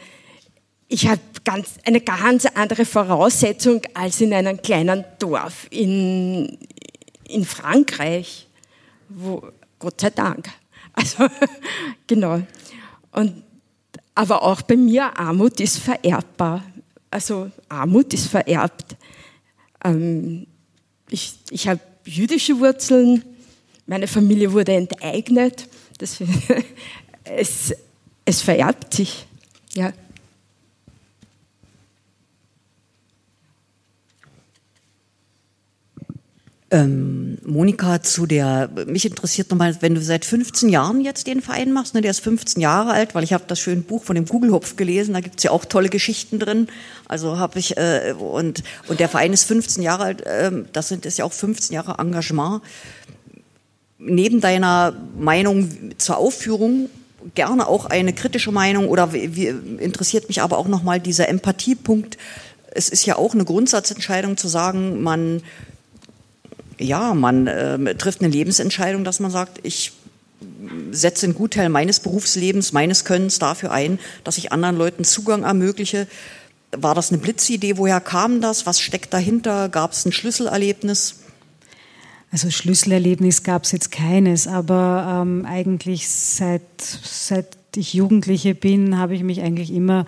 ich 0.88 1.08
habe 1.08 1.20
ganz, 1.44 1.74
eine 1.84 2.00
ganz 2.00 2.46
andere 2.46 2.84
Voraussetzung 2.84 3.82
als 3.94 4.20
in 4.20 4.32
einem 4.32 4.60
kleinen 4.62 5.04
Dorf 5.18 5.66
in, 5.70 6.58
in 7.28 7.44
Frankreich, 7.44 8.46
wo, 9.08 9.42
Gott 9.78 10.00
sei 10.00 10.10
Dank. 10.10 10.48
Also, 10.92 11.26
genau. 12.06 12.42
Und, 13.12 13.42
aber 14.14 14.42
auch 14.42 14.62
bei 14.62 14.76
mir, 14.76 15.16
Armut 15.18 15.60
ist 15.60 15.78
vererbbar. 15.78 16.64
Also, 17.10 17.50
Armut 17.68 18.12
ist 18.14 18.28
vererbt. 18.28 18.96
Ähm, 19.86 20.46
ich 21.08 21.34
ich 21.50 21.68
habe 21.68 21.80
jüdische 22.04 22.58
Wurzeln. 22.58 23.24
Meine 23.86 24.08
Familie 24.08 24.52
wurde 24.52 24.74
enteignet. 24.74 25.68
Das, 25.98 26.18
es, 27.24 27.74
es 28.24 28.42
vererbt 28.42 28.94
sich. 28.94 29.26
Ja. 29.74 29.92
Ähm, 36.76 37.38
Monika, 37.42 38.02
zu 38.02 38.26
der, 38.26 38.68
mich 38.86 39.06
interessiert 39.06 39.50
nochmal, 39.50 39.76
wenn 39.80 39.94
du 39.94 40.02
seit 40.02 40.26
15 40.26 40.68
Jahren 40.68 41.00
jetzt 41.00 41.26
den 41.26 41.40
Verein 41.40 41.72
machst, 41.72 41.94
ne, 41.94 42.02
der 42.02 42.10
ist 42.10 42.20
15 42.20 42.60
Jahre 42.60 42.90
alt, 42.90 43.14
weil 43.14 43.24
ich 43.24 43.32
habe 43.32 43.44
das 43.46 43.58
schöne 43.58 43.80
Buch 43.80 44.04
von 44.04 44.14
dem 44.14 44.28
Kugelhopf 44.28 44.76
gelesen, 44.76 45.14
da 45.14 45.20
gibt's 45.20 45.42
ja 45.42 45.52
auch 45.52 45.64
tolle 45.64 45.88
Geschichten 45.88 46.38
drin. 46.38 46.68
Also 47.08 47.38
habe 47.38 47.58
ich, 47.58 47.78
äh, 47.78 48.14
und, 48.18 48.62
und 48.88 49.00
der 49.00 49.08
Verein 49.08 49.32
ist 49.32 49.44
15 49.44 49.82
Jahre 49.82 50.04
alt, 50.04 50.20
äh, 50.26 50.50
das 50.74 50.88
sind 50.88 51.06
ist 51.06 51.16
ja 51.16 51.24
auch 51.24 51.32
15 51.32 51.74
Jahre 51.74 51.98
Engagement. 51.98 52.60
Neben 53.98 54.42
deiner 54.42 54.94
Meinung 55.18 55.70
zur 55.96 56.18
Aufführung 56.18 56.90
gerne 57.34 57.68
auch 57.68 57.86
eine 57.86 58.12
kritische 58.12 58.52
Meinung 58.52 58.88
oder 58.88 59.14
wie, 59.14 59.46
interessiert 59.78 60.28
mich 60.28 60.42
aber 60.42 60.58
auch 60.58 60.68
nochmal 60.68 61.00
dieser 61.00 61.30
Empathiepunkt. 61.30 62.18
Es 62.70 62.90
ist 62.90 63.06
ja 63.06 63.16
auch 63.16 63.32
eine 63.32 63.46
Grundsatzentscheidung 63.46 64.36
zu 64.36 64.48
sagen, 64.48 65.02
man 65.02 65.40
ja, 66.78 67.14
man 67.14 67.46
äh, 67.46 67.94
trifft 67.94 68.20
eine 68.20 68.30
Lebensentscheidung, 68.30 69.04
dass 69.04 69.20
man 69.20 69.30
sagt, 69.30 69.60
ich 69.62 69.92
setze 70.90 71.26
einen 71.26 71.34
Gutteil 71.34 71.68
meines 71.68 72.00
Berufslebens, 72.00 72.72
meines 72.72 73.04
Könnens 73.04 73.38
dafür 73.38 73.72
ein, 73.72 73.98
dass 74.24 74.38
ich 74.38 74.52
anderen 74.52 74.76
Leuten 74.76 75.04
Zugang 75.04 75.44
ermögliche. 75.44 76.06
War 76.72 76.94
das 76.94 77.10
eine 77.10 77.18
Blitzidee? 77.18 77.78
Woher 77.78 78.00
kam 78.00 78.40
das? 78.40 78.66
Was 78.66 78.80
steckt 78.80 79.14
dahinter? 79.14 79.68
Gab 79.68 79.92
es 79.92 80.04
ein 80.04 80.12
Schlüsselerlebnis? 80.12 81.20
Also 82.32 82.50
Schlüsselerlebnis 82.50 83.44
gab 83.44 83.64
es 83.64 83.72
jetzt 83.72 83.92
keines, 83.92 84.46
aber 84.46 85.22
ähm, 85.22 85.46
eigentlich 85.46 86.08
seit, 86.08 86.62
seit 86.80 87.56
ich 87.76 87.94
Jugendliche 87.94 88.54
bin, 88.54 88.98
habe 88.98 89.14
ich 89.14 89.22
mich 89.22 89.42
eigentlich 89.42 89.72
immer 89.72 90.06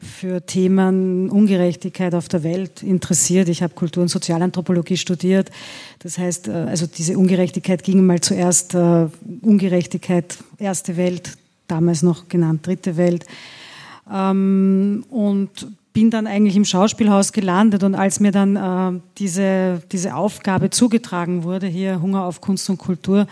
für 0.00 0.44
Themen 0.44 1.28
Ungerechtigkeit 1.28 2.14
auf 2.14 2.28
der 2.28 2.42
Welt 2.42 2.82
interessiert. 2.82 3.48
Ich 3.48 3.62
habe 3.62 3.74
Kultur- 3.74 4.02
und 4.02 4.08
Sozialanthropologie 4.08 4.96
studiert. 4.96 5.50
Das 5.98 6.16
heißt, 6.16 6.48
äh, 6.48 6.52
also 6.52 6.86
diese 6.86 7.18
Ungerechtigkeit 7.18 7.82
ging 7.84 8.04
mal 8.06 8.20
zuerst 8.20 8.74
uh, 8.74 9.10
Ungerechtigkeit 9.42 10.38
erste 10.58 10.96
Welt, 10.96 11.36
damals 11.68 12.02
noch 12.02 12.28
genannt 12.28 12.66
dritte 12.66 12.96
Welt. 12.96 13.26
Ähm, 14.10 15.04
und 15.10 15.68
bin 15.92 16.10
dann 16.10 16.26
eigentlich 16.26 16.56
im 16.56 16.64
Schauspielhaus 16.64 17.32
gelandet 17.32 17.82
und 17.82 17.94
als 17.94 18.20
mir 18.20 18.32
dann 18.32 18.56
äh, 18.56 19.00
diese, 19.18 19.82
diese 19.92 20.14
Aufgabe 20.14 20.70
zugetragen 20.70 21.44
wurde, 21.44 21.66
hier 21.66 22.00
Hunger 22.00 22.24
auf 22.24 22.40
Kunst 22.40 22.70
und 22.70 22.78
Kultur 22.78 23.26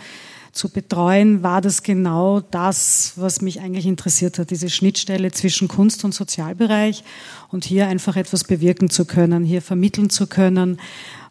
zu 0.51 0.69
betreuen, 0.69 1.43
war 1.43 1.61
das 1.61 1.83
genau 1.83 2.39
das, 2.39 3.13
was 3.15 3.41
mich 3.41 3.61
eigentlich 3.61 3.85
interessiert 3.85 4.39
hat, 4.39 4.49
diese 4.49 4.69
Schnittstelle 4.69 5.31
zwischen 5.31 5.67
Kunst 5.67 6.03
und 6.03 6.13
Sozialbereich 6.13 7.03
und 7.49 7.65
hier 7.65 7.87
einfach 7.87 8.15
etwas 8.15 8.43
bewirken 8.43 8.89
zu 8.89 9.05
können, 9.05 9.43
hier 9.43 9.61
vermitteln 9.61 10.09
zu 10.09 10.27
können, 10.27 10.79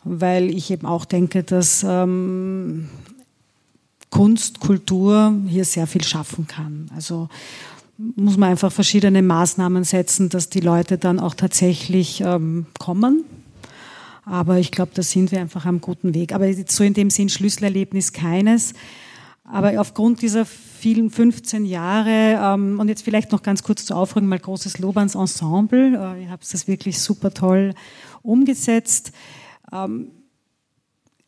weil 0.04 0.50
ich 0.50 0.70
eben 0.70 0.86
auch 0.86 1.04
denke, 1.04 1.42
dass 1.42 1.84
ähm, 1.86 2.88
Kunst, 4.10 4.60
Kultur 4.60 5.34
hier 5.46 5.64
sehr 5.64 5.86
viel 5.86 6.04
schaffen 6.04 6.46
kann. 6.46 6.90
Also 6.94 7.28
muss 7.98 8.36
man 8.36 8.50
einfach 8.50 8.72
verschiedene 8.72 9.22
Maßnahmen 9.22 9.84
setzen, 9.84 10.28
dass 10.28 10.48
die 10.48 10.60
Leute 10.60 10.98
dann 10.98 11.18
auch 11.18 11.34
tatsächlich 11.34 12.20
ähm, 12.20 12.66
kommen. 12.78 13.24
Aber 14.24 14.58
ich 14.58 14.70
glaube, 14.70 14.92
da 14.94 15.02
sind 15.02 15.32
wir 15.32 15.40
einfach 15.40 15.66
am 15.66 15.80
guten 15.80 16.14
Weg. 16.14 16.32
Aber 16.32 16.46
so 16.66 16.84
in 16.84 16.94
dem 16.94 17.10
Sinn 17.10 17.28
Schlüsselerlebnis 17.28 18.12
keines. 18.12 18.74
Aber 19.50 19.80
aufgrund 19.80 20.20
dieser 20.22 20.44
vielen 20.44 21.10
15 21.10 21.64
Jahre 21.64 22.38
ähm, 22.40 22.78
und 22.78 22.88
jetzt 22.88 23.02
vielleicht 23.02 23.32
noch 23.32 23.42
ganz 23.42 23.62
kurz 23.62 23.84
zur 23.84 23.96
Aufregung 23.96 24.28
mal 24.28 24.38
großes 24.38 24.78
Lob 24.78 24.96
ans 24.96 25.14
Ensemble. 25.14 25.94
Äh, 25.94 26.24
ihr 26.24 26.30
habt 26.30 26.52
das 26.52 26.68
wirklich 26.68 26.98
super 27.00 27.32
toll 27.32 27.74
umgesetzt. 28.22 29.12
Ähm, 29.72 30.10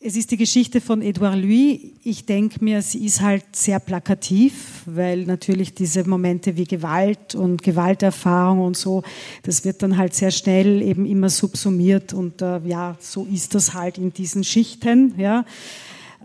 es 0.03 0.17
ist 0.17 0.31
die 0.31 0.39
Geschichte 0.39 0.81
von 0.81 1.03
Edouard 1.03 1.37
Louis. 1.37 1.93
Ich 2.05 2.25
denke 2.25 2.65
mir, 2.65 2.81
sie 2.81 3.05
ist 3.05 3.21
halt 3.21 3.45
sehr 3.55 3.79
plakativ, 3.81 4.83
weil 4.87 5.27
natürlich 5.27 5.75
diese 5.75 6.09
Momente 6.09 6.57
wie 6.57 6.65
Gewalt 6.65 7.35
und 7.35 7.63
Gewalterfahrung 7.63 8.61
und 8.61 8.79
so, 8.79 9.03
das 9.43 9.65
wird 9.67 9.83
dann 9.83 9.99
halt 9.99 10.15
sehr 10.15 10.31
schnell 10.31 10.81
eben 10.81 11.05
immer 11.05 11.29
subsumiert 11.29 12.15
und 12.15 12.41
äh, 12.41 12.61
ja, 12.65 12.97
so 12.99 13.27
ist 13.31 13.55
das 13.55 13.75
halt 13.75 13.99
in 13.99 14.11
diesen 14.11 14.43
Schichten, 14.43 15.15
ja. 15.19 15.45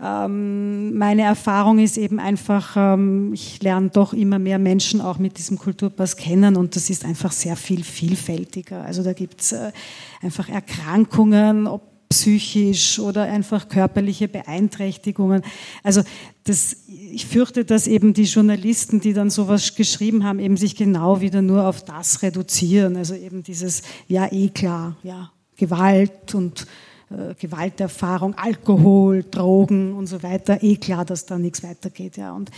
Ähm, 0.02 0.96
meine 0.96 1.22
Erfahrung 1.22 1.78
ist 1.78 1.96
eben 1.96 2.18
einfach, 2.18 2.76
ähm, 2.76 3.32
ich 3.32 3.62
lerne 3.62 3.88
doch 3.88 4.12
immer 4.12 4.38
mehr 4.38 4.58
Menschen 4.58 5.00
auch 5.00 5.18
mit 5.18 5.38
diesem 5.38 5.58
Kulturpass 5.58 6.16
kennen 6.16 6.56
und 6.56 6.76
das 6.76 6.90
ist 6.90 7.04
einfach 7.04 7.32
sehr 7.32 7.56
viel 7.56 7.82
vielfältiger. 7.82 8.82
Also 8.84 9.02
da 9.02 9.14
gibt 9.14 9.40
es 9.40 9.52
äh, 9.52 9.72
einfach 10.20 10.48
Erkrankungen, 10.48 11.66
ob 11.66 11.96
psychisch 12.08 12.98
oder 12.98 13.22
einfach 13.22 13.68
körperliche 13.68 14.28
Beeinträchtigungen. 14.28 15.42
Also 15.82 16.02
das, 16.44 16.76
ich 16.88 17.26
fürchte, 17.26 17.64
dass 17.64 17.86
eben 17.86 18.14
die 18.14 18.24
Journalisten, 18.24 19.00
die 19.00 19.12
dann 19.12 19.30
sowas 19.30 19.74
geschrieben 19.74 20.24
haben, 20.24 20.38
eben 20.38 20.56
sich 20.56 20.76
genau 20.76 21.20
wieder 21.20 21.42
nur 21.42 21.66
auf 21.66 21.84
das 21.84 22.22
reduzieren. 22.22 22.96
Also 22.96 23.14
eben 23.14 23.42
dieses, 23.42 23.82
ja 24.08 24.30
eh 24.30 24.50
klar, 24.50 24.96
ja, 25.02 25.32
Gewalt 25.56 26.34
und 26.34 26.66
äh, 27.10 27.34
Gewalterfahrung, 27.38 28.34
Alkohol, 28.34 29.24
Drogen 29.30 29.94
und 29.94 30.06
so 30.06 30.22
weiter. 30.22 30.62
Eh 30.62 30.76
klar, 30.76 31.04
dass 31.04 31.26
da 31.26 31.38
nichts 31.38 31.62
weitergeht. 31.62 32.16
Ja. 32.16 32.32
Und 32.32 32.50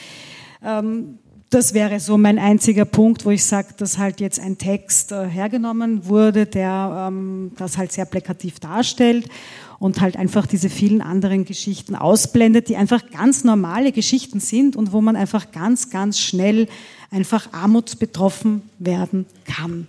ähm, 0.65 1.19
das 1.51 1.73
wäre 1.73 1.99
so 1.99 2.19
mein 2.19 2.39
einziger 2.39 2.85
Punkt, 2.85 3.25
wo 3.25 3.31
ich 3.31 3.45
sage, 3.45 3.69
dass 3.77 3.97
halt 3.97 4.21
jetzt 4.21 4.39
ein 4.39 4.59
Text 4.59 5.13
äh, 5.13 5.27
hergenommen 5.27 6.07
wurde, 6.07 6.45
der 6.45 7.09
ähm, 7.09 7.53
das 7.57 7.79
halt 7.79 7.93
sehr 7.93 8.05
plakativ 8.05 8.61
darstellt 8.61 9.29
und 9.79 10.01
halt 10.01 10.17
einfach 10.17 10.47
diese 10.47 10.69
vielen 10.69 11.01
anderen 11.01 11.45
Geschichten 11.45 11.95
ausblendet, 11.95 12.69
die 12.69 12.77
einfach 12.77 13.11
ganz 13.11 13.45
normale 13.45 13.93
Geschichten 13.93 14.41
sind 14.41 14.77
und 14.77 14.93
wo 14.93 15.01
man 15.01 15.17
einfach 15.17 15.51
ganz, 15.53 15.89
ganz 15.89 16.19
schnell 16.19 16.69
einfach 17.11 17.53
armutsbetroffen 17.53 18.63
werden 18.79 19.25
kann. 19.45 19.87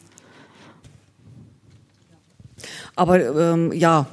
Aber 2.95 3.53
ähm, 3.53 3.71
ja, 3.73 4.07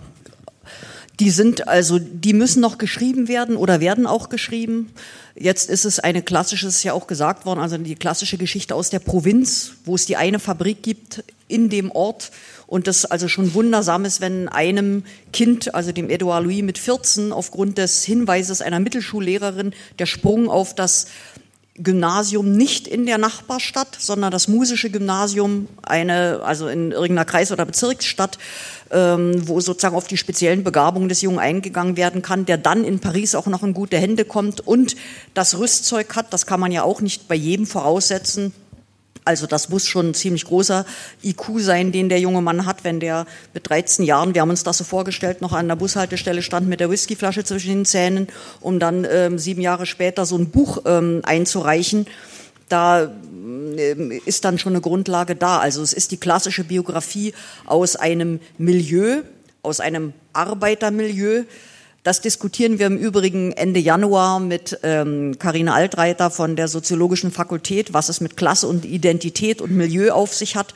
die 1.20 1.30
sind 1.30 1.66
also, 1.66 1.98
die 1.98 2.34
müssen 2.34 2.60
noch 2.60 2.78
geschrieben 2.78 3.28
werden 3.28 3.56
oder 3.56 3.80
werden 3.80 4.06
auch 4.06 4.28
geschrieben. 4.28 4.92
Jetzt 5.34 5.70
ist 5.70 5.84
es 5.84 5.98
eine 5.98 6.22
klassische, 6.22 6.66
ist 6.66 6.82
ja 6.82 6.92
auch 6.92 7.06
gesagt 7.06 7.46
worden, 7.46 7.60
also 7.60 7.78
die 7.78 7.94
klassische 7.94 8.36
Geschichte 8.36 8.74
aus 8.74 8.90
der 8.90 8.98
Provinz, 8.98 9.72
wo 9.84 9.94
es 9.94 10.04
die 10.04 10.16
eine 10.16 10.38
Fabrik 10.38 10.82
gibt 10.82 11.24
in 11.48 11.70
dem 11.70 11.90
Ort 11.90 12.32
und 12.66 12.86
das 12.86 13.04
also 13.04 13.28
schon 13.28 13.54
wundersam 13.54 14.04
ist, 14.04 14.20
wenn 14.20 14.48
einem 14.48 15.04
Kind, 15.32 15.74
also 15.74 15.92
dem 15.92 16.10
Edouard 16.10 16.44
Louis 16.44 16.62
mit 16.62 16.78
14, 16.78 17.32
aufgrund 17.32 17.78
des 17.78 18.04
Hinweises 18.04 18.60
einer 18.60 18.80
Mittelschullehrerin 18.80 19.72
der 19.98 20.06
Sprung 20.06 20.48
auf 20.48 20.74
das 20.74 21.06
Gymnasium 21.78 22.52
nicht 22.52 22.86
in 22.86 23.06
der 23.06 23.18
Nachbarstadt, 23.18 23.96
sondern 23.98 24.30
das 24.30 24.48
musische 24.48 24.90
Gymnasium, 24.90 25.68
eine, 25.82 26.40
also 26.42 26.68
in 26.68 26.92
irgendeiner 26.92 27.24
Kreis- 27.24 27.52
oder 27.52 27.64
Bezirksstadt, 27.64 28.38
ähm, 28.90 29.46
wo 29.46 29.60
sozusagen 29.60 29.96
auf 29.96 30.06
die 30.06 30.16
speziellen 30.16 30.64
Begabungen 30.64 31.08
des 31.08 31.22
Jungen 31.22 31.38
eingegangen 31.38 31.96
werden 31.96 32.22
kann, 32.22 32.46
der 32.46 32.56
dann 32.56 32.84
in 32.84 33.00
Paris 33.00 33.34
auch 33.34 33.46
noch 33.46 33.62
in 33.62 33.74
gute 33.74 33.98
Hände 33.98 34.24
kommt 34.24 34.60
und 34.60 34.96
das 35.34 35.58
Rüstzeug 35.58 36.14
hat, 36.16 36.32
das 36.32 36.46
kann 36.46 36.60
man 36.60 36.72
ja 36.72 36.82
auch 36.82 37.00
nicht 37.00 37.28
bei 37.28 37.34
jedem 37.34 37.66
voraussetzen, 37.66 38.52
also 39.26 39.46
das 39.46 39.68
muss 39.68 39.86
schon 39.86 40.10
ein 40.10 40.14
ziemlich 40.14 40.44
großer 40.44 40.86
IQ 41.22 41.58
sein, 41.58 41.90
den 41.90 42.08
der 42.08 42.20
junge 42.20 42.40
Mann 42.40 42.64
hat, 42.64 42.84
wenn 42.84 43.00
der 43.00 43.26
mit 43.52 43.68
13 43.68 44.04
Jahren, 44.04 44.34
wir 44.34 44.40
haben 44.40 44.50
uns 44.50 44.62
das 44.62 44.78
so 44.78 44.84
vorgestellt, 44.84 45.40
noch 45.40 45.52
an 45.52 45.66
der 45.68 45.76
Bushaltestelle 45.76 46.42
stand 46.42 46.68
mit 46.68 46.78
der 46.80 46.90
Whiskyflasche 46.90 47.42
zwischen 47.42 47.70
den 47.70 47.84
Zähnen, 47.84 48.28
um 48.60 48.78
dann 48.78 49.06
ähm, 49.10 49.38
sieben 49.38 49.60
Jahre 49.60 49.84
später 49.84 50.26
so 50.26 50.36
ein 50.36 50.50
Buch 50.50 50.82
ähm, 50.86 51.22
einzureichen. 51.24 52.06
Da 52.68 53.02
ähm, 53.02 54.12
ist 54.24 54.44
dann 54.44 54.58
schon 54.58 54.74
eine 54.74 54.80
Grundlage 54.80 55.34
da. 55.34 55.58
Also 55.58 55.82
es 55.82 55.92
ist 55.92 56.12
die 56.12 56.18
klassische 56.18 56.62
Biografie 56.62 57.34
aus 57.64 57.96
einem 57.96 58.40
Milieu, 58.58 59.22
aus 59.62 59.80
einem 59.80 60.12
Arbeitermilieu, 60.32 61.44
das 62.06 62.20
diskutieren 62.20 62.78
wir 62.78 62.86
im 62.86 62.96
Übrigen 62.96 63.50
Ende 63.50 63.80
Januar 63.80 64.38
mit 64.38 64.78
ähm, 64.84 65.40
Karina 65.40 65.74
Altreiter 65.74 66.30
von 66.30 66.54
der 66.54 66.68
Soziologischen 66.68 67.32
Fakultät, 67.32 67.94
was 67.94 68.08
es 68.08 68.20
mit 68.20 68.36
Klasse 68.36 68.68
und 68.68 68.84
Identität 68.84 69.60
und 69.60 69.72
Milieu 69.72 70.12
auf 70.12 70.32
sich 70.32 70.54
hat. 70.54 70.72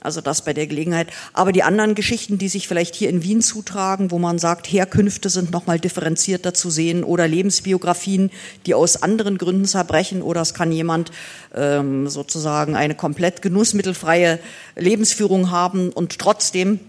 Also 0.00 0.22
das 0.22 0.42
bei 0.42 0.54
der 0.54 0.66
Gelegenheit. 0.66 1.08
Aber 1.34 1.52
die 1.52 1.62
anderen 1.62 1.94
Geschichten, 1.94 2.38
die 2.38 2.48
sich 2.48 2.68
vielleicht 2.68 2.94
hier 2.94 3.10
in 3.10 3.22
Wien 3.22 3.42
zutragen, 3.42 4.10
wo 4.10 4.18
man 4.18 4.38
sagt, 4.38 4.66
Herkünfte 4.66 5.28
sind 5.28 5.50
nochmal 5.50 5.78
differenzierter 5.78 6.54
zu 6.54 6.70
sehen 6.70 7.04
oder 7.04 7.28
Lebensbiografien, 7.28 8.30
die 8.64 8.72
aus 8.72 9.02
anderen 9.02 9.36
Gründen 9.36 9.66
zerbrechen 9.66 10.22
oder 10.22 10.40
es 10.40 10.54
kann 10.54 10.72
jemand 10.72 11.12
ähm, 11.54 12.08
sozusagen 12.08 12.76
eine 12.76 12.94
komplett 12.94 13.42
genussmittelfreie 13.42 14.38
Lebensführung 14.74 15.50
haben 15.50 15.90
und 15.90 16.18
trotzdem 16.18 16.80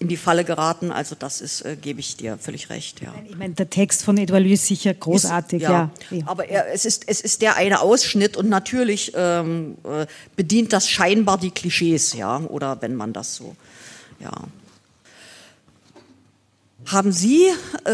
in 0.00 0.08
die 0.08 0.16
Falle 0.16 0.44
geraten. 0.44 0.90
Also 0.90 1.14
das 1.16 1.42
ist, 1.42 1.60
äh, 1.60 1.76
gebe 1.76 2.00
ich 2.00 2.16
dir 2.16 2.38
völlig 2.38 2.70
recht. 2.70 3.02
Ja. 3.02 3.14
Ich 3.28 3.36
meine, 3.36 3.54
der 3.54 3.68
Text 3.68 4.02
von 4.02 4.16
Edouard 4.16 4.42
Louis 4.42 4.62
ist 4.62 4.66
sicher 4.66 4.94
großartig. 4.94 5.62
Ist, 5.62 5.68
ja. 5.68 5.90
ja. 6.10 6.22
Aber 6.26 6.48
er, 6.48 6.72
es, 6.72 6.86
ist, 6.86 7.04
es 7.06 7.20
ist 7.20 7.42
der 7.42 7.56
eine 7.56 7.80
Ausschnitt 7.82 8.36
und 8.36 8.48
natürlich 8.48 9.12
ähm, 9.14 9.76
äh, 9.84 10.06
bedient 10.36 10.72
das 10.72 10.88
scheinbar 10.88 11.36
die 11.36 11.50
Klischees, 11.50 12.14
ja, 12.14 12.38
oder 12.38 12.80
wenn 12.80 12.96
man 12.96 13.12
das 13.12 13.36
so, 13.36 13.54
ja. 14.18 14.32
Haben 16.86 17.12
Sie, 17.12 17.44
äh, 17.84 17.92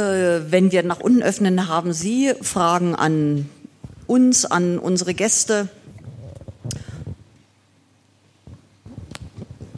wenn 0.49 0.71
wir 0.71 0.85
nach 0.85 1.01
unten 1.01 1.23
öffnen, 1.25 1.69
haben 1.69 1.93
Sie 1.93 2.33
Fragen 2.41 2.95
an 2.95 3.51
uns, 4.07 4.45
an 4.45 4.79
unsere 4.79 5.13
Gäste? 5.13 5.69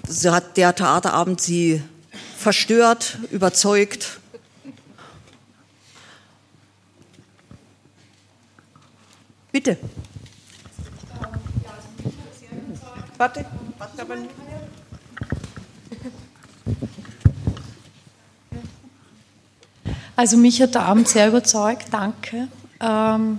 So 0.06 0.32
hat 0.32 0.58
der 0.58 0.74
Theaterabend 0.74 1.40
Sie 1.40 1.82
verstört, 2.38 3.18
überzeugt. 3.32 4.20
Bitte. 9.50 9.76
Warte, 13.16 13.44
warte 13.78 14.02
aber 14.02 14.16
nicht. 14.16 14.30
Also 20.14 20.36
mich 20.36 20.60
hat 20.62 20.74
der 20.74 20.82
Abend 20.82 21.08
sehr 21.08 21.28
überzeugt, 21.28 21.86
danke. 21.92 22.48
Ähm, 22.80 23.38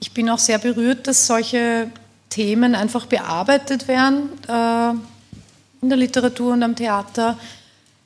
ich 0.00 0.12
bin 0.12 0.28
auch 0.30 0.38
sehr 0.38 0.58
berührt, 0.58 1.06
dass 1.06 1.26
solche 1.26 1.90
Themen 2.28 2.74
einfach 2.74 3.06
bearbeitet 3.06 3.88
werden 3.88 4.30
äh, 4.48 4.90
in 5.82 5.88
der 5.88 5.98
Literatur 5.98 6.52
und 6.52 6.62
am 6.62 6.76
Theater. 6.76 7.38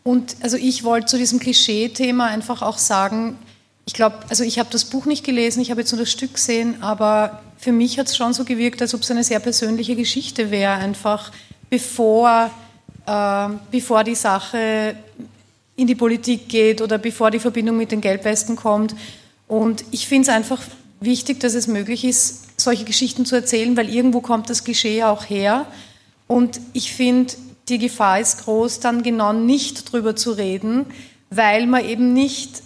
Und 0.04 0.36
also 0.42 0.58
ich 0.58 0.84
wollte 0.84 1.06
zu 1.06 1.18
diesem 1.18 1.40
Klischee-Thema 1.40 2.26
einfach 2.26 2.62
auch 2.62 2.78
sagen, 2.78 3.38
ich 3.86 3.94
glaube, 3.94 4.18
also 4.28 4.44
ich 4.44 4.58
habe 4.58 4.68
das 4.70 4.84
Buch 4.84 5.06
nicht 5.06 5.24
gelesen, 5.24 5.60
ich 5.60 5.70
habe 5.70 5.80
jetzt 5.80 5.92
nur 5.92 6.00
das 6.00 6.10
Stück 6.10 6.34
gesehen, 6.34 6.82
aber 6.82 7.42
für 7.58 7.72
mich 7.72 7.98
hat 7.98 8.06
es 8.08 8.16
schon 8.16 8.34
so 8.34 8.44
gewirkt, 8.44 8.80
als 8.82 8.94
ob 8.94 9.00
es 9.00 9.10
eine 9.10 9.24
sehr 9.24 9.40
persönliche 9.40 9.96
Geschichte 9.96 10.50
wäre, 10.50 10.74
einfach 10.74 11.32
bevor, 11.70 12.50
äh, 13.06 13.48
bevor 13.70 14.04
die 14.04 14.14
Sache 14.14 14.94
in 15.76 15.86
die 15.86 15.94
Politik 15.94 16.48
geht 16.48 16.82
oder 16.82 16.98
bevor 16.98 17.30
die 17.30 17.38
Verbindung 17.38 17.78
mit 17.78 17.90
den 17.90 18.00
Gelbwesten 18.00 18.56
kommt. 18.56 18.94
Und 19.48 19.84
ich 19.90 20.06
finde 20.06 20.28
es 20.28 20.28
einfach 20.28 20.62
wichtig, 21.00 21.40
dass 21.40 21.54
es 21.54 21.66
möglich 21.66 22.04
ist, 22.04 22.60
solche 22.60 22.84
Geschichten 22.84 23.24
zu 23.26 23.34
erzählen, 23.36 23.76
weil 23.76 23.88
irgendwo 23.88 24.20
kommt 24.20 24.50
das 24.50 24.64
Klischee 24.64 25.02
auch 25.02 25.28
her. 25.28 25.66
Und 26.26 26.60
ich 26.72 26.92
finde, 26.92 27.34
die 27.68 27.78
Gefahr 27.78 28.20
ist 28.20 28.44
groß, 28.44 28.80
dann 28.80 29.02
genau 29.02 29.32
nicht 29.32 29.92
drüber 29.92 30.16
zu 30.16 30.32
reden, 30.32 30.86
weil 31.30 31.66
man 31.66 31.84
eben 31.84 32.12
nicht 32.12 32.62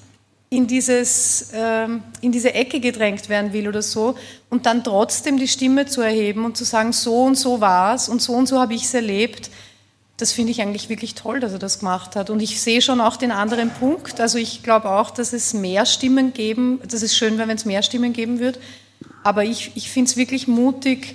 in, 0.51 0.67
dieses, 0.67 1.51
ähm, 1.53 2.03
in 2.21 2.33
diese 2.33 2.55
Ecke 2.55 2.81
gedrängt 2.81 3.29
werden 3.29 3.53
will 3.53 3.69
oder 3.69 3.83
so 3.83 4.17
und 4.49 4.67
dann 4.67 4.83
trotzdem 4.83 5.37
die 5.37 5.49
Stimme 5.49 5.87
zu 5.87 6.01
erheben 6.01 6.45
und 6.45 6.57
zu 6.57 6.65
sagen, 6.65 6.93
so 6.93 7.25
und 7.25 7.37
so 7.37 7.61
war 7.61 7.95
es 7.95 8.09
und 8.09 8.23
so 8.23 8.33
und 8.33 8.47
so 8.47 8.59
habe 8.59 8.75
ich 8.75 8.85
es 8.85 8.95
erlebt, 8.95 9.51
das 10.17 10.33
finde 10.33 10.51
ich 10.51 10.61
eigentlich 10.61 10.89
wirklich 10.89 11.15
toll, 11.15 11.39
dass 11.39 11.53
er 11.53 11.61
das 11.61 11.79
gemacht 11.79 12.17
hat. 12.17 12.29
Und 12.29 12.41
ich 12.41 12.61
sehe 12.61 12.83
schon 12.83 13.01
auch 13.01 13.17
den 13.17 13.31
anderen 13.31 13.71
Punkt. 13.71 14.21
Also 14.21 14.37
ich 14.37 14.65
glaube 14.65 14.91
auch, 14.91 15.11
dass 15.11 15.33
es 15.33 15.55
mehr 15.55 15.87
Stimmen 15.87 16.33
geben, 16.33 16.81
dass 16.89 17.03
es 17.03 17.17
schön 17.17 17.39
wenn 17.39 17.49
es 17.51 17.65
mehr 17.65 17.85
Stimmen 17.85 18.13
geben 18.13 18.41
wird. 18.41 18.59
Aber 19.23 19.45
ich, 19.45 19.71
ich 19.77 19.91
finde 19.91 20.11
es 20.11 20.17
wirklich 20.17 20.49
mutig, 20.49 21.15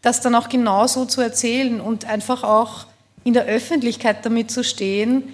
das 0.00 0.20
dann 0.22 0.34
auch 0.34 0.48
genauso 0.48 1.04
zu 1.04 1.20
erzählen 1.20 1.80
und 1.80 2.06
einfach 2.06 2.42
auch 2.42 2.86
in 3.24 3.34
der 3.34 3.44
Öffentlichkeit 3.46 4.24
damit 4.24 4.50
zu 4.50 4.64
stehen 4.64 5.24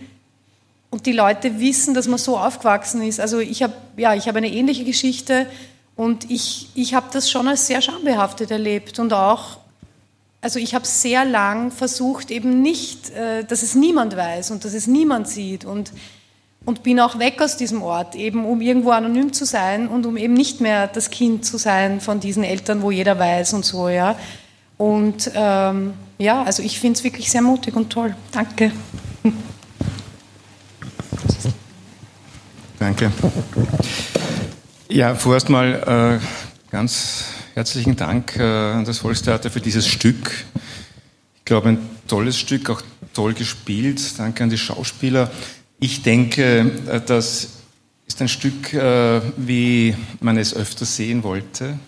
und 0.91 1.07
die 1.07 1.13
Leute 1.13 1.61
wissen, 1.61 1.95
dass 1.95 2.09
man 2.09 2.19
so 2.19 2.39
aufgewachsen 2.39 3.03
ist. 3.03 3.21
Also 3.21 3.39
ich 3.39 3.63
habe 3.63 3.75
ja, 3.97 4.15
habe 4.15 4.39
eine 4.39 4.51
ähnliche 4.51 4.85
Geschichte 4.85 5.47
und 5.97 6.31
ich, 6.31 6.69
ich 6.75 6.95
habe 6.95 7.09
das 7.13 7.31
schon 7.31 7.49
als 7.49 7.67
sehr 7.67 7.83
schambehaftet 7.83 8.51
erlebt 8.51 8.99
und 8.99 9.13
auch, 9.13 9.59
also 10.41 10.59
ich 10.59 10.75
habe 10.75 10.87
sehr 10.87 11.25
lang 11.25 11.71
versucht 11.71 12.31
eben 12.31 12.63
nicht, 12.63 13.11
äh, 13.11 13.45
dass 13.45 13.63
es 13.63 13.75
niemand 13.75 14.17
weiß 14.17 14.51
und 14.51 14.65
dass 14.65 14.75
es 14.75 14.87
niemand 14.87 15.29
sieht 15.29 15.65
und 15.65 15.93
und 16.65 16.83
bin 16.83 17.01
auch 17.01 17.19
weg 17.19 17.41
aus 17.41 17.57
diesem 17.57 17.83
Ort, 17.83 18.15
eben 18.15 18.45
um 18.45 18.61
irgendwo 18.61 18.91
anonym 18.91 19.33
zu 19.33 19.47
sein 19.47 19.89
und 19.89 20.05
um 20.05 20.19
eben 20.19 20.35
nicht 20.35 20.61
mehr 20.61 20.87
das 20.87 21.09
Kind 21.09 21.47
zu 21.47 21.57
sein 21.57 22.01
von 22.01 22.21
diesen 22.21 22.45
Eltern, 22.45 22.83
wo 22.83 22.91
jeder 22.91 23.19
weiß 23.19 23.55
und 23.55 23.65
so, 23.65 23.89
ja. 23.89 24.19
Und 24.79 25.31
ähm, 25.35 25.93
ja, 26.19 26.43
also 26.45 26.63
ich 26.63 26.81
finde 26.81 26.97
es 26.97 27.05
wirklich 27.05 27.31
sehr 27.31 27.43
mutig 27.43 27.77
und 27.77 27.91
toll. 27.91 28.15
Danke. 28.33 28.73
Danke. 32.79 33.13
Ja, 34.89 35.17
vorerst 35.17 35.49
mal 35.49 36.21
äh, 36.21 36.71
ganz 36.71 37.25
herzlichen 37.55 37.97
Dank 37.97 38.37
äh, 38.37 38.43
an 38.43 38.85
das 38.85 38.99
Volkstheater 38.99 39.51
für 39.51 39.61
dieses 39.61 39.89
Stück. 39.89 40.45
Ich 41.39 41.45
glaube, 41.45 41.71
ein 41.71 41.79
tolles 42.07 42.39
Stück, 42.39 42.71
auch 42.71 42.81
toll 43.13 43.35
gespielt. 43.35 44.01
Danke 44.19 44.45
an 44.45 44.51
die 44.51 44.59
Schauspieler. 44.59 45.29
Ich 45.81 46.03
denke, 46.03 46.71
äh, 46.89 47.01
das 47.05 47.49
ist 48.07 48.23
ein 48.23 48.29
Stück, 48.29 48.73
äh, 48.73 49.21
wie 49.37 49.97
man 50.21 50.39
es 50.39 50.55
öfter 50.55 50.85
sehen 50.85 51.25
wollte 51.25 51.79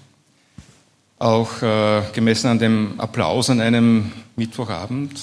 auch 1.21 1.63
äh, 1.63 2.03
gemessen 2.15 2.49
an 2.49 2.59
dem 2.59 2.99
Applaus 2.99 3.51
an 3.51 3.61
einem 3.61 4.11
Mittwochabend. 4.37 5.21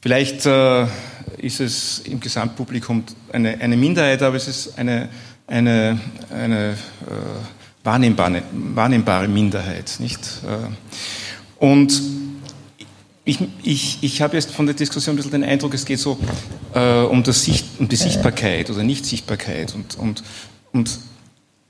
Vielleicht 0.00 0.44
äh, 0.44 0.86
ist 1.38 1.60
es 1.60 2.00
im 2.00 2.20
Gesamtpublikum 2.20 3.04
eine, 3.32 3.58
eine 3.58 3.76
Minderheit, 3.76 4.22
aber 4.22 4.36
es 4.36 4.46
ist 4.46 4.78
eine, 4.78 5.08
eine, 5.46 5.98
eine 6.30 6.72
äh, 6.72 6.74
wahrnehmbare, 7.82 8.42
wahrnehmbare 8.52 9.28
Minderheit. 9.28 9.96
Nicht? 9.98 10.20
Äh, 10.46 11.64
und 11.64 12.02
ich, 13.24 13.38
ich, 13.62 13.98
ich 14.02 14.20
habe 14.20 14.36
jetzt 14.36 14.50
von 14.50 14.66
der 14.66 14.74
Diskussion 14.74 15.14
ein 15.14 15.16
bisschen 15.16 15.32
den 15.32 15.44
Eindruck, 15.44 15.72
es 15.72 15.86
geht 15.86 16.00
so 16.00 16.18
äh, 16.74 17.00
um, 17.00 17.22
das 17.22 17.44
Sicht, 17.44 17.64
um 17.78 17.88
die 17.88 17.96
Sichtbarkeit 17.96 18.68
oder 18.68 18.82
Nicht-Sichtbarkeit. 18.82 19.74
Und, 19.74 19.96
und, 19.96 20.22
und 20.72 20.98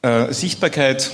äh, 0.02 0.32
Sichtbarkeit 0.32 1.12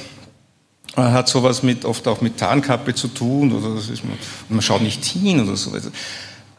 hat 0.97 1.29
sowas 1.29 1.63
mit, 1.63 1.85
oft 1.85 2.07
auch 2.09 2.21
mit 2.21 2.39
Tarnkappe 2.39 2.95
zu 2.95 3.09
tun 3.09 3.53
oder 3.53 3.69
man, 3.69 4.19
man 4.49 4.63
schaut 4.63 4.83
nicht 4.83 5.05
hin 5.05 5.41
oder 5.41 5.57
so. 5.57 5.73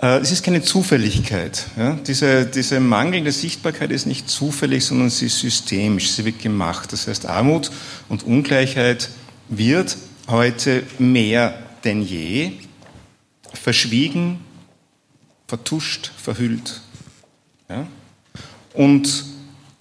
Äh, 0.01 0.19
es 0.19 0.32
ist 0.32 0.43
keine 0.43 0.61
Zufälligkeit. 0.61 1.65
Ja? 1.77 1.97
Diese, 2.07 2.45
diese 2.45 2.79
mangelnde 2.79 3.32
Sichtbarkeit 3.32 3.91
ist 3.91 4.05
nicht 4.07 4.29
zufällig, 4.29 4.86
sondern 4.86 5.09
sie 5.09 5.27
ist 5.27 5.39
systemisch, 5.39 6.11
sie 6.11 6.25
wird 6.25 6.39
gemacht. 6.39 6.91
Das 6.91 7.07
heißt, 7.07 7.25
Armut 7.25 7.71
und 8.09 8.23
Ungleichheit 8.23 9.09
wird 9.49 9.97
heute 10.27 10.84
mehr 10.97 11.59
denn 11.84 12.01
je 12.01 12.53
verschwiegen, 13.53 14.39
vertuscht, 15.47 16.11
verhüllt. 16.17 16.82
Ja? 17.69 17.86
Und 18.73 19.30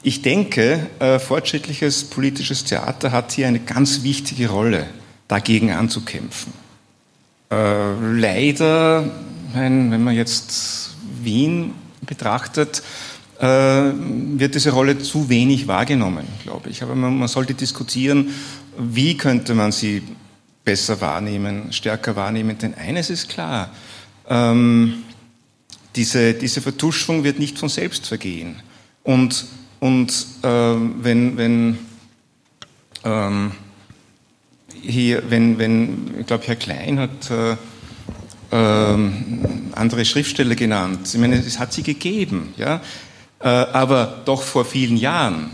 ich 0.02 0.22
denke, 0.22 0.86
äh, 0.98 1.18
fortschrittliches 1.18 2.04
politisches 2.04 2.64
Theater 2.64 3.12
hat 3.12 3.32
hier 3.32 3.48
eine 3.48 3.60
ganz 3.60 4.02
wichtige 4.02 4.48
Rolle, 4.48 4.86
dagegen 5.28 5.72
anzukämpfen. 5.72 6.52
Äh, 7.50 7.92
leider, 8.14 9.10
wenn, 9.52 10.02
man 10.02 10.14
jetzt 10.14 10.94
Wien 11.22 11.74
betrachtet, 12.06 12.82
äh, 13.38 13.44
wird 13.44 14.54
diese 14.54 14.70
Rolle 14.70 14.98
zu 14.98 15.28
wenig 15.28 15.66
wahrgenommen, 15.66 16.26
glaube 16.42 16.70
ich. 16.70 16.82
Aber 16.82 16.94
man, 16.94 17.18
man 17.18 17.28
sollte 17.28 17.54
diskutieren, 17.54 18.30
wie 18.78 19.16
könnte 19.16 19.54
man 19.54 19.72
sie 19.72 20.02
besser 20.64 21.00
wahrnehmen, 21.00 21.72
stärker 21.72 22.16
wahrnehmen. 22.16 22.56
Denn 22.58 22.74
eines 22.74 23.10
ist 23.10 23.28
klar, 23.28 23.70
ähm, 24.28 25.02
diese, 25.96 26.34
diese 26.34 26.60
Vertuschung 26.60 27.24
wird 27.24 27.38
nicht 27.38 27.58
von 27.58 27.68
selbst 27.68 28.06
vergehen. 28.06 28.56
Und 29.02 29.46
und 29.80 30.26
ähm, 30.42 30.96
wenn, 31.00 31.36
wenn 31.36 31.78
ähm, 33.04 33.52
hier, 34.82 35.22
wenn, 35.30 35.58
wenn, 35.58 36.14
ich 36.20 36.26
glaube, 36.26 36.46
Herr 36.46 36.56
Klein 36.56 36.98
hat 36.98 37.30
äh, 37.30 37.56
ähm, 38.52 39.70
andere 39.72 40.04
Schriftsteller 40.04 40.54
genannt. 40.54 41.08
Ich 41.12 41.18
meine, 41.18 41.36
es 41.36 41.58
hat 41.58 41.72
sie 41.72 41.82
gegeben, 41.82 42.52
ja, 42.56 42.80
äh, 43.40 43.48
aber 43.48 44.22
doch 44.24 44.42
vor 44.42 44.64
vielen 44.64 44.96
Jahren, 44.96 45.50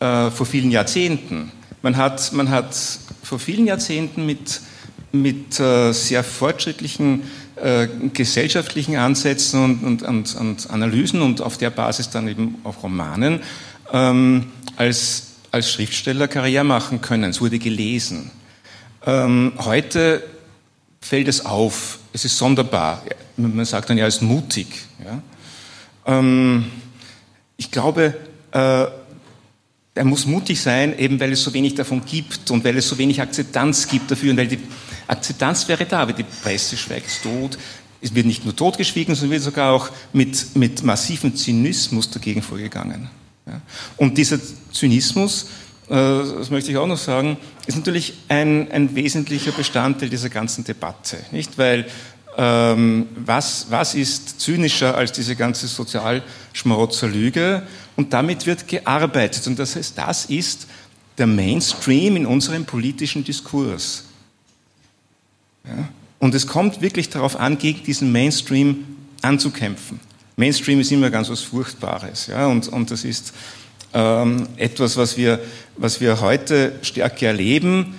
äh, 0.00 0.30
vor 0.30 0.46
vielen 0.46 0.70
Jahrzehnten. 0.70 1.52
Man 1.82 1.96
hat, 1.96 2.32
man 2.32 2.48
hat 2.50 2.74
vor 3.22 3.38
vielen 3.38 3.66
Jahrzehnten 3.66 4.24
mit, 4.24 4.60
mit 5.12 5.58
äh, 5.60 5.92
sehr 5.92 6.24
fortschrittlichen 6.24 7.22
äh, 7.56 7.88
gesellschaftlichen 8.12 8.96
Ansätzen 8.96 9.62
und, 9.62 9.84
und, 9.84 10.02
und, 10.02 10.34
und, 10.34 10.70
Analysen 10.70 11.22
und 11.22 11.40
auf 11.40 11.56
der 11.56 11.70
Basis 11.70 12.10
dann 12.10 12.26
eben 12.28 12.56
auch 12.64 12.82
Romanen 12.82 13.40
ähm, 13.92 14.46
als, 14.76 15.34
als 15.50 15.70
Schriftsteller 15.70 16.26
Karriere 16.26 16.64
machen 16.64 17.00
können. 17.00 17.30
Es 17.30 17.40
wurde 17.40 17.58
gelesen. 17.58 18.30
Ähm, 19.06 19.52
heute 19.58 20.22
fällt 21.00 21.28
es 21.28 21.44
auf, 21.44 21.98
es 22.12 22.24
ist 22.24 22.38
sonderbar. 22.38 23.02
Man 23.36 23.64
sagt 23.64 23.90
dann 23.90 23.98
ja, 23.98 24.06
es 24.06 24.16
ist 24.16 24.22
mutig. 24.22 24.66
Ja? 25.04 25.22
Ähm, 26.06 26.66
ich 27.56 27.70
glaube, 27.70 28.14
äh, 28.52 28.86
er 29.96 30.04
muss 30.04 30.26
mutig 30.26 30.60
sein, 30.60 30.98
eben 30.98 31.20
weil 31.20 31.32
es 31.32 31.42
so 31.44 31.54
wenig 31.54 31.74
davon 31.74 32.04
gibt 32.04 32.50
und 32.50 32.64
weil 32.64 32.76
es 32.76 32.88
so 32.88 32.98
wenig 32.98 33.20
Akzeptanz 33.20 33.86
gibt 33.86 34.10
dafür 34.10 34.32
und 34.32 34.38
weil 34.38 34.48
die 34.48 34.58
Akzeptanz 35.06 35.68
wäre 35.68 35.84
da, 35.84 36.00
aber 36.00 36.12
die 36.12 36.24
Presse 36.24 36.76
schweigt 36.76 37.22
tot. 37.22 37.58
Es 38.00 38.14
wird 38.14 38.26
nicht 38.26 38.44
nur 38.44 38.54
totgeschwiegen, 38.54 39.14
sondern 39.14 39.32
wird 39.32 39.42
sogar 39.42 39.72
auch 39.72 39.90
mit, 40.12 40.54
mit 40.56 40.82
massivem 40.82 41.34
Zynismus 41.34 42.10
dagegen 42.10 42.42
vorgegangen. 42.42 43.08
Ja. 43.46 43.60
Und 43.96 44.18
dieser 44.18 44.38
Zynismus, 44.72 45.46
äh, 45.88 45.94
das 45.94 46.50
möchte 46.50 46.70
ich 46.70 46.76
auch 46.76 46.86
noch 46.86 46.98
sagen, 46.98 47.36
ist 47.66 47.76
natürlich 47.76 48.14
ein, 48.28 48.70
ein 48.70 48.94
wesentlicher 48.94 49.52
Bestandteil 49.52 50.08
dieser 50.10 50.28
ganzen 50.28 50.64
Debatte. 50.64 51.18
Nicht? 51.30 51.56
Weil 51.56 51.86
ähm, 52.36 53.06
was, 53.14 53.66
was 53.70 53.94
ist 53.94 54.40
zynischer 54.40 54.96
als 54.96 55.12
diese 55.12 55.36
ganze 55.36 55.66
Sozialschmarotzerlüge? 55.66 57.62
Und 57.96 58.12
damit 58.12 58.46
wird 58.46 58.66
gearbeitet. 58.66 59.46
Und 59.46 59.58
das 59.58 59.76
heißt, 59.76 59.96
das 59.96 60.26
ist 60.26 60.66
der 61.16 61.26
Mainstream 61.26 62.16
in 62.16 62.26
unserem 62.26 62.64
politischen 62.64 63.24
Diskurs. 63.24 64.04
Und 66.24 66.34
es 66.34 66.46
kommt 66.46 66.80
wirklich 66.80 67.10
darauf 67.10 67.38
an, 67.38 67.58
gegen 67.58 67.82
diesen 67.82 68.10
Mainstream 68.10 68.86
anzukämpfen. 69.20 70.00
Mainstream 70.36 70.80
ist 70.80 70.90
immer 70.90 71.10
ganz 71.10 71.28
was 71.28 71.42
Furchtbares. 71.42 72.28
Ja? 72.28 72.46
Und, 72.46 72.66
und 72.66 72.90
das 72.90 73.04
ist 73.04 73.34
ähm, 73.92 74.48
etwas, 74.56 74.96
was 74.96 75.18
wir, 75.18 75.38
was 75.76 76.00
wir 76.00 76.22
heute 76.22 76.78
stärker 76.80 77.26
erleben. 77.26 77.94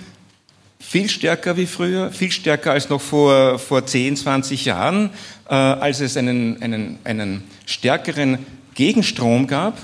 Viel 0.80 1.08
stärker 1.08 1.56
wie 1.56 1.66
früher, 1.66 2.10
viel 2.10 2.32
stärker 2.32 2.72
als 2.72 2.88
noch 2.88 3.00
vor, 3.00 3.60
vor 3.60 3.86
10, 3.86 4.16
20 4.16 4.64
Jahren, 4.64 5.10
äh, 5.48 5.54
als 5.54 6.00
es 6.00 6.16
einen, 6.16 6.60
einen, 6.60 6.98
einen 7.04 7.44
stärkeren 7.64 8.38
Gegenstrom 8.74 9.46
gab, 9.46 9.78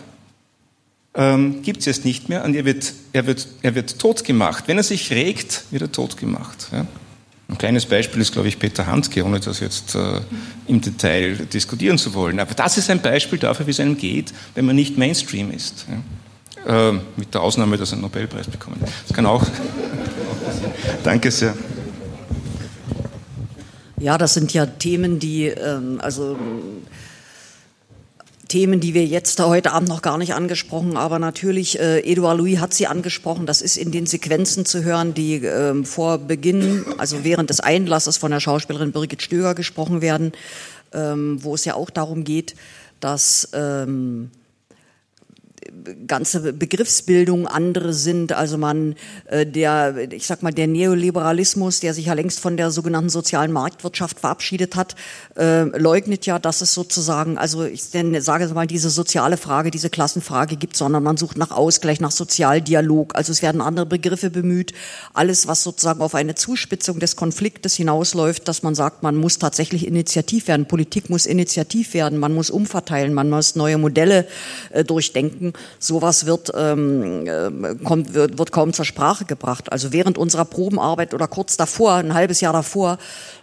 ähm, 1.15 1.63
gibt 1.63 1.79
es 1.79 1.87
jetzt 1.87 2.05
nicht 2.05 2.29
mehr 2.29 2.45
und 2.45 2.57
er 2.57 2.65
wird, 2.65 2.93
er, 3.13 3.25
wird, 3.29 3.47
er 3.63 3.77
wird 3.77 4.01
tot 4.01 4.25
gemacht. 4.25 4.65
Wenn 4.67 4.79
er 4.79 4.83
sich 4.83 5.13
regt, 5.13 5.63
wird 5.71 5.83
er 5.83 5.93
tot 5.93 6.17
gemacht. 6.17 6.67
Ja? 6.73 6.89
Ein 7.53 7.59
kleines 7.59 7.85
Beispiel 7.85 8.23
ist, 8.23 8.33
glaube 8.33 8.49
ich, 8.49 8.59
Peter 8.59 8.87
Handke, 8.87 9.23
ohne 9.23 9.39
das 9.39 9.61
jetzt 9.61 9.95
äh, 9.95 10.21
im 10.69 10.81
Detail 10.81 11.35
diskutieren 11.35 11.99
zu 11.99 12.15
wollen. 12.15 12.41
Aber 12.41 12.55
das 12.55 12.79
ist 12.79 12.89
ein 12.89 13.03
Beispiel 13.03 13.39
dafür, 13.39 13.67
wie 13.67 13.73
es 13.73 13.79
einem 13.79 13.99
geht, 13.99 14.33
wenn 14.55 14.65
man 14.65 14.75
nicht 14.75 14.97
Mainstream 14.97 15.51
ist. 15.51 15.85
Ja? 16.67 16.89
Äh, 16.89 16.93
mit 17.17 17.35
der 17.35 17.43
Ausnahme, 17.43 17.77
dass 17.77 17.91
er 17.91 17.95
einen 17.95 18.03
Nobelpreis 18.03 18.47
bekommen 18.47 18.79
Das 18.81 19.15
kann 19.15 19.27
auch. 19.27 19.45
Danke 21.05 21.31
sehr. 21.31 21.55
Ja, 23.99 24.17
das 24.17 24.33
sind 24.33 24.55
ja 24.55 24.65
Themen, 24.65 25.19
die, 25.19 25.49
ähm, 25.49 26.01
also 26.01 26.39
Themen, 28.53 28.81
die 28.81 28.93
wir 28.93 29.07
jetzt 29.07 29.41
heute 29.41 29.73
Abend 29.73 29.89
noch 29.89 30.03
gar 30.03 30.19
nicht 30.19 30.35
angesprochen, 30.35 30.99
aber 30.99 31.19
natürlich, 31.19 31.81
äh, 31.81 32.01
Edouard 32.01 32.37
Louis 32.37 32.61
hat 32.61 32.75
sie 32.75 32.87
angesprochen, 32.87 33.47
das 33.47 33.63
ist 33.63 33.79
in 33.79 33.93
den 33.93 34.05
Sequenzen 34.05 34.67
zu 34.67 34.85
hören, 34.85 35.15
die 35.15 35.37
äh, 35.37 35.83
vor 35.85 36.19
Beginn, 36.19 36.85
also 36.99 37.25
während 37.25 37.49
des 37.49 37.61
Einlasses 37.61 38.19
von 38.19 38.31
der 38.31 38.41
Schauspielerin 38.41 38.93
Birgit 38.93 39.23
Stöger 39.23 39.55
gesprochen 39.55 40.03
werden, 40.03 40.33
ähm, 40.93 41.43
wo 41.43 41.55
es 41.55 41.65
ja 41.65 41.73
auch 41.73 41.89
darum 41.89 42.25
geht, 42.25 42.55
dass 43.01 43.49
ähm, 43.55 44.31
ganze 46.07 46.53
Begriffsbildung 46.53 47.47
andere 47.47 47.93
sind. 47.93 48.33
Also 48.33 48.59
man, 48.59 48.95
äh, 49.27 49.47
der, 49.47 50.13
ich 50.13 50.27
sag 50.27 50.43
mal, 50.43 50.53
der 50.53 50.67
Neoliberalismus, 50.67 51.81
der 51.81 51.95
sich 51.95 52.07
ja 52.07 52.15
längst 52.15 52.41
von 52.41 52.57
der 52.57 52.71
sogenannten 52.71 53.09
sozialen 53.09 53.53
Marktwirtschaft 53.53 54.21
verabschiedet 54.21 54.77
hat, 54.77 54.95
äh, 55.37 55.63
leugnet 55.63 56.27
ja, 56.27 56.39
dass 56.39 56.61
es 56.61 56.75
sozusagen, 56.75 57.39
also 57.39 57.65
ich 57.65 57.91
denn, 57.91 58.21
sage 58.21 58.49
mal, 58.55 58.67
diese 58.67 58.91
soziale 58.91 59.37
Frage, 59.37 59.71
diese 59.71 59.91
Klassenfrage 59.91 60.57
gibt, 60.57 60.77
sondern 60.77 61.03
man 61.03 61.17
sucht 61.17 61.37
nach 61.37 61.51
Ausgleich, 61.51 62.01
nach 62.01 62.11
Sozialdialog. 62.11 63.15
Also 63.15 63.33
es 63.33 63.43
werden 63.43 63.61
andere 63.61 63.87
Begriffe 63.87 64.31
bemüht. 64.31 64.73
Alles, 65.15 65.47
was 65.47 65.63
sozusagen 65.63 66.01
auf 66.01 66.15
eine 66.15 66.35
Zuspitzung 66.35 67.01
des 67.01 67.17
Konfliktes 67.17 67.75
hinausläuft, 67.75 68.49
dass 68.49 68.63
man 68.63 68.75
sagt, 68.75 69.03
man 69.03 69.17
muss 69.17 69.39
tatsächlich 69.39 69.87
initiativ 69.87 70.49
werden. 70.49 70.67
Politik 70.67 71.11
muss 71.11 71.27
initiativ 71.27 71.95
werden. 71.95 72.19
Man 72.19 72.35
muss 72.35 72.51
umverteilen. 72.51 73.15
Man 73.15 73.31
muss 73.31 73.57
neue 73.57 73.79
Modelle 73.79 74.27
äh, 74.71 74.85
durchdenken 74.85 75.52
sowas 75.79 76.27
wird, 76.27 76.53
ähm, 76.55 77.27
äh, 77.27 77.75
kommt, 77.83 78.15
wird, 78.15 78.39
wird 78.39 78.53
kaum 78.53 78.73
zur 78.73 78.85
Sprache 78.85 79.25
gebracht. 79.25 79.73
Also 79.73 79.93
während 79.93 80.19
unserer 80.19 80.45
Probenarbeit 80.45 81.15
oder 81.15 81.29
kurz 81.29 81.57
davor, 81.57 81.95
ein 81.95 82.15
halbes 82.15 82.41
Jahr 82.41 82.53
davor, 82.53 82.99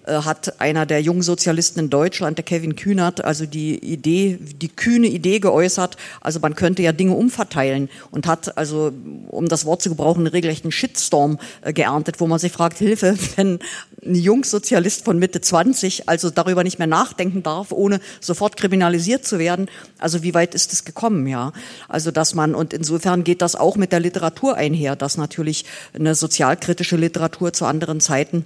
äh, 0.09 0.23
hat 0.23 0.59
einer 0.59 0.85
der 0.85 1.01
jungen 1.01 1.21
Sozialisten 1.21 1.79
in 1.79 1.89
Deutschland, 1.89 2.37
der 2.37 2.45
Kevin 2.45 2.75
Kühnert, 2.75 3.23
also 3.23 3.45
die 3.45 3.77
Idee, 3.77 4.39
die 4.39 4.69
kühne 4.69 5.07
Idee 5.07 5.39
geäußert, 5.39 5.97
also 6.21 6.39
man 6.39 6.55
könnte 6.55 6.81
ja 6.81 6.91
Dinge 6.91 7.13
umverteilen 7.13 7.89
und 8.11 8.25
hat 8.25 8.57
also, 8.57 8.91
um 9.27 9.47
das 9.47 9.65
Wort 9.65 9.81
zu 9.81 9.89
gebrauchen, 9.89 10.21
einen 10.21 10.27
regelrechten 10.27 10.71
Shitstorm 10.71 11.37
äh, 11.61 11.73
geerntet, 11.73 12.19
wo 12.19 12.27
man 12.27 12.39
sich 12.39 12.51
fragt, 12.51 12.77
Hilfe, 12.77 13.17
wenn 13.35 13.59
ein 14.03 14.15
Jungsozialist 14.15 15.05
von 15.05 15.19
Mitte 15.19 15.41
20 15.41 16.07
also 16.07 16.29
darüber 16.29 16.63
nicht 16.63 16.79
mehr 16.79 16.87
nachdenken 16.87 17.43
darf, 17.43 17.71
ohne 17.71 17.99
sofort 18.19 18.57
kriminalisiert 18.57 19.25
zu 19.25 19.37
werden, 19.37 19.69
also 19.99 20.23
wie 20.23 20.33
weit 20.33 20.55
ist 20.55 20.73
es 20.73 20.85
gekommen, 20.85 21.27
ja? 21.27 21.51
Also 21.87 21.98
dass 21.99 22.33
man, 22.33 22.55
und 22.55 22.73
insofern 22.73 23.23
geht 23.23 23.41
das 23.41 23.55
auch 23.55 23.75
mit 23.75 23.91
der 23.91 23.99
Literatur 23.99 24.55
einher, 24.55 24.95
dass 24.95 25.17
natürlich 25.17 25.65
eine 25.93 26.15
sozialkritische 26.15 26.95
Literatur 26.95 27.53
zu 27.53 27.65
anderen 27.65 27.99
Zeiten 27.99 28.45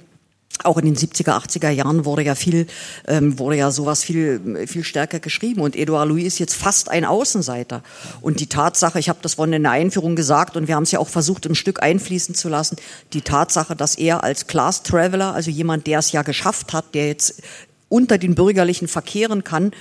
auch 0.63 0.77
in 0.77 0.85
den 0.85 0.95
70er, 0.95 1.31
80er 1.31 1.69
Jahren 1.69 2.05
wurde 2.05 2.23
ja 2.23 2.35
viel, 2.35 2.67
ähm, 3.07 3.39
wurde 3.39 3.57
ja 3.57 3.71
sowas 3.71 4.03
viel, 4.03 4.67
viel 4.67 4.83
stärker 4.83 5.19
geschrieben. 5.19 5.61
Und 5.61 5.75
Edouard 5.75 6.07
Louis 6.07 6.25
ist 6.25 6.39
jetzt 6.39 6.53
fast 6.53 6.89
ein 6.89 7.05
Außenseiter. 7.05 7.81
Und 8.21 8.39
die 8.39 8.47
Tatsache, 8.47 8.99
ich 8.99 9.09
habe 9.09 9.19
das 9.21 9.33
vorhin 9.33 9.53
in 9.53 9.63
der 9.63 9.71
Einführung 9.71 10.15
gesagt 10.15 10.55
und 10.55 10.67
wir 10.67 10.75
haben 10.75 10.83
es 10.83 10.91
ja 10.91 10.99
auch 10.99 11.09
versucht, 11.09 11.45
im 11.45 11.55
Stück 11.55 11.81
einfließen 11.81 12.35
zu 12.35 12.49
lassen, 12.49 12.77
die 13.13 13.21
Tatsache, 13.21 13.75
dass 13.75 13.95
er 13.95 14.23
als 14.23 14.47
Class 14.47 14.83
Traveler, 14.83 15.33
also 15.33 15.49
jemand, 15.49 15.87
der 15.87 15.99
es 15.99 16.11
ja 16.11 16.21
geschafft 16.21 16.71
hat, 16.71 16.93
der 16.93 17.07
jetzt 17.07 17.41
unter 17.89 18.17
den 18.17 18.35
Bürgerlichen 18.35 18.87
verkehren 18.87 19.43
kann, 19.43 19.71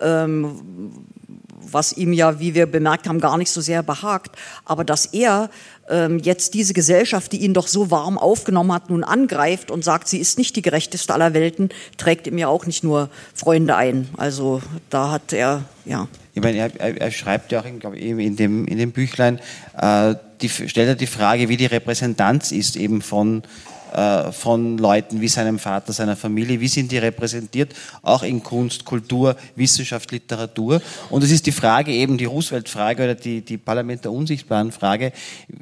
ähm, 0.00 0.92
was 1.60 1.92
ihm 1.92 2.12
ja, 2.12 2.40
wie 2.40 2.54
wir 2.54 2.66
bemerkt 2.66 3.08
haben, 3.08 3.20
gar 3.20 3.38
nicht 3.38 3.50
so 3.50 3.60
sehr 3.60 3.82
behagt, 3.82 4.36
aber 4.64 4.84
dass 4.84 5.06
er 5.06 5.50
ähm, 5.90 6.18
jetzt 6.18 6.54
diese 6.54 6.74
Gesellschaft, 6.74 7.32
die 7.32 7.38
ihn 7.38 7.54
doch 7.54 7.66
so 7.66 7.90
warm 7.90 8.18
aufgenommen 8.18 8.72
hat, 8.72 8.90
nun 8.90 9.04
angreift 9.04 9.70
und 9.70 9.84
sagt, 9.84 10.08
sie 10.08 10.18
ist 10.18 10.38
nicht 10.38 10.56
die 10.56 10.62
gerechteste 10.62 11.14
aller 11.14 11.34
Welten, 11.34 11.70
trägt 11.96 12.26
ihm 12.26 12.38
ja 12.38 12.48
auch 12.48 12.66
nicht 12.66 12.84
nur 12.84 13.08
Freunde 13.34 13.76
ein. 13.76 14.08
Also 14.16 14.60
da 14.90 15.10
hat 15.10 15.32
er, 15.32 15.64
ja. 15.84 16.08
Ich 16.34 16.42
meine, 16.42 16.58
er, 16.58 16.80
er, 16.80 17.00
er 17.00 17.10
schreibt 17.10 17.52
ja 17.52 17.60
auch 17.60 17.64
in, 17.64 17.80
ich, 17.94 18.26
in, 18.26 18.36
dem, 18.36 18.66
in 18.66 18.78
dem 18.78 18.92
Büchlein, 18.92 19.40
äh, 19.76 20.14
die, 20.40 20.48
stellt 20.48 20.88
er 20.88 20.94
die 20.94 21.06
Frage, 21.06 21.48
wie 21.48 21.56
die 21.56 21.66
Repräsentanz 21.66 22.52
ist 22.52 22.76
eben 22.76 23.02
von 23.02 23.42
von 24.32 24.78
Leuten 24.78 25.20
wie 25.20 25.28
seinem 25.28 25.58
Vater, 25.58 25.92
seiner 25.92 26.16
Familie, 26.16 26.60
wie 26.60 26.68
sind 26.68 26.92
die 26.92 26.98
repräsentiert, 26.98 27.74
auch 28.02 28.22
in 28.22 28.42
Kunst, 28.42 28.84
Kultur, 28.84 29.36
Wissenschaft, 29.56 30.10
Literatur. 30.10 30.80
Und 31.10 31.24
es 31.24 31.30
ist 31.30 31.46
die 31.46 31.52
Frage 31.52 31.92
eben, 31.92 32.18
die 32.18 32.24
Roosevelt-Frage 32.24 33.04
oder 33.04 33.14
die, 33.14 33.40
die 33.40 33.58
Parlament 33.58 34.04
der 34.04 34.12
unsichtbaren 34.12 34.72
Frage, 34.72 35.12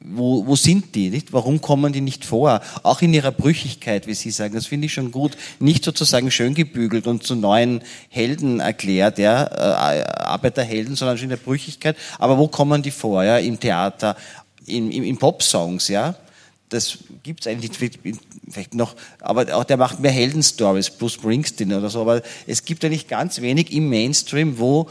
wo, 0.04 0.46
wo 0.46 0.56
sind 0.56 0.94
die, 0.94 1.10
nicht? 1.10 1.32
Warum 1.32 1.60
kommen 1.60 1.92
die 1.92 2.00
nicht 2.00 2.24
vor? 2.24 2.60
Auch 2.82 3.02
in 3.02 3.14
ihrer 3.14 3.32
Brüchigkeit, 3.32 4.06
wie 4.06 4.14
Sie 4.14 4.30
sagen, 4.30 4.54
das 4.54 4.66
finde 4.66 4.86
ich 4.86 4.92
schon 4.92 5.10
gut, 5.10 5.36
nicht 5.58 5.84
sozusagen 5.84 6.30
schön 6.30 6.54
gebügelt 6.54 7.06
und 7.06 7.22
zu 7.22 7.34
neuen 7.34 7.82
Helden 8.08 8.60
erklärt, 8.60 9.18
ja, 9.18 9.44
äh, 9.44 10.02
Arbeiterhelden, 10.02 10.96
sondern 10.96 11.16
schon 11.18 11.24
in 11.24 11.30
der 11.30 11.36
Brüchigkeit. 11.36 11.96
Aber 12.18 12.38
wo 12.38 12.48
kommen 12.48 12.82
die 12.82 12.90
vor, 12.90 13.24
ja, 13.24 13.38
im 13.38 13.60
Theater, 13.60 14.16
in, 14.66 14.90
in, 14.90 15.04
in 15.04 15.16
Popsongs, 15.16 15.88
ja? 15.88 16.14
Das 16.68 16.98
gibt 17.22 17.40
es 17.40 17.46
eigentlich 17.46 17.72
vielleicht 18.48 18.74
noch, 18.74 18.96
aber 19.20 19.54
auch 19.56 19.64
der 19.64 19.76
macht 19.76 20.00
mehr 20.00 20.10
Heldenstories, 20.10 20.90
Bruce 20.90 21.14
Springsteen 21.14 21.72
oder 21.72 21.90
so, 21.90 22.00
aber 22.00 22.22
es 22.46 22.64
gibt 22.64 22.84
eigentlich 22.84 23.08
ganz 23.08 23.40
wenig 23.40 23.72
im 23.72 23.88
Mainstream, 23.88 24.58
wo 24.58 24.88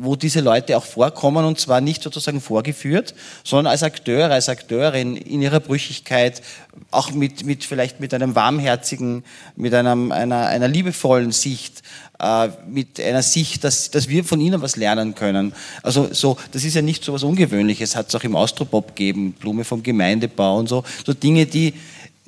wo 0.00 0.16
diese 0.16 0.40
Leute 0.40 0.76
auch 0.76 0.84
vorkommen 0.84 1.44
und 1.44 1.58
zwar 1.58 1.80
nicht 1.80 2.02
sozusagen 2.02 2.40
vorgeführt, 2.40 3.14
sondern 3.44 3.70
als 3.70 3.82
Akteure, 3.82 4.30
als 4.30 4.48
Akteurin 4.48 5.16
in 5.16 5.42
ihrer 5.42 5.60
Brüchigkeit, 5.60 6.42
auch 6.90 7.10
mit, 7.10 7.44
mit 7.44 7.64
vielleicht 7.64 8.00
mit 8.00 8.14
einem 8.14 8.34
warmherzigen, 8.34 9.24
mit 9.56 9.74
einem, 9.74 10.12
einer, 10.12 10.46
einer 10.46 10.68
liebevollen 10.68 11.32
Sicht, 11.32 11.82
äh, 12.20 12.48
mit 12.68 13.00
einer 13.00 13.22
Sicht, 13.22 13.64
dass, 13.64 13.90
dass 13.90 14.08
wir 14.08 14.24
von 14.24 14.40
ihnen 14.40 14.62
was 14.62 14.76
lernen 14.76 15.14
können. 15.14 15.52
Also 15.82 16.08
so, 16.12 16.36
das 16.52 16.64
ist 16.64 16.74
ja 16.74 16.82
nicht 16.82 17.04
so 17.04 17.12
was 17.12 17.22
Ungewöhnliches, 17.22 17.96
hat 17.96 18.08
es 18.08 18.14
auch 18.14 18.24
im 18.24 18.36
Austropop 18.36 18.88
gegeben, 18.88 19.32
Blume 19.32 19.64
vom 19.64 19.82
Gemeindebau 19.82 20.58
und 20.58 20.68
so, 20.68 20.84
so 21.04 21.12
Dinge, 21.12 21.46
die 21.46 21.74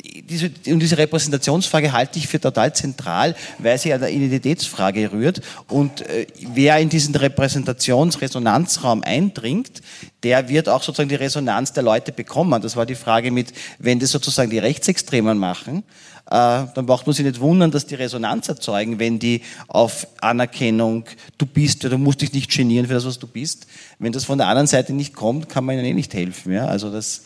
diese, 0.03 0.51
und 0.67 0.81
diese 0.81 0.99
Repräsentationsfrage 0.99 1.93
halte 1.93 2.19
ich 2.19 2.29
für 2.29 2.41
total 2.41 2.75
zentral, 2.75 3.35
weil 3.59 3.79
sie 3.79 3.93
an 3.93 4.01
der 4.01 4.11
Identitätsfrage 4.11 5.13
rührt. 5.13 5.41
Und 5.69 6.03
äh, 6.03 6.27
wer 6.55 6.79
in 6.79 6.89
diesen 6.89 7.15
Repräsentationsresonanzraum 7.15 9.03
eindringt, 9.03 9.83
der 10.23 10.49
wird 10.49 10.69
auch 10.69 10.83
sozusagen 10.83 11.09
die 11.09 11.15
Resonanz 11.15 11.73
der 11.73 11.83
Leute 11.83 12.13
bekommen. 12.13 12.61
Das 12.63 12.77
war 12.77 12.87
die 12.87 12.95
Frage 12.95 13.31
mit, 13.31 13.53
wenn 13.79 13.99
das 13.99 14.11
sozusagen 14.11 14.51
die 14.51 14.59
Rechtsextremen 14.59 15.39
machen, 15.39 15.83
äh, 16.27 16.67
dann 16.75 16.87
braucht 16.87 17.07
man 17.07 17.15
sich 17.15 17.25
nicht 17.25 17.41
wundern, 17.41 17.71
dass 17.71 17.87
die 17.87 17.97
Resonanz 17.97 18.49
erzeugen, 18.49 18.99
wenn 18.99 19.19
die 19.19 19.43
auf 19.67 20.07
Anerkennung, 20.21 21.05
du 21.39 21.47
bist, 21.47 21.85
du 21.85 21.99
musst 21.99 22.21
dich 22.21 22.33
nicht 22.33 22.51
genieren 22.51 22.87
für 22.87 22.95
das, 22.95 23.05
was 23.05 23.19
du 23.19 23.27
bist. 23.27 23.67
Wenn 23.99 24.13
das 24.13 24.25
von 24.25 24.39
der 24.39 24.47
anderen 24.47 24.69
Seite 24.69 24.93
nicht 24.93 25.15
kommt, 25.15 25.49
kann 25.49 25.65
man 25.65 25.77
ihnen 25.77 25.87
eh 25.87 25.95
nicht 25.95 26.15
helfen. 26.15 26.53
Ja? 26.53 26.67
Also 26.67 26.91
das, 26.91 27.23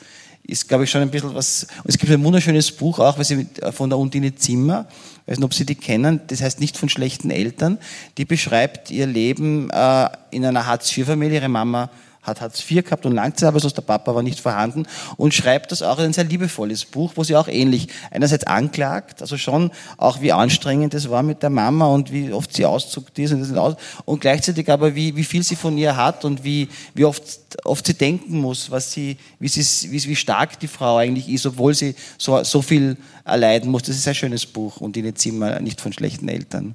ist, 0.47 0.69
glaube 0.69 0.85
ich, 0.85 0.91
schon 0.91 1.01
ein 1.01 1.11
bisschen 1.11 1.35
was. 1.35 1.67
Es 1.85 1.99
gibt 1.99 2.13
ein 2.13 2.23
wunderschönes 2.23 2.71
Buch 2.71 2.99
auch 2.99 3.23
Sie, 3.23 3.47
äh, 3.61 3.73
von 3.73 3.89
der 3.91 3.99
Undine 3.99 4.35
Zimmer, 4.35 4.87
ich 5.27 5.33
weiß 5.33 5.39
nicht, 5.39 5.45
ob 5.45 5.55
Sie 5.55 5.65
die 5.65 5.75
kennen, 5.75 6.21
das 6.27 6.43
heißt 6.43 6.61
nicht 6.61 6.77
von 6.77 6.89
schlechten 6.89 7.31
Eltern. 7.31 7.79
Die 8.19 8.25
beschreibt 8.25 8.91
ihr 8.91 9.07
Leben 9.07 9.71
äh, 9.71 10.09
in 10.31 10.45
einer 10.45 10.67
Hartz-IV-Familie. 10.67 11.41
Ihre 11.41 11.49
Mama 11.49 11.91
hat 12.25 12.41
Hartz 12.41 12.69
IV 12.69 12.85
gehabt 12.85 13.07
und 13.07 13.13
Langzeitarbeitslos, 13.13 13.75
der 13.75 13.83
Papa 13.83 14.15
war 14.15 14.23
nicht 14.23 14.41
vorhanden 14.41 14.87
und 15.17 15.35
schreibt 15.35 15.71
das 15.71 15.83
auch 15.83 15.99
in 15.99 16.07
ein 16.07 16.13
sehr 16.13 16.25
liebevolles 16.25 16.85
Buch, 16.85 17.13
wo 17.15 17.25
sie 17.25 17.37
auch 17.37 17.49
ähnlich 17.49 17.89
einerseits 18.11 18.45
anklagt, 18.45 19.21
also 19.23 19.37
schon 19.37 19.71
auch 19.97 20.21
wie 20.21 20.33
anstrengend 20.33 20.95
es 20.95 21.11
war 21.11 21.23
mit 21.23 21.43
der 21.43 21.51
Mama 21.51 21.87
und 21.87 22.13
wie 22.13 22.33
oft 22.33 22.53
sie 22.53 22.65
auszuckt 22.65 23.19
ist 23.19 23.33
und, 23.33 23.41
das 23.41 23.53
aus, 23.53 23.77
und 24.05 24.21
gleichzeitig 24.21 24.71
aber 24.71 24.95
wie, 24.95 25.15
wie 25.17 25.25
viel 25.25 25.43
sie 25.43 25.57
von 25.57 25.79
ihr 25.79 25.97
hat 25.97 26.25
und 26.25 26.45
wie, 26.45 26.69
wie 26.95 27.05
oft, 27.05 27.23
oft 27.65 27.87
sie 27.87 27.95
denken 27.95 28.41
muss, 28.41 28.71
was 28.71 28.93
sie, 28.93 29.17
wie, 29.39 29.49
sie, 29.49 29.93
wie, 29.93 30.03
wie 30.05 30.17
stark 30.17 30.59
die 30.59 30.69
Frau 30.69 30.97
eigentlich 30.97 31.29
ist, 31.29 31.47
obwohl 31.47 31.75
sie 31.75 31.95
so, 32.19 32.43
so 32.43 32.63
viel 32.63 32.97
erleiden 33.25 33.71
muss. 33.71 33.83
Das 33.83 33.97
ist 33.97 34.09
ein 34.09 34.15
schönes 34.15 34.47
Buch 34.47 34.81
und 34.81 34.97
in 34.97 35.15
Zimmer 35.15 35.61
nicht 35.61 35.81
von 35.81 35.93
schlechten 35.93 36.29
Eltern. 36.29 36.75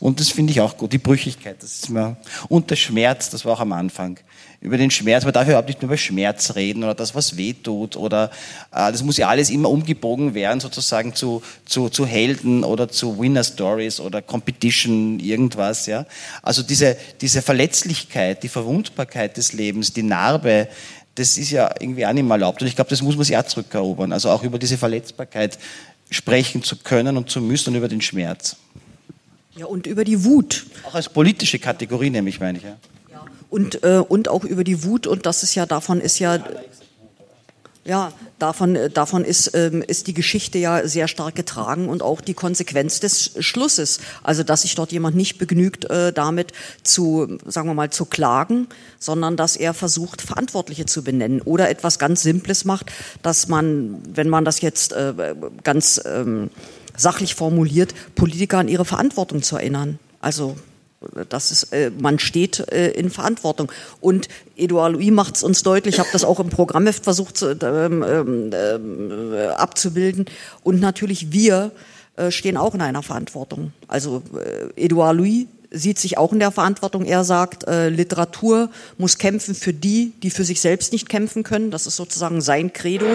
Und 0.00 0.20
das 0.20 0.30
finde 0.30 0.52
ich 0.52 0.60
auch 0.60 0.76
gut, 0.76 0.92
die 0.92 0.98
Brüchigkeit, 0.98 1.62
das 1.62 1.74
ist 1.74 1.90
mir, 1.90 2.16
und 2.48 2.70
der 2.70 2.76
Schmerz, 2.76 3.30
das 3.30 3.44
war 3.44 3.54
auch 3.54 3.60
am 3.60 3.72
Anfang 3.72 4.18
über 4.60 4.78
den 4.78 4.90
Schmerz, 4.90 5.24
man 5.24 5.32
darf 5.32 5.46
überhaupt 5.46 5.68
nicht 5.68 5.82
nur 5.82 5.90
über 5.90 5.96
Schmerz 5.96 6.54
reden 6.54 6.82
oder 6.82 6.94
das, 6.94 7.14
was 7.14 7.36
weh 7.36 7.52
tut 7.52 7.96
oder 7.96 8.30
äh, 8.72 8.90
das 8.90 9.02
muss 9.02 9.16
ja 9.16 9.28
alles 9.28 9.50
immer 9.50 9.70
umgebogen 9.70 10.34
werden, 10.34 10.60
sozusagen 10.60 11.14
zu, 11.14 11.42
zu, 11.66 11.88
zu 11.88 12.06
Helden 12.06 12.64
oder 12.64 12.88
zu 12.88 13.18
Winner 13.18 13.44
Stories 13.44 14.00
oder 14.00 14.22
Competition, 14.22 15.20
irgendwas, 15.20 15.86
ja. 15.86 16.06
Also 16.42 16.62
diese, 16.62 16.96
diese 17.20 17.42
Verletzlichkeit, 17.42 18.42
die 18.42 18.48
Verwundbarkeit 18.48 19.36
des 19.36 19.52
Lebens, 19.52 19.92
die 19.92 20.02
Narbe, 20.02 20.68
das 21.14 21.38
ist 21.38 21.50
ja 21.50 21.70
irgendwie 21.80 22.06
auch 22.06 22.12
nicht 22.12 22.24
mehr 22.24 22.34
erlaubt 22.34 22.60
und 22.60 22.68
ich 22.68 22.74
glaube, 22.74 22.90
das 22.90 23.02
muss 23.02 23.16
man 23.16 23.24
sich 23.24 23.36
auch 23.36 23.46
zurückerobern, 23.46 24.12
also 24.12 24.30
auch 24.30 24.42
über 24.42 24.58
diese 24.58 24.78
Verletzbarkeit 24.78 25.58
sprechen 26.10 26.62
zu 26.62 26.76
können 26.76 27.16
und 27.16 27.30
zu 27.30 27.40
müssen 27.40 27.70
und 27.70 27.76
über 27.76 27.88
den 27.88 28.00
Schmerz. 28.00 28.56
Ja, 29.56 29.66
und 29.66 29.86
über 29.86 30.04
die 30.04 30.24
Wut. 30.24 30.66
Auch 30.86 30.94
als 30.94 31.08
politische 31.08 31.58
Kategorie, 31.58 32.10
nämlich, 32.10 32.40
meine 32.40 32.58
ich, 32.58 32.64
ja 32.64 32.76
und, 33.50 33.82
äh, 33.84 34.02
und 34.06 34.28
auch 34.28 34.44
über 34.44 34.64
die 34.64 34.84
Wut 34.84 35.06
und 35.06 35.26
das 35.26 35.42
ist 35.42 35.54
ja, 35.54 35.66
davon 35.66 36.00
ist 36.00 36.18
ja, 36.18 36.38
Ja, 37.84 38.12
davon, 38.40 38.74
äh, 38.74 38.90
davon 38.90 39.24
ist, 39.24 39.54
ähm, 39.54 39.80
ist 39.80 40.08
die 40.08 40.12
Geschichte 40.12 40.58
ja 40.58 40.88
sehr 40.88 41.06
stark 41.06 41.36
getragen 41.36 41.88
und 41.88 42.02
auch 42.02 42.20
die 42.20 42.34
Konsequenz 42.34 42.98
des 42.98 43.36
Schlusses. 43.38 44.00
Also, 44.24 44.42
dass 44.42 44.62
sich 44.62 44.74
dort 44.74 44.90
jemand 44.90 45.14
nicht 45.14 45.38
begnügt, 45.38 45.84
äh, 45.84 46.12
damit 46.12 46.52
zu, 46.82 47.38
sagen 47.46 47.68
wir 47.68 47.74
mal, 47.74 47.90
zu 47.90 48.04
klagen, 48.04 48.66
sondern 48.98 49.36
dass 49.36 49.54
er 49.56 49.72
versucht, 49.72 50.20
Verantwortliche 50.20 50.86
zu 50.86 51.04
benennen 51.04 51.40
oder 51.40 51.70
etwas 51.70 52.00
ganz 52.00 52.22
Simples 52.22 52.64
macht, 52.64 52.90
dass 53.22 53.46
man, 53.46 54.02
wenn 54.12 54.28
man 54.28 54.44
das 54.44 54.60
jetzt 54.62 54.92
äh, 54.92 55.14
ganz 55.62 56.00
ähm, 56.04 56.50
sachlich 56.96 57.34
formuliert, 57.34 57.94
Politiker 58.14 58.58
an 58.58 58.68
ihre 58.68 58.84
Verantwortung 58.84 59.42
zu 59.42 59.56
erinnern. 59.56 59.98
Also 60.20 60.56
das 61.28 61.50
ist, 61.50 61.72
äh, 61.72 61.90
man 61.98 62.18
steht 62.18 62.60
äh, 62.72 62.90
in 62.90 63.10
Verantwortung. 63.10 63.70
Und 64.00 64.28
Edouard 64.56 64.94
Louis 64.94 65.10
macht 65.10 65.36
es 65.36 65.42
uns 65.42 65.62
deutlich, 65.62 65.96
ich 65.96 65.98
habe 66.00 66.08
das 66.12 66.24
auch 66.24 66.40
im 66.40 66.48
Programmheft 66.48 67.04
versucht 67.04 67.36
zu, 67.36 67.50
ähm, 67.50 68.02
ähm, 68.02 69.32
äh, 69.32 69.46
abzubilden. 69.48 70.26
Und 70.62 70.80
natürlich 70.80 71.32
wir 71.32 71.72
äh, 72.16 72.30
stehen 72.30 72.56
auch 72.56 72.74
in 72.74 72.80
einer 72.80 73.02
Verantwortung. 73.02 73.72
Also 73.88 74.22
äh, 74.34 74.84
Edouard 74.84 75.16
Louis 75.16 75.46
sieht 75.70 75.98
sich 75.98 76.16
auch 76.16 76.32
in 76.32 76.38
der 76.38 76.50
Verantwortung. 76.50 77.04
Er 77.04 77.24
sagt, 77.24 77.64
äh, 77.64 77.88
Literatur 77.88 78.70
muss 78.98 79.18
kämpfen 79.18 79.54
für 79.54 79.72
die, 79.72 80.12
die 80.22 80.30
für 80.30 80.44
sich 80.44 80.60
selbst 80.60 80.92
nicht 80.92 81.08
kämpfen 81.08 81.42
können. 81.42 81.70
Das 81.70 81.86
ist 81.86 81.96
sozusagen 81.96 82.40
sein 82.40 82.72
Credo 82.72 83.06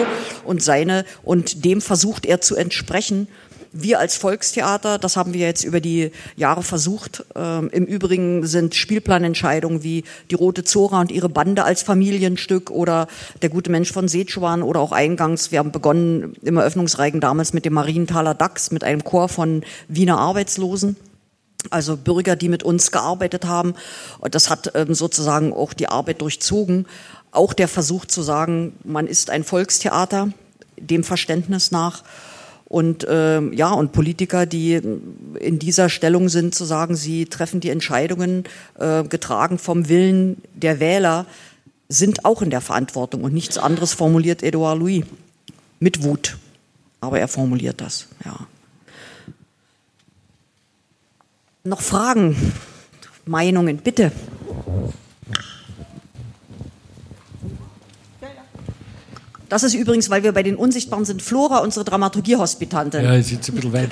und 0.44 0.62
seine, 0.62 1.04
und 1.22 1.64
dem 1.64 1.80
versucht 1.80 2.26
er 2.26 2.40
zu 2.40 2.54
entsprechen. 2.56 3.26
Wir 3.74 3.98
als 3.98 4.16
Volkstheater, 4.16 4.98
das 4.98 5.16
haben 5.16 5.32
wir 5.32 5.46
jetzt 5.46 5.64
über 5.64 5.80
die 5.80 6.10
Jahre 6.36 6.62
versucht. 6.62 7.24
Ähm, 7.34 7.70
Im 7.72 7.86
Übrigen 7.86 8.46
sind 8.46 8.74
Spielplanentscheidungen 8.74 9.82
wie 9.82 10.04
die 10.30 10.34
Rote 10.34 10.62
Zora 10.62 11.00
und 11.00 11.10
ihre 11.10 11.30
Bande 11.30 11.64
als 11.64 11.82
Familienstück 11.82 12.70
oder 12.70 13.06
der 13.40 13.48
gute 13.48 13.70
Mensch 13.70 13.90
von 13.90 14.08
Seechuan 14.08 14.62
oder 14.62 14.80
auch 14.80 14.92
eingangs, 14.92 15.52
wir 15.52 15.58
haben 15.58 15.72
begonnen 15.72 16.34
im 16.42 16.58
Eröffnungsreigen 16.58 17.20
damals 17.20 17.54
mit 17.54 17.64
dem 17.64 17.72
Marienthaler 17.72 18.34
Dachs, 18.34 18.72
mit 18.72 18.84
einem 18.84 19.04
Chor 19.04 19.30
von 19.30 19.64
Wiener 19.88 20.18
Arbeitslosen 20.18 20.96
also 21.70 21.96
Bürger, 21.96 22.36
die 22.36 22.48
mit 22.48 22.64
uns 22.64 22.90
gearbeitet 22.90 23.44
haben. 23.44 23.74
Und 24.18 24.34
das 24.34 24.50
hat 24.50 24.72
ähm, 24.74 24.94
sozusagen 24.94 25.52
auch 25.52 25.72
die 25.72 25.88
Arbeit 25.88 26.20
durchzogen. 26.20 26.86
Auch 27.30 27.52
der 27.52 27.68
Versuch 27.68 28.04
zu 28.04 28.22
sagen, 28.22 28.74
man 28.84 29.06
ist 29.06 29.30
ein 29.30 29.44
Volkstheater, 29.44 30.32
dem 30.76 31.04
Verständnis 31.04 31.70
nach. 31.70 32.02
Und 32.72 33.04
äh, 33.04 33.42
ja, 33.50 33.70
und 33.70 33.92
Politiker, 33.92 34.46
die 34.46 34.80
in 35.38 35.58
dieser 35.58 35.90
Stellung 35.90 36.30
sind, 36.30 36.54
zu 36.54 36.64
sagen, 36.64 36.96
sie 36.96 37.26
treffen 37.26 37.60
die 37.60 37.68
Entscheidungen 37.68 38.44
äh, 38.78 39.04
getragen 39.04 39.58
vom 39.58 39.90
Willen 39.90 40.40
der 40.54 40.80
Wähler, 40.80 41.26
sind 41.90 42.24
auch 42.24 42.40
in 42.40 42.48
der 42.48 42.62
Verantwortung. 42.62 43.24
Und 43.24 43.34
nichts 43.34 43.58
anderes 43.58 43.92
formuliert 43.92 44.42
Edouard 44.42 44.78
Louis. 44.78 45.04
Mit 45.80 46.02
Wut. 46.02 46.38
Aber 47.02 47.20
er 47.20 47.28
formuliert 47.28 47.82
das, 47.82 48.08
ja. 48.24 48.38
Noch 51.64 51.82
Fragen, 51.82 52.54
Meinungen, 53.26 53.76
bitte. 53.76 54.12
Das 59.52 59.62
ist 59.62 59.74
übrigens, 59.74 60.08
weil 60.08 60.22
wir 60.22 60.32
bei 60.32 60.42
den 60.42 60.56
Unsichtbaren 60.56 61.04
sind, 61.04 61.20
Flora, 61.20 61.58
unsere 61.58 61.84
Dramaturgie-Hospitantin. 61.84 63.04
Ja, 63.04 63.12
ist 63.12 63.32
jetzt 63.32 63.50
ein 63.50 63.56
bisschen 63.56 63.74
weit. 63.74 63.90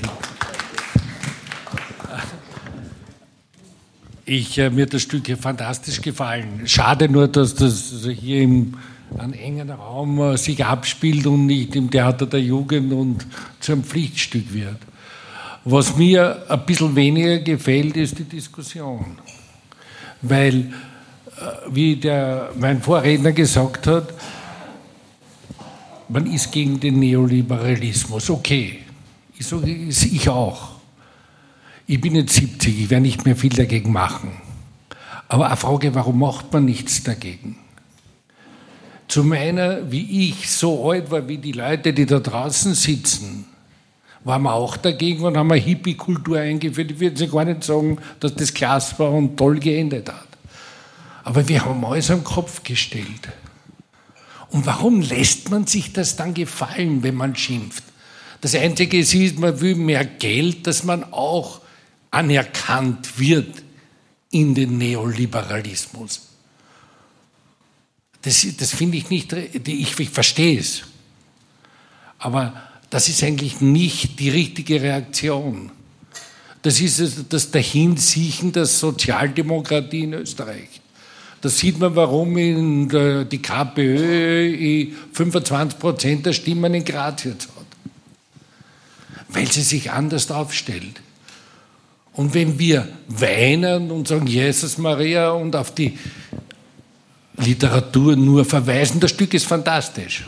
Ich, 4.24 4.56
äh, 4.56 4.70
mir 4.70 4.86
hat 4.86 4.94
das 4.94 5.02
Stück 5.02 5.26
hier 5.26 5.36
fantastisch 5.36 6.00
gefallen. 6.00 6.62
Schade 6.64 7.10
nur, 7.10 7.28
dass 7.28 7.54
das 7.54 7.92
hier 8.10 8.40
im 8.40 8.78
einem 9.18 9.34
engen 9.34 9.70
Raum 9.70 10.18
äh, 10.20 10.38
sich 10.38 10.64
abspielt 10.64 11.26
und 11.26 11.44
nicht 11.44 11.76
im 11.76 11.90
Theater 11.90 12.24
der 12.24 12.40
Jugend 12.40 12.94
und 12.94 13.26
zu 13.60 13.72
einem 13.72 13.84
Pflichtstück 13.84 14.54
wird. 14.54 14.78
Was 15.66 15.94
mir 15.94 16.42
ein 16.48 16.64
bisschen 16.64 16.96
weniger 16.96 17.38
gefällt, 17.40 17.98
ist 17.98 18.18
die 18.18 18.24
Diskussion. 18.24 19.18
Weil, 20.22 20.54
äh, 20.56 20.70
wie 21.70 21.96
der, 21.96 22.48
mein 22.58 22.80
Vorredner 22.80 23.32
gesagt 23.32 23.86
hat, 23.86 24.08
man 26.10 26.26
ist 26.26 26.50
gegen 26.52 26.80
den 26.80 26.98
Neoliberalismus. 26.98 28.30
Okay, 28.30 28.80
ich 29.38 29.46
sage 29.46 29.70
ich 29.70 30.28
auch. 30.28 30.70
Ich 31.86 32.00
bin 32.00 32.14
jetzt 32.14 32.34
70, 32.34 32.82
ich 32.82 32.90
werde 32.90 33.02
nicht 33.02 33.24
mehr 33.24 33.36
viel 33.36 33.50
dagegen 33.50 33.92
machen. 33.92 34.30
Aber 35.28 35.46
eine 35.46 35.56
Frage, 35.56 35.94
warum 35.94 36.18
macht 36.18 36.52
man 36.52 36.64
nichts 36.64 37.02
dagegen? 37.02 37.56
Zu 39.08 39.24
meiner, 39.24 39.90
wie 39.90 40.28
ich 40.28 40.50
so 40.50 40.90
alt 40.90 41.10
war 41.10 41.26
wie 41.26 41.38
die 41.38 41.52
Leute, 41.52 41.92
die 41.92 42.06
da 42.06 42.20
draußen 42.20 42.74
sitzen, 42.74 43.44
waren 44.22 44.42
wir 44.42 44.52
auch 44.52 44.76
dagegen 44.76 45.24
und 45.24 45.36
haben 45.36 45.50
eine 45.50 45.60
Hippie-Kultur 45.60 46.38
eingeführt. 46.38 46.92
Ich 46.92 47.00
würde 47.00 47.28
gar 47.28 47.44
nicht 47.44 47.64
sagen, 47.64 47.98
dass 48.20 48.34
das 48.34 48.52
klasse 48.52 48.98
war 48.98 49.10
und 49.12 49.36
toll 49.36 49.58
geendet 49.58 50.08
hat. 50.08 50.28
Aber 51.24 51.48
wir 51.48 51.64
haben 51.64 51.84
alles 51.84 52.10
am 52.10 52.22
Kopf 52.22 52.62
gestellt. 52.62 53.28
Und 54.50 54.66
warum 54.66 55.00
lässt 55.00 55.50
man 55.50 55.66
sich 55.66 55.92
das 55.92 56.16
dann 56.16 56.34
gefallen, 56.34 57.02
wenn 57.02 57.14
man 57.14 57.36
schimpft? 57.36 57.84
Das 58.40 58.54
Einzige 58.54 58.98
ist, 58.98 59.38
man 59.38 59.60
will 59.60 59.74
mehr 59.74 60.04
Geld, 60.04 60.66
dass 60.66 60.82
man 60.82 61.04
auch 61.12 61.60
anerkannt 62.10 63.18
wird 63.18 63.62
in 64.30 64.54
den 64.54 64.78
Neoliberalismus. 64.78 66.22
Das, 68.22 68.46
das 68.56 68.74
finde 68.74 68.98
ich 68.98 69.10
nicht, 69.10 69.32
ich, 69.32 69.98
ich 69.98 70.10
verstehe 70.10 70.58
es. 70.58 70.82
Aber 72.18 72.54
das 72.90 73.08
ist 73.08 73.22
eigentlich 73.22 73.60
nicht 73.60 74.18
die 74.18 74.30
richtige 74.30 74.82
Reaktion. 74.82 75.70
Das 76.62 76.80
ist 76.80 77.24
das 77.30 77.50
Dahinsiechen 77.50 78.52
der 78.52 78.66
Sozialdemokratie 78.66 80.02
in 80.02 80.12
Österreich. 80.12 80.79
Da 81.40 81.48
sieht 81.48 81.78
man, 81.78 81.96
warum 81.96 82.36
in 82.36 82.88
der, 82.88 83.24
die 83.24 83.40
KPÖ 83.40 84.86
25 85.12 85.78
Prozent 85.78 86.26
der 86.26 86.32
Stimmen 86.34 86.74
in 86.74 86.84
Graz 86.84 87.24
jetzt 87.24 87.48
hat. 87.48 87.66
Weil 89.28 89.50
sie 89.50 89.62
sich 89.62 89.90
anders 89.90 90.30
aufstellt. 90.30 91.00
Und 92.12 92.34
wenn 92.34 92.58
wir 92.58 92.88
weinen 93.08 93.90
und 93.90 94.08
sagen, 94.08 94.26
Jesus 94.26 94.76
Maria 94.76 95.30
und 95.30 95.56
auf 95.56 95.74
die 95.74 95.98
Literatur 97.36 98.16
nur 98.16 98.44
verweisen, 98.44 99.00
das 99.00 99.12
Stück 99.12 99.32
ist 99.32 99.46
fantastisch. 99.46 100.26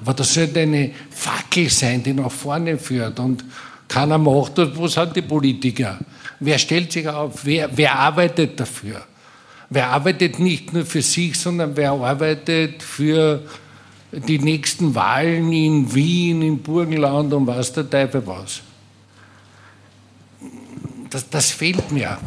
Aber 0.00 0.14
das 0.14 0.34
sollte 0.34 0.60
eine 0.60 0.92
Fackel 1.10 1.68
sein, 1.68 2.02
die 2.02 2.12
nach 2.12 2.30
vorne 2.30 2.78
führt. 2.78 3.18
Und 3.18 3.44
keiner 3.88 4.18
macht 4.18 4.58
das. 4.58 4.76
Wo 4.76 4.86
sind 4.86 5.16
die 5.16 5.22
Politiker? 5.22 5.98
Wer 6.38 6.58
stellt 6.58 6.92
sich 6.92 7.08
auf? 7.08 7.44
Wer, 7.44 7.76
wer 7.76 7.98
arbeitet 7.98 8.60
dafür? 8.60 9.04
Wer 9.74 9.88
arbeitet 9.88 10.38
nicht 10.38 10.72
nur 10.72 10.86
für 10.86 11.02
sich, 11.02 11.36
sondern 11.36 11.76
wer 11.76 11.90
arbeitet 11.90 12.80
für 12.80 13.42
die 14.12 14.38
nächsten 14.38 14.94
Wahlen 14.94 15.52
in 15.52 15.92
Wien, 15.92 16.42
im 16.42 16.58
Burgenland 16.58 17.32
und 17.32 17.48
was 17.48 17.72
der 17.72 17.90
Teufel 17.90 18.24
was. 18.24 18.60
Das, 21.10 21.28
das 21.28 21.50
fehlt 21.50 21.90
mir. 21.90 22.18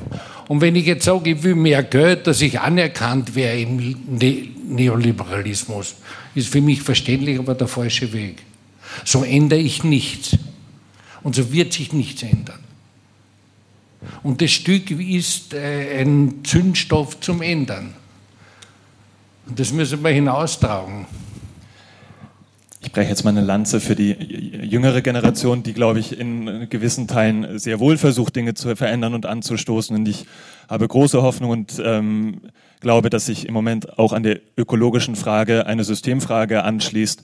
Und 0.50 0.60
wenn 0.60 0.76
ich 0.76 0.88
jetzt 0.88 1.06
sage, 1.06 1.30
ich 1.30 1.44
will 1.44 1.56
mehr 1.56 1.84
Geld, 1.84 2.28
dass 2.28 2.42
ich 2.42 2.60
anerkannt 2.60 3.34
wäre 3.34 3.58
im 3.58 3.96
ne 4.06 4.50
Neoliberalismus, 4.68 5.96
ist 6.36 6.50
für 6.50 6.60
mich 6.60 6.82
verständlich, 6.82 7.40
aber 7.40 7.56
der 7.56 7.70
falsche 7.70 8.12
Weg. 8.12 8.44
So 9.06 9.24
ändere 9.24 9.62
ich 9.62 9.86
nichts. 9.86 10.36
Und 11.24 11.38
so 11.38 11.50
wird 11.54 11.72
sich 11.72 11.94
nichts 11.94 12.24
ändern. 12.24 12.60
Und 14.24 14.42
das 14.42 14.52
Stück 14.52 14.92
ist 14.92 15.54
äh, 15.54 16.02
ein 16.02 16.44
Zündstoff 16.44 17.20
zum 17.20 17.42
Ändern. 17.42 17.94
Und 19.48 19.60
das 19.60 19.72
müssen 19.72 20.04
wir 20.04 20.12
hinaustragen. 20.12 21.06
Ich 22.82 22.92
breche 22.92 23.10
jetzt 23.10 23.24
mal 23.24 23.32
eine 23.32 23.42
Lanze 23.42 23.80
für 23.80 23.96
die 23.96 24.12
jüngere 24.12 25.02
Generation, 25.02 25.64
die, 25.64 25.74
glaube 25.74 26.00
ich, 26.00 26.18
in 26.18 26.70
gewissen 26.70 27.08
Teilen 27.08 27.60
sehr 27.60 27.80
wohl 27.80 27.98
versucht, 27.98 28.36
Dinge 28.36 28.54
zu 28.54 28.76
verändern 28.76 29.14
und 29.14 29.26
anzustoßen. 29.26 29.96
Und 29.96 30.08
ich 30.08 30.26
habe 30.70 30.88
große 30.88 31.22
Hoffnung 31.22 31.50
und 31.50 31.82
ähm, 31.84 32.42
glaube, 32.80 33.10
dass 33.10 33.26
sich 33.26 33.48
im 33.48 33.54
Moment 33.54 33.98
auch 33.98 34.14
an 34.14 34.24
der 34.24 34.40
ökologischen 34.58 35.16
Frage 35.16 35.66
eine 35.66 35.84
Systemfrage 35.84 36.64
anschließt, 36.64 37.24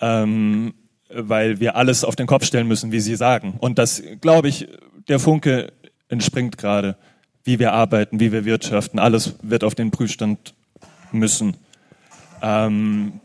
ähm, 0.00 0.74
weil 1.10 1.60
wir 1.60 1.76
alles 1.76 2.04
auf 2.04 2.16
den 2.16 2.26
Kopf 2.26 2.44
stellen 2.44 2.68
müssen, 2.68 2.92
wie 2.92 3.00
Sie 3.00 3.16
sagen. 3.16 3.54
Und 3.60 3.78
das, 3.78 4.02
glaube 4.20 4.48
ich, 4.48 4.68
der 5.08 5.18
Funke 5.18 5.72
entspringt 6.08 6.58
gerade, 6.58 6.96
wie 7.44 7.58
wir 7.58 7.72
arbeiten, 7.72 8.20
wie 8.20 8.32
wir 8.32 8.44
wirtschaften. 8.44 8.98
Alles 8.98 9.36
wird 9.42 9.64
auf 9.64 9.74
den 9.74 9.90
Prüfstand 9.90 10.54
müssen. 11.12 11.56
Ähm, 12.42 13.20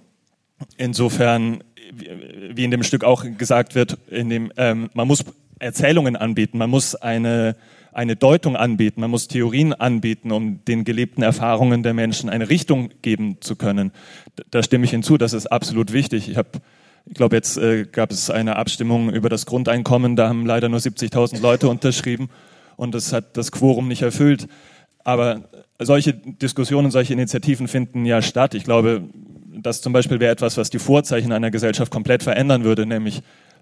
insofern, 0.78 1.64
wie 1.92 2.64
in 2.64 2.72
dem 2.72 2.84
Stück 2.84 3.04
auch 3.04 3.26
gesagt 3.38 3.76
wird, 3.76 3.98
in 4.10 4.30
dem, 4.30 4.52
ähm, 4.58 4.90
man 4.94 5.08
muss 5.08 5.26
Erzählungen 5.60 6.16
anbieten, 6.16 6.58
man 6.58 6.70
muss 6.70 6.96
eine, 6.96 7.56
eine 7.92 8.16
Deutung 8.16 8.56
anbieten, 8.56 9.02
man 9.02 9.12
muss 9.12 9.28
Theorien 9.28 9.74
anbieten, 9.74 10.32
um 10.32 10.64
den 10.66 10.84
gelebten 10.84 11.22
Erfahrungen 11.22 11.84
der 11.84 11.94
Menschen 11.94 12.30
eine 12.30 12.50
Richtung 12.50 12.90
geben 13.02 13.38
zu 13.42 13.56
können. 13.56 13.92
Da 14.52 14.64
stimme 14.64 14.86
ich 14.86 14.92
hinzu, 14.92 15.18
das 15.18 15.34
ist 15.34 15.48
absolut 15.48 15.94
wichtig. 15.94 16.30
Ich 16.30 16.38
habe 16.38 16.50
ich 17.06 17.16
glaube, 17.16 17.36
jetzt 17.36 17.58
äh, 17.58 17.84
gab 17.84 18.12
es 18.12 18.30
eine 18.30 18.56
Abstimmung 18.56 19.12
über 19.12 19.28
das 19.28 19.46
Grundeinkommen, 19.46 20.16
da 20.16 20.30
haben 20.30 20.46
leider 20.46 20.70
nur 20.70 20.80
70.000 20.80 21.42
Leute 21.42 21.68
unterschrieben 21.68 22.30
und 22.76 22.94
das 22.94 23.14
hat 23.14 23.38
das 23.38 23.52
Quorum 23.52 23.88
nicht 23.88 24.02
erfüllt. 24.02 24.48
Aber 25.04 25.50
solche 25.80 26.14
Diskussionen, 26.14 26.92
solche 26.92 27.14
Initiativen 27.14 27.68
finden 27.68 28.06
ja 28.06 28.22
statt. 28.22 28.54
Ich 28.54 28.64
glaube, 28.64 29.04
das 29.62 29.82
zum 29.82 29.94
Beispiel 29.94 30.20
wäre 30.20 30.32
etwas, 30.32 30.58
was 30.58 30.70
die 30.70 30.80
Vorzeichen 30.80 31.32
einer 31.32 31.52
Gesellschaft 31.52 31.92
komplett 31.92 32.24
verändern 32.24 32.64
würde, 32.64 32.86
nämlich 32.86 33.22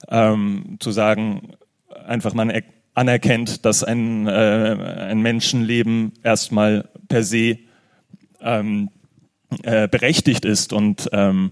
ähm, 0.09 0.77
zu 0.79 0.91
sagen, 0.91 1.53
einfach 2.05 2.33
man 2.33 2.51
anerkennt, 2.93 3.65
dass 3.65 3.83
ein, 3.83 4.27
äh, 4.27 4.31
ein 5.09 5.21
Menschenleben 5.21 6.13
erstmal 6.23 6.89
per 7.07 7.23
se 7.23 7.57
ähm, 8.41 8.89
äh, 9.63 9.87
berechtigt 9.87 10.45
ist 10.45 10.73
und 10.73 11.09
ähm, 11.11 11.51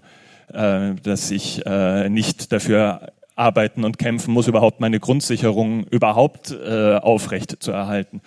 äh, 0.54 0.96
dass 1.04 1.32
ich 1.32 1.66
äh, 1.66 2.10
nicht 2.10 2.52
dafür 2.52 3.12
arbeiten 3.40 3.84
und 3.84 3.98
kämpfen 3.98 4.34
muss, 4.34 4.48
überhaupt 4.48 4.80
meine 4.80 5.00
Grundsicherung 5.00 5.86
überhaupt 5.86 6.52
äh, 6.52 6.96
aufrecht 6.96 7.58
zu 7.64 7.72
erhalten. 7.72 8.22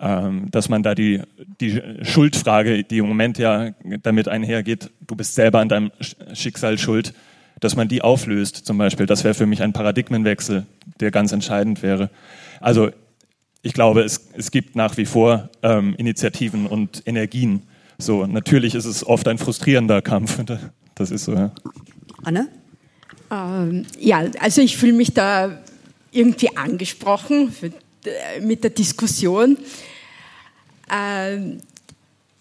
Ähm, 0.00 0.50
dass 0.50 0.68
man 0.68 0.82
da 0.82 0.96
die, 0.96 1.22
die 1.60 1.80
Schuldfrage, 2.02 2.82
die 2.82 2.98
im 2.98 3.06
Moment 3.06 3.38
ja 3.38 3.70
damit 4.02 4.26
einhergeht, 4.26 4.90
du 5.06 5.14
bist 5.14 5.36
selber 5.36 5.60
an 5.60 5.68
deinem 5.68 5.92
Schicksal 6.32 6.78
schuld, 6.78 7.14
dass 7.60 7.76
man 7.76 7.86
die 7.86 8.02
auflöst 8.02 8.56
zum 8.66 8.76
Beispiel. 8.76 9.06
Das 9.06 9.22
wäre 9.22 9.34
für 9.34 9.46
mich 9.46 9.62
ein 9.62 9.72
Paradigmenwechsel, 9.72 10.66
der 10.98 11.12
ganz 11.12 11.30
entscheidend 11.30 11.82
wäre. 11.82 12.10
Also 12.60 12.90
ich 13.62 13.72
glaube, 13.72 14.02
es, 14.02 14.28
es 14.32 14.50
gibt 14.50 14.74
nach 14.74 14.96
wie 14.96 15.06
vor 15.06 15.48
ähm, 15.62 15.94
Initiativen 15.96 16.66
und 16.66 17.02
Energien. 17.06 17.62
So, 17.96 18.26
natürlich 18.26 18.74
ist 18.74 18.84
es 18.86 19.06
oft 19.06 19.28
ein 19.28 19.38
frustrierender 19.38 20.02
Kampf. 20.02 20.38
Das 20.96 21.10
ist 21.10 21.24
so, 21.24 21.34
ja. 21.34 21.50
Anne? 22.22 22.46
Ähm, 23.34 23.86
ja, 23.98 24.24
also 24.38 24.60
ich 24.60 24.76
fühle 24.76 24.92
mich 24.92 25.12
da 25.12 25.58
irgendwie 26.12 26.56
angesprochen 26.56 27.54
äh, 28.04 28.40
mit 28.40 28.62
der 28.62 28.70
Diskussion. 28.70 29.58
Ähm, 30.90 31.58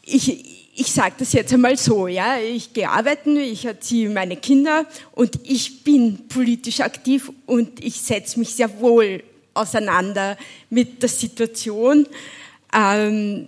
ich, 0.03 0.69
ich 0.75 0.91
sage 0.91 1.15
das 1.17 1.33
jetzt 1.33 1.53
einmal 1.53 1.77
so, 1.77 2.07
ja, 2.07 2.37
ich 2.37 2.73
gehe 2.73 2.89
arbeiten, 2.89 3.37
ich 3.37 3.65
erziehe 3.65 4.09
meine 4.09 4.37
Kinder 4.37 4.85
und 5.13 5.39
ich 5.43 5.83
bin 5.83 6.27
politisch 6.27 6.81
aktiv 6.81 7.31
und 7.45 7.83
ich 7.83 7.99
setze 7.99 8.37
mich 8.39 8.53
sehr 8.53 8.79
wohl 8.79 9.23
auseinander 9.53 10.37
mit 10.69 11.01
der 11.01 11.09
Situation. 11.09 12.07
Ähm, 12.75 13.47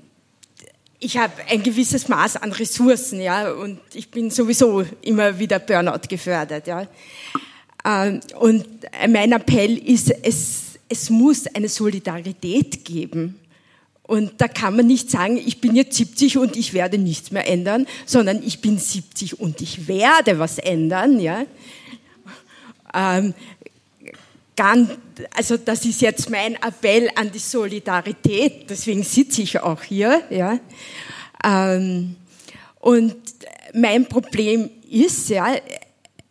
ich 1.00 1.18
habe 1.18 1.34
ein 1.50 1.62
gewisses 1.62 2.08
Maß 2.08 2.38
an 2.38 2.52
Ressourcen, 2.52 3.20
ja, 3.22 3.52
und 3.52 3.80
ich 3.94 4.10
bin 4.10 4.30
sowieso 4.32 4.86
immer 5.02 5.38
wieder 5.38 5.60
Burnout 5.60 6.08
gefördert, 6.08 6.68
ja. 6.68 6.88
Ähm, 7.86 8.22
und 8.40 8.66
mein 9.08 9.32
Appell 9.32 9.78
ist, 9.78 10.12
es, 10.24 10.80
es 10.90 11.10
muss 11.10 11.48
eine 11.48 11.70
Solidarität 11.70 12.84
geben. 12.86 13.40
Und 14.04 14.34
da 14.38 14.48
kann 14.48 14.76
man 14.76 14.86
nicht 14.86 15.10
sagen, 15.10 15.38
ich 15.38 15.62
bin 15.62 15.76
jetzt 15.76 15.96
70 15.98 16.38
und 16.38 16.56
ich 16.56 16.74
werde 16.74 16.98
nichts 16.98 17.32
mehr 17.32 17.48
ändern, 17.48 17.88
sondern 18.06 18.44
ich 18.44 18.62
bin 18.62 18.78
70 18.78 19.40
und 19.40 19.62
ich 19.62 19.88
werde 19.88 20.38
was 20.38 20.60
ändern, 20.60 21.20
ja. 21.20 21.46
Ähm, 22.94 23.34
ganz, 24.56 24.92
also 25.36 25.58
das 25.58 25.86
ist 25.86 26.02
jetzt 26.02 26.30
mein 26.30 26.56
Appell 26.56 27.10
an 27.16 27.32
die 27.32 27.40
Solidarität, 27.40 28.70
deswegen 28.70 29.04
sitze 29.04 29.42
ich 29.42 29.60
auch 29.60 29.84
hier. 29.84 30.22
Ja. 30.30 30.60
Ähm, 31.44 32.16
und 32.80 33.16
mein 33.74 34.08
Problem 34.08 34.70
ist, 34.90 35.30
ja, 35.30 35.56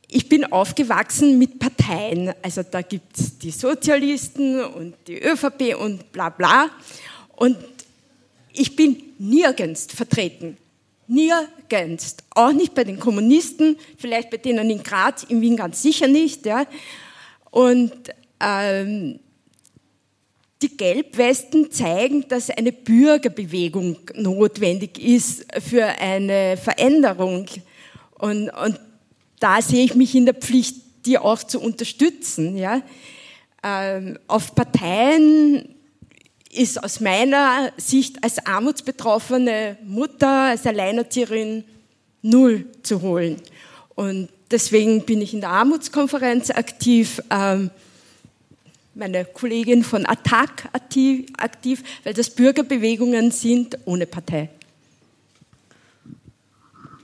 ich 0.08 0.28
bin 0.28 0.44
aufgewachsen 0.44 1.38
mit 1.38 1.58
Parteien. 1.58 2.32
Also 2.40 2.62
da 2.62 2.82
gibt 2.82 3.18
es 3.18 3.36
die 3.38 3.50
Sozialisten 3.50 4.62
und 4.62 4.94
die 5.08 5.20
ÖVP 5.20 5.76
und 5.76 6.12
bla 6.12 6.28
bla. 6.28 6.70
Und 7.34 7.56
ich 8.52 8.76
bin 8.76 9.02
nirgends 9.18 9.88
vertreten. 9.92 10.56
Nirgends. 11.08 12.16
Auch 12.30 12.52
nicht 12.52 12.74
bei 12.74 12.84
den 12.84 13.00
Kommunisten, 13.00 13.76
vielleicht 13.98 14.30
bei 14.30 14.36
denen 14.36 14.70
in 14.70 14.82
Graz, 14.84 15.24
in 15.24 15.40
Wien 15.40 15.56
ganz 15.56 15.82
sicher 15.82 16.06
nicht. 16.06 16.46
Ja. 16.46 16.64
Und 17.54 17.92
ähm, 18.40 19.20
die 20.60 20.76
Gelbwesten 20.76 21.70
zeigen, 21.70 22.26
dass 22.26 22.50
eine 22.50 22.72
Bürgerbewegung 22.72 23.96
notwendig 24.16 24.98
ist 24.98 25.46
für 25.62 25.84
eine 25.84 26.56
Veränderung. 26.56 27.46
Und, 28.18 28.50
und 28.50 28.80
da 29.38 29.62
sehe 29.62 29.84
ich 29.84 29.94
mich 29.94 30.16
in 30.16 30.24
der 30.24 30.34
Pflicht, 30.34 30.78
die 31.06 31.16
auch 31.16 31.44
zu 31.44 31.60
unterstützen. 31.60 32.56
Ja? 32.56 32.82
Ähm, 33.62 34.18
auf 34.26 34.56
Parteien 34.56 35.76
ist 36.50 36.82
aus 36.82 36.98
meiner 36.98 37.72
Sicht 37.76 38.24
als 38.24 38.44
armutsbetroffene 38.44 39.78
Mutter, 39.84 40.48
als 40.48 40.66
Alleinerzieherin 40.66 41.62
null 42.20 42.66
zu 42.82 43.00
holen. 43.00 43.36
Und 43.94 44.28
Deswegen 44.54 45.04
bin 45.04 45.20
ich 45.20 45.34
in 45.34 45.40
der 45.40 45.50
Armutskonferenz 45.50 46.50
aktiv, 46.50 47.20
ähm, 47.28 47.70
meine 48.94 49.24
Kollegin 49.24 49.82
von 49.82 50.06
ATTAC 50.06 50.68
aktiv, 50.72 51.82
weil 52.04 52.14
das 52.14 52.30
Bürgerbewegungen 52.30 53.32
sind 53.32 53.76
ohne 53.84 54.06
Partei. 54.06 54.50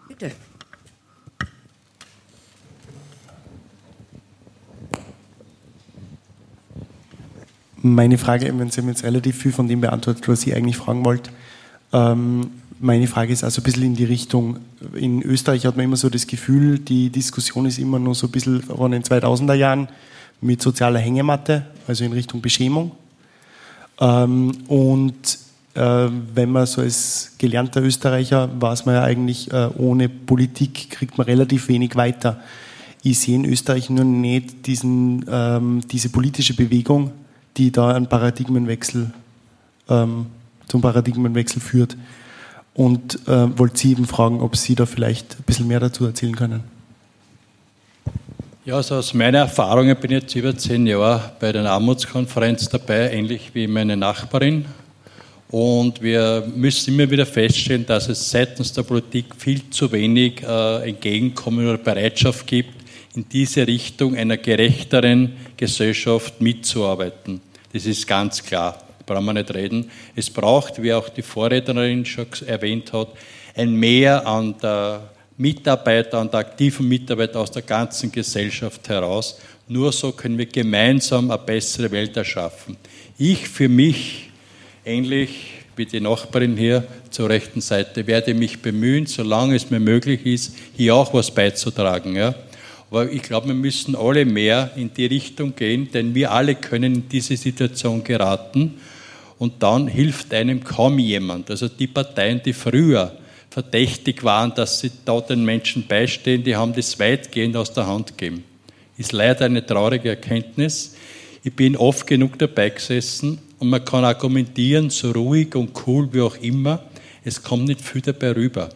Bitte. 0.06 0.30
Meine 7.78 8.16
Frage, 8.16 8.44
Sie 8.46 8.80
haben 8.80 8.88
jetzt 8.88 9.02
relativ 9.02 9.38
viel 9.38 9.52
von 9.52 9.66
dem 9.66 9.80
beantwortet, 9.80 10.28
was 10.28 10.46
ich 10.46 10.54
eigentlich 10.54 10.76
fragen 10.76 11.04
wollte. 11.04 11.32
Ähm, 11.92 12.62
meine 12.80 13.06
Frage 13.06 13.32
ist 13.32 13.44
also 13.44 13.60
ein 13.60 13.64
bisschen 13.64 13.82
in 13.82 13.94
die 13.94 14.04
Richtung, 14.04 14.58
in 14.94 15.22
Österreich 15.22 15.66
hat 15.66 15.76
man 15.76 15.84
immer 15.84 15.96
so 15.96 16.08
das 16.08 16.26
Gefühl, 16.26 16.78
die 16.78 17.10
Diskussion 17.10 17.66
ist 17.66 17.78
immer 17.78 17.98
noch 17.98 18.14
so 18.14 18.26
ein 18.26 18.30
bisschen 18.30 18.62
von 18.62 18.90
den 18.90 19.02
2000er 19.02 19.54
Jahren 19.54 19.88
mit 20.40 20.62
sozialer 20.62 20.98
Hängematte, 20.98 21.66
also 21.86 22.04
in 22.04 22.12
Richtung 22.12 22.40
Beschämung. 22.40 22.92
Ähm, 24.00 24.52
und 24.68 25.38
äh, 25.74 26.08
wenn 26.34 26.50
man 26.50 26.64
so 26.64 26.80
als 26.80 27.32
gelernter 27.36 27.82
Österreicher 27.82 28.48
weiß 28.58 28.86
man 28.86 28.94
ja 28.94 29.02
eigentlich, 29.02 29.52
äh, 29.52 29.68
ohne 29.76 30.08
Politik 30.08 30.88
kriegt 30.90 31.18
man 31.18 31.26
relativ 31.26 31.68
wenig 31.68 31.96
weiter. 31.96 32.40
Ich 33.02 33.18
sehe 33.18 33.36
in 33.36 33.44
Österreich 33.44 33.90
nur 33.90 34.04
nicht 34.04 34.66
diesen, 34.66 35.26
ähm, 35.30 35.82
diese 35.90 36.08
politische 36.08 36.54
Bewegung, 36.54 37.12
die 37.58 37.70
da 37.70 37.94
einen 37.94 38.08
Paradigmenwechsel, 38.08 39.10
ähm, 39.90 40.26
zum 40.66 40.80
Paradigmenwechsel 40.80 41.60
führt 41.60 41.96
und 42.80 43.28
äh, 43.28 43.58
wollte 43.58 43.76
Sie 43.76 43.92
eben 43.92 44.06
fragen, 44.06 44.40
ob 44.40 44.56
Sie 44.56 44.74
da 44.74 44.86
vielleicht 44.86 45.36
ein 45.38 45.42
bisschen 45.44 45.68
mehr 45.68 45.80
dazu 45.80 46.06
erzählen 46.06 46.34
können. 46.34 46.64
Ja, 48.64 48.76
also 48.76 48.94
aus 48.94 49.12
meiner 49.12 49.40
Erfahrung 49.40 49.94
bin 49.96 50.12
ich 50.12 50.22
jetzt 50.22 50.34
über 50.34 50.56
zehn 50.56 50.86
Jahre 50.86 51.32
bei 51.40 51.52
der 51.52 51.66
Armutskonferenz 51.66 52.70
dabei, 52.70 53.10
ähnlich 53.12 53.50
wie 53.52 53.66
meine 53.66 53.98
Nachbarin. 53.98 54.64
Und 55.50 56.00
wir 56.00 56.50
müssen 56.56 56.94
immer 56.94 57.10
wieder 57.10 57.26
feststellen, 57.26 57.84
dass 57.84 58.08
es 58.08 58.30
seitens 58.30 58.72
der 58.72 58.84
Politik 58.84 59.26
viel 59.36 59.68
zu 59.68 59.92
wenig 59.92 60.42
äh, 60.42 60.88
Entgegenkommen 60.88 61.68
oder 61.68 61.76
Bereitschaft 61.76 62.46
gibt, 62.46 62.72
in 63.14 63.28
diese 63.28 63.66
Richtung 63.66 64.16
einer 64.16 64.38
gerechteren 64.38 65.34
Gesellschaft 65.58 66.40
mitzuarbeiten. 66.40 67.42
Das 67.74 67.84
ist 67.84 68.06
ganz 68.06 68.42
klar 68.42 68.82
brauchen 69.10 69.24
wir 69.26 69.32
nicht 69.32 69.52
reden. 69.52 69.90
Es 70.14 70.30
braucht, 70.30 70.80
wie 70.80 70.92
auch 70.92 71.08
die 71.08 71.22
Vorrednerin 71.22 72.06
schon 72.06 72.26
erwähnt 72.46 72.92
hat, 72.92 73.08
ein 73.56 73.74
Mehr 73.74 74.24
an 74.24 74.54
der 74.62 75.10
Mitarbeiter, 75.36 76.18
an 76.18 76.30
der 76.30 76.40
aktiven 76.40 76.86
Mitarbeiter 76.86 77.40
aus 77.40 77.50
der 77.50 77.62
ganzen 77.62 78.12
Gesellschaft 78.12 78.88
heraus. 78.88 79.40
Nur 79.66 79.90
so 79.90 80.12
können 80.12 80.38
wir 80.38 80.46
gemeinsam 80.46 81.28
eine 81.30 81.42
bessere 81.42 81.90
Welt 81.90 82.16
erschaffen. 82.16 82.76
Ich 83.18 83.48
für 83.48 83.68
mich, 83.68 84.30
ähnlich 84.84 85.54
wie 85.74 85.86
die 85.86 86.00
Nachbarin 86.00 86.56
hier 86.56 86.84
zur 87.10 87.30
rechten 87.30 87.60
Seite, 87.60 88.06
werde 88.06 88.32
mich 88.34 88.62
bemühen, 88.62 89.06
solange 89.06 89.56
es 89.56 89.70
mir 89.70 89.80
möglich 89.80 90.24
ist, 90.24 90.54
hier 90.76 90.94
auch 90.94 91.12
was 91.12 91.32
beizutragen. 91.32 92.14
Ja? 92.14 92.34
Aber 92.90 93.10
ich 93.10 93.22
glaube, 93.22 93.48
wir 93.48 93.54
müssen 93.54 93.96
alle 93.96 94.24
mehr 94.24 94.70
in 94.76 94.92
die 94.94 95.06
Richtung 95.06 95.56
gehen, 95.56 95.90
denn 95.92 96.14
wir 96.14 96.30
alle 96.30 96.54
können 96.54 96.94
in 96.94 97.08
diese 97.08 97.36
Situation 97.36 98.04
geraten 98.04 98.80
und 99.40 99.62
dann 99.62 99.88
hilft 99.88 100.34
einem 100.34 100.62
kaum 100.62 100.98
jemand. 100.98 101.50
Also 101.50 101.66
die 101.66 101.86
Parteien, 101.86 102.42
die 102.44 102.52
früher 102.52 103.16
verdächtig 103.48 104.22
waren, 104.22 104.54
dass 104.54 104.80
sie 104.80 104.92
da 105.06 105.18
den 105.22 105.46
Menschen 105.46 105.86
beistehen, 105.86 106.44
die 106.44 106.54
haben 106.54 106.74
das 106.74 106.98
weitgehend 106.98 107.56
aus 107.56 107.72
der 107.72 107.86
Hand 107.86 108.18
gegeben. 108.18 108.44
Ist 108.98 109.12
leider 109.12 109.46
eine 109.46 109.64
traurige 109.64 110.10
Erkenntnis. 110.10 110.94
Ich 111.42 111.54
bin 111.54 111.74
oft 111.74 112.06
genug 112.06 112.38
dabei 112.38 112.68
gesessen 112.68 113.38
und 113.58 113.70
man 113.70 113.82
kann 113.82 114.04
argumentieren, 114.04 114.90
so 114.90 115.10
ruhig 115.10 115.54
und 115.54 115.70
cool 115.86 116.12
wie 116.12 116.20
auch 116.20 116.36
immer, 116.36 116.84
es 117.24 117.42
kommt 117.42 117.64
nicht 117.64 117.80
viel 117.80 118.02
dabei 118.02 118.32
rüber. 118.32 118.68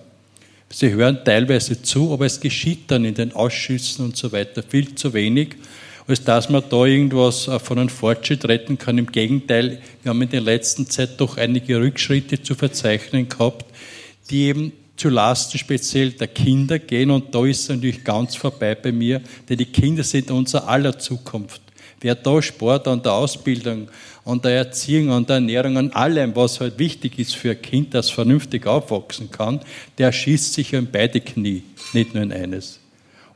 Sie 0.70 0.90
hören 0.90 1.18
teilweise 1.26 1.82
zu, 1.82 2.10
aber 2.10 2.24
es 2.24 2.40
geschieht 2.40 2.90
dann 2.90 3.04
in 3.04 3.14
den 3.14 3.34
Ausschüssen 3.34 4.02
und 4.02 4.16
so 4.16 4.32
weiter 4.32 4.62
viel 4.62 4.94
zu 4.94 5.12
wenig, 5.12 5.56
als 6.06 6.22
dass 6.22 6.50
man 6.50 6.62
da 6.68 6.84
irgendwas 6.84 7.48
äh, 7.48 7.58
von 7.58 7.78
einem 7.78 7.88
Fortschritt 7.88 8.46
retten 8.46 8.78
kann. 8.78 8.98
Im 8.98 9.10
Gegenteil, 9.10 9.80
wir 10.02 10.10
haben 10.10 10.22
in 10.22 10.30
der 10.30 10.40
letzten 10.40 10.88
Zeit 10.88 11.20
doch 11.20 11.36
einige 11.36 11.80
Rückschritte 11.80 12.42
zu 12.42 12.54
verzeichnen 12.54 13.28
gehabt, 13.28 13.64
die 14.30 14.44
eben 14.44 14.72
zu 14.96 15.08
Lasten 15.08 15.58
speziell 15.58 16.12
der 16.12 16.28
Kinder 16.28 16.78
gehen 16.78 17.10
und 17.10 17.34
da 17.34 17.44
ist 17.44 17.62
es 17.62 17.68
natürlich 17.68 18.04
ganz 18.04 18.36
vorbei 18.36 18.74
bei 18.74 18.92
mir, 18.92 19.20
denn 19.48 19.58
die 19.58 19.66
Kinder 19.66 20.04
sind 20.04 20.30
unser 20.30 20.68
aller 20.68 20.98
Zukunft. 20.98 21.60
Wer 22.00 22.14
da 22.14 22.40
Sport 22.40 22.86
an 22.86 23.02
der 23.02 23.12
Ausbildung, 23.12 23.88
an 24.24 24.40
der 24.40 24.52
Erziehung, 24.52 25.10
an 25.10 25.26
der 25.26 25.36
Ernährung, 25.36 25.78
an 25.78 25.90
allem, 25.92 26.36
was 26.36 26.60
halt 26.60 26.78
wichtig 26.78 27.18
ist 27.18 27.34
für 27.34 27.52
ein 27.52 27.62
Kind, 27.62 27.94
das 27.94 28.10
vernünftig 28.10 28.66
aufwachsen 28.66 29.30
kann, 29.30 29.60
der 29.98 30.12
schießt 30.12 30.54
sich 30.54 30.72
in 30.74 30.90
beide 30.90 31.20
Knie, 31.20 31.62
nicht 31.92 32.14
nur 32.14 32.22
in 32.22 32.32
eines. 32.32 32.78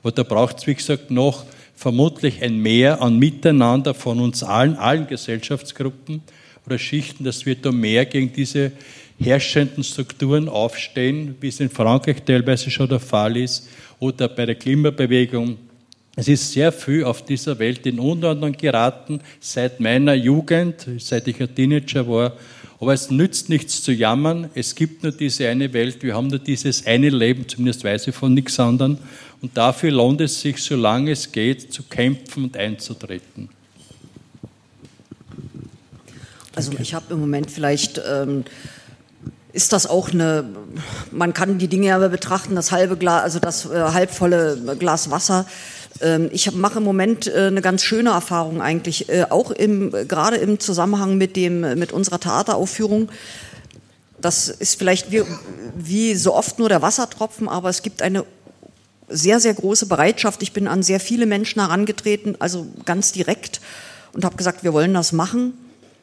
Und 0.02 0.16
da 0.16 0.22
braucht 0.22 0.58
es, 0.58 0.66
wie 0.66 0.74
gesagt, 0.74 1.10
noch 1.10 1.44
vermutlich 1.78 2.42
ein 2.42 2.58
Mehr 2.58 3.00
an 3.00 3.20
Miteinander 3.20 3.94
von 3.94 4.18
uns 4.18 4.42
allen, 4.42 4.74
allen 4.74 5.06
Gesellschaftsgruppen 5.06 6.22
oder 6.66 6.76
Schichten, 6.76 7.22
dass 7.22 7.46
wir 7.46 7.54
da 7.54 7.70
mehr 7.70 8.04
gegen 8.04 8.32
diese 8.32 8.72
herrschenden 9.20 9.84
Strukturen 9.84 10.48
aufstehen, 10.48 11.36
wie 11.40 11.48
es 11.48 11.60
in 11.60 11.70
Frankreich 11.70 12.24
teilweise 12.24 12.72
schon 12.72 12.88
der 12.88 12.98
Fall 12.98 13.36
ist, 13.36 13.68
oder 14.00 14.28
bei 14.28 14.44
der 14.44 14.56
Klimabewegung 14.56 15.56
es 16.20 16.26
ist 16.26 16.50
sehr 16.50 16.72
viel 16.72 17.04
auf 17.04 17.24
dieser 17.24 17.60
Welt 17.60 17.86
in 17.86 18.00
Unordnung 18.00 18.50
geraten, 18.50 19.20
seit 19.38 19.78
meiner 19.78 20.14
Jugend, 20.14 20.84
seit 20.98 21.28
ich 21.28 21.40
ein 21.40 21.54
Teenager 21.54 22.08
war. 22.08 22.32
Aber 22.80 22.92
es 22.92 23.08
nützt 23.08 23.48
nichts 23.48 23.84
zu 23.84 23.92
jammern. 23.92 24.50
Es 24.56 24.74
gibt 24.74 25.04
nur 25.04 25.12
diese 25.12 25.48
eine 25.48 25.72
Welt. 25.72 26.02
Wir 26.02 26.16
haben 26.16 26.26
nur 26.26 26.40
dieses 26.40 26.84
eine 26.84 27.08
Leben, 27.08 27.46
zumindest 27.46 27.84
weiß 27.84 28.08
ich 28.08 28.16
von 28.16 28.34
nichts 28.34 28.58
anderem. 28.58 28.98
Und 29.40 29.56
dafür 29.56 29.90
lohnt 29.90 30.20
es 30.20 30.40
sich, 30.40 30.62
solange 30.62 31.12
es 31.12 31.30
geht, 31.30 31.72
zu 31.72 31.84
kämpfen 31.84 32.44
und 32.44 32.56
einzutreten. 32.56 33.48
Also 36.54 36.72
ich 36.80 36.92
habe 36.94 37.14
im 37.14 37.20
Moment 37.20 37.50
vielleicht 37.50 38.00
ähm, 38.04 38.44
ist 39.52 39.72
das 39.72 39.86
auch 39.86 40.10
eine, 40.10 40.44
man 41.12 41.32
kann 41.32 41.58
die 41.58 41.68
Dinge 41.68 41.94
aber 41.94 42.08
betrachten, 42.08 42.56
das 42.56 42.72
halbe 42.72 42.96
Glas, 42.96 43.22
also 43.22 43.38
das 43.38 43.66
äh, 43.66 43.92
halbvolle 43.92 44.76
Glas 44.78 45.10
Wasser 45.10 45.46
ähm, 46.00 46.28
ich 46.32 46.52
mache 46.54 46.78
im 46.78 46.84
Moment 46.84 47.26
äh, 47.26 47.46
eine 47.46 47.60
ganz 47.60 47.82
schöne 47.82 48.10
Erfahrung 48.10 48.60
eigentlich, 48.60 49.08
äh, 49.08 49.26
auch 49.28 49.50
im, 49.50 49.90
gerade 50.06 50.36
im 50.36 50.60
Zusammenhang 50.60 51.18
mit, 51.18 51.36
dem, 51.36 51.60
mit 51.78 51.92
unserer 51.92 52.20
Theateraufführung. 52.20 53.08
Das 54.20 54.48
ist 54.48 54.78
vielleicht 54.78 55.12
wie, 55.12 55.22
wie 55.76 56.14
so 56.14 56.34
oft 56.34 56.58
nur 56.58 56.68
der 56.68 56.82
Wassertropfen, 56.82 57.48
aber 57.48 57.68
es 57.68 57.82
gibt 57.82 58.02
eine 58.02 58.24
sehr, 59.08 59.40
sehr 59.40 59.54
große 59.54 59.86
Bereitschaft. 59.86 60.42
Ich 60.42 60.52
bin 60.52 60.68
an 60.68 60.82
sehr 60.82 61.00
viele 61.00 61.26
Menschen 61.26 61.60
herangetreten, 61.60 62.36
also 62.38 62.66
ganz 62.84 63.12
direkt 63.12 63.60
und 64.12 64.24
habe 64.24 64.36
gesagt, 64.36 64.64
wir 64.64 64.72
wollen 64.72 64.94
das 64.94 65.12
machen 65.12 65.54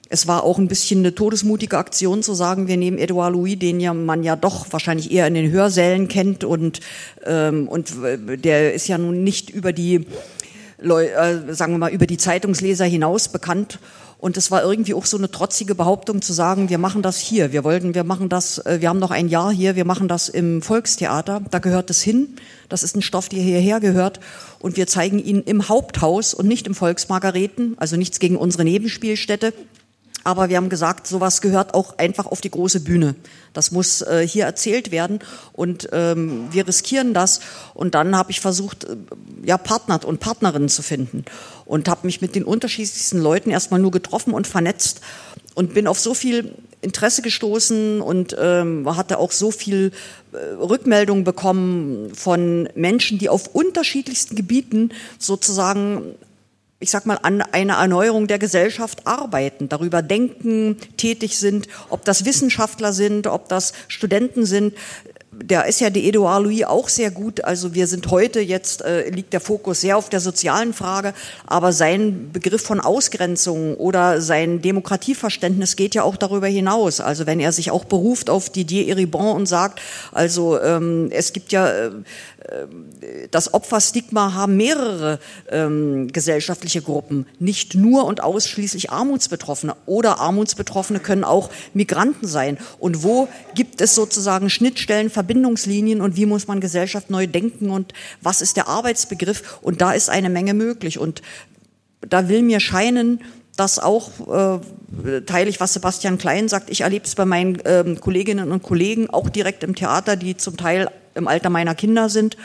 es 0.09 0.27
war 0.27 0.43
auch 0.43 0.57
ein 0.57 0.67
bisschen 0.67 0.99
eine 0.99 1.15
todesmutige 1.15 1.77
Aktion 1.77 2.21
zu 2.21 2.33
sagen, 2.33 2.67
wir 2.67 2.77
nehmen 2.77 2.97
Edouard 2.97 3.33
Louis, 3.33 3.57
den 3.57 3.79
ja 3.79 3.93
man 3.93 4.23
ja 4.23 4.35
doch 4.35 4.71
wahrscheinlich 4.71 5.11
eher 5.11 5.27
in 5.27 5.33
den 5.33 5.51
Hörsälen 5.51 6.07
kennt 6.07 6.43
und, 6.43 6.79
ähm, 7.25 7.67
und 7.67 7.93
der 8.43 8.73
ist 8.73 8.87
ja 8.87 8.97
nun 8.97 9.23
nicht 9.23 9.49
über 9.49 9.73
die, 9.73 10.05
äh, 10.79 11.53
sagen 11.53 11.73
wir 11.73 11.77
mal, 11.79 11.91
über 11.91 12.05
die 12.05 12.17
Zeitungsleser 12.17 12.85
hinaus 12.85 13.29
bekannt. 13.29 13.79
Und 14.17 14.37
es 14.37 14.49
war 14.49 14.63
irgendwie 14.63 14.93
auch 14.93 15.05
so 15.05 15.17
eine 15.17 15.29
trotzige 15.29 15.75
Behauptung 15.75 16.21
zu 16.21 16.33
sagen, 16.33 16.69
wir 16.69 16.77
machen 16.77 17.01
das 17.01 17.17
hier, 17.17 17.51
wir 17.51 17.63
wollten, 17.63 17.93
wir 17.93 18.03
machen 18.03 18.29
das, 18.29 18.59
äh, 18.59 18.77
wir 18.79 18.89
haben 18.89 18.99
noch 18.99 19.11
ein 19.11 19.27
Jahr 19.27 19.51
hier, 19.51 19.75
wir 19.75 19.85
machen 19.85 20.07
das 20.07 20.29
im 20.29 20.61
Volkstheater, 20.61 21.41
da 21.51 21.59
gehört 21.59 21.89
es 21.89 22.01
hin. 22.01 22.35
Das 22.69 22.81
ist 22.81 22.95
ein 22.95 23.01
Stoff, 23.01 23.29
der 23.29 23.41
hierher 23.41 23.79
gehört. 23.79 24.19
Und 24.59 24.77
wir 24.77 24.87
zeigen 24.87 25.19
ihn 25.19 25.41
im 25.41 25.69
Haupthaus 25.69 26.33
und 26.33 26.47
nicht 26.47 26.65
im 26.65 26.75
Volksmargareten, 26.75 27.75
also 27.77 27.97
nichts 27.97 28.19
gegen 28.19 28.37
unsere 28.37 28.63
Nebenspielstätte. 28.63 29.53
Aber 30.25 30.49
wir 30.49 30.57
haben 30.57 30.69
gesagt, 30.69 31.05
sowas 31.05 31.39
gehört 31.39 31.75
auch 31.75 31.99
einfach 31.99 32.25
auf 32.25 32.41
die 32.41 32.49
große 32.49 32.79
Bühne. 32.79 33.13
Das 33.53 33.69
muss 33.69 34.01
äh, 34.01 34.27
hier 34.27 34.45
erzählt 34.45 34.89
werden 34.89 35.19
und 35.53 35.87
ähm, 35.91 36.47
wir 36.49 36.67
riskieren 36.67 37.13
das. 37.13 37.41
Und 37.75 37.93
dann 37.93 38.17
habe 38.17 38.31
ich 38.31 38.41
versucht, 38.41 38.85
äh, 38.85 38.97
ja 39.43 39.59
Partner 39.59 40.03
und 40.03 40.19
Partnerinnen 40.19 40.67
zu 40.67 40.81
finden 40.81 41.25
und 41.65 41.87
habe 41.87 42.07
mich 42.07 42.21
mit 42.21 42.33
den 42.33 42.43
unterschiedlichsten 42.43 43.19
Leuten 43.19 43.51
erstmal 43.51 43.79
nur 43.79 43.91
getroffen 43.91 44.33
und 44.33 44.47
vernetzt 44.47 45.01
und 45.53 45.75
bin 45.75 45.85
auf 45.85 45.99
so 45.99 46.15
viel 46.15 46.55
Interesse 46.81 47.21
gestoßen 47.21 48.01
und 48.01 48.35
ähm, 48.39 48.97
hatte 48.97 49.19
auch 49.19 49.31
so 49.31 49.51
viel 49.51 49.91
äh, 50.31 50.37
Rückmeldungen 50.37 51.23
bekommen 51.23 52.15
von 52.15 52.67
Menschen, 52.73 53.19
die 53.19 53.29
auf 53.29 53.53
unterschiedlichsten 53.53 54.35
Gebieten 54.35 54.89
sozusagen 55.19 56.15
ich 56.79 56.91
sag 56.91 57.05
mal, 57.05 57.19
an 57.21 57.41
einer 57.41 57.75
Erneuerung 57.75 58.27
der 58.27 58.37
Gesellschaft 58.37 59.07
arbeiten, 59.07 59.69
darüber 59.69 60.01
denken, 60.01 60.77
tätig 60.97 61.37
sind, 61.37 61.67
ob 61.89 62.03
das 62.05 62.25
Wissenschaftler 62.25 62.91
sind, 62.91 63.27
ob 63.27 63.47
das 63.47 63.73
Studenten 63.87 64.45
sind 64.45 64.73
da 65.43 65.61
ist 65.61 65.81
ja 65.81 65.89
die 65.89 66.07
Edouard 66.07 66.43
Louis 66.43 66.63
auch 66.63 66.89
sehr 66.89 67.11
gut. 67.11 67.43
Also 67.43 67.73
wir 67.73 67.87
sind 67.87 68.09
heute 68.11 68.39
jetzt, 68.39 68.81
äh, 68.81 69.09
liegt 69.09 69.33
der 69.33 69.41
Fokus 69.41 69.81
sehr 69.81 69.97
auf 69.97 70.09
der 70.09 70.19
sozialen 70.19 70.73
Frage, 70.73 71.13
aber 71.45 71.73
sein 71.73 72.31
Begriff 72.31 72.61
von 72.61 72.79
Ausgrenzung 72.79 73.75
oder 73.75 74.21
sein 74.21 74.61
Demokratieverständnis 74.61 75.75
geht 75.75 75.95
ja 75.95 76.03
auch 76.03 76.15
darüber 76.15 76.47
hinaus. 76.47 77.01
Also 77.01 77.25
wenn 77.25 77.39
er 77.39 77.51
sich 77.51 77.71
auch 77.71 77.85
beruft 77.85 78.29
auf 78.29 78.49
Didier 78.49 78.87
Eribon 78.87 79.35
und 79.35 79.45
sagt, 79.45 79.81
also 80.11 80.59
ähm, 80.61 81.09
es 81.11 81.33
gibt 81.33 81.51
ja 81.51 81.67
äh, 81.67 81.91
das 83.31 83.53
Opferstigma 83.53 84.33
haben 84.33 84.57
mehrere 84.57 85.19
ähm, 85.49 86.11
gesellschaftliche 86.11 86.81
Gruppen, 86.81 87.25
nicht 87.39 87.75
nur 87.75 88.05
und 88.05 88.23
ausschließlich 88.23 88.91
Armutsbetroffene. 88.91 89.75
Oder 89.85 90.19
Armutsbetroffene 90.19 90.99
können 90.99 91.23
auch 91.23 91.49
Migranten 91.73 92.27
sein. 92.27 92.57
Und 92.79 93.03
wo 93.03 93.27
gibt 93.55 93.81
es 93.81 93.95
sozusagen 93.95 94.49
Schnittstellen, 94.49 95.09
Verbindungslinien 95.25 96.01
und 96.01 96.15
wie 96.15 96.27
muss 96.27 96.47
man 96.47 96.59
Gesellschaft 96.59 97.09
neu 97.09 97.25
denken 97.25 97.71
und 97.71 97.93
was 98.21 98.41
ist 98.41 98.57
der 98.57 98.67
Arbeitsbegriff? 98.67 99.57
Und 99.63 99.81
da 99.81 99.91
ist 99.91 100.09
eine 100.09 100.29
Menge 100.29 100.53
möglich. 100.53 100.99
Und 100.99 101.23
da 102.07 102.29
will 102.29 102.43
mir 102.43 102.59
scheinen, 102.59 103.21
dass 103.57 103.79
auch, 103.79 104.61
äh, 105.03 105.21
teile 105.21 105.49
ich, 105.49 105.59
was 105.59 105.73
Sebastian 105.73 106.19
Klein 106.19 106.47
sagt, 106.47 106.69
ich 106.69 106.81
erlebe 106.81 107.05
es 107.05 107.15
bei 107.15 107.25
meinen 107.25 107.57
ähm, 107.65 107.99
Kolleginnen 107.99 108.51
und 108.51 108.61
Kollegen, 108.61 109.09
auch 109.09 109.29
direkt 109.29 109.63
im 109.63 109.73
Theater, 109.73 110.15
die 110.15 110.37
zum 110.37 110.57
Teil 110.57 110.89
im 111.15 111.27
Alter 111.27 111.49
meiner 111.49 111.73
Kinder 111.73 112.09
sind, 112.09 112.37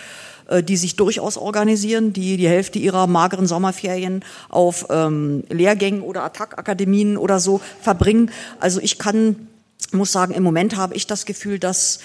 äh, 0.49 0.63
die 0.63 0.79
sich 0.79 0.97
durchaus 0.97 1.37
organisieren, 1.37 2.15
die 2.15 2.39
die 2.39 2.49
Hälfte 2.49 2.79
ihrer 2.79 3.07
mageren 3.07 3.47
Sommerferien 3.47 4.25
auf 4.49 4.87
ähm, 4.89 5.45
Lehrgängen 5.51 6.01
oder 6.01 6.23
Attackakademien 6.23 7.19
oder 7.19 7.41
so 7.41 7.61
verbringen. 7.83 8.31
Also 8.59 8.81
ich 8.81 8.99
kann, 8.99 9.49
muss 9.93 10.13
sagen, 10.13 10.33
im 10.33 10.45
Moment 10.45 10.77
habe 10.77 10.95
ich 10.95 11.07
das 11.07 11.27
Gefühl, 11.27 11.59
dass 11.59 11.99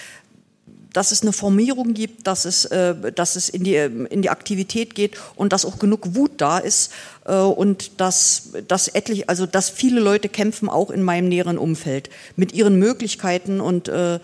dass 0.96 1.12
es 1.12 1.20
eine 1.20 1.34
Formierung 1.34 1.92
gibt, 1.92 2.26
dass 2.26 2.46
es, 2.46 2.64
äh, 2.64 3.12
dass 3.12 3.36
es 3.36 3.50
in, 3.50 3.64
die, 3.64 3.76
in 3.76 4.22
die 4.22 4.30
Aktivität 4.30 4.94
geht 4.94 5.18
und 5.34 5.52
dass 5.52 5.66
auch 5.66 5.78
genug 5.78 6.14
Wut 6.14 6.32
da 6.38 6.56
ist 6.56 6.90
äh, 7.26 7.34
und 7.34 8.00
dass, 8.00 8.50
dass 8.66 8.88
etlich, 8.88 9.28
also 9.28 9.44
dass 9.44 9.68
viele 9.68 10.00
Leute 10.00 10.30
kämpfen, 10.30 10.70
auch 10.70 10.90
in 10.90 11.02
meinem 11.02 11.28
näheren 11.28 11.58
Umfeld, 11.58 12.08
mit 12.34 12.52
ihren 12.54 12.78
Möglichkeiten 12.78 13.60
und 13.60 13.88
äh, 13.88 14.20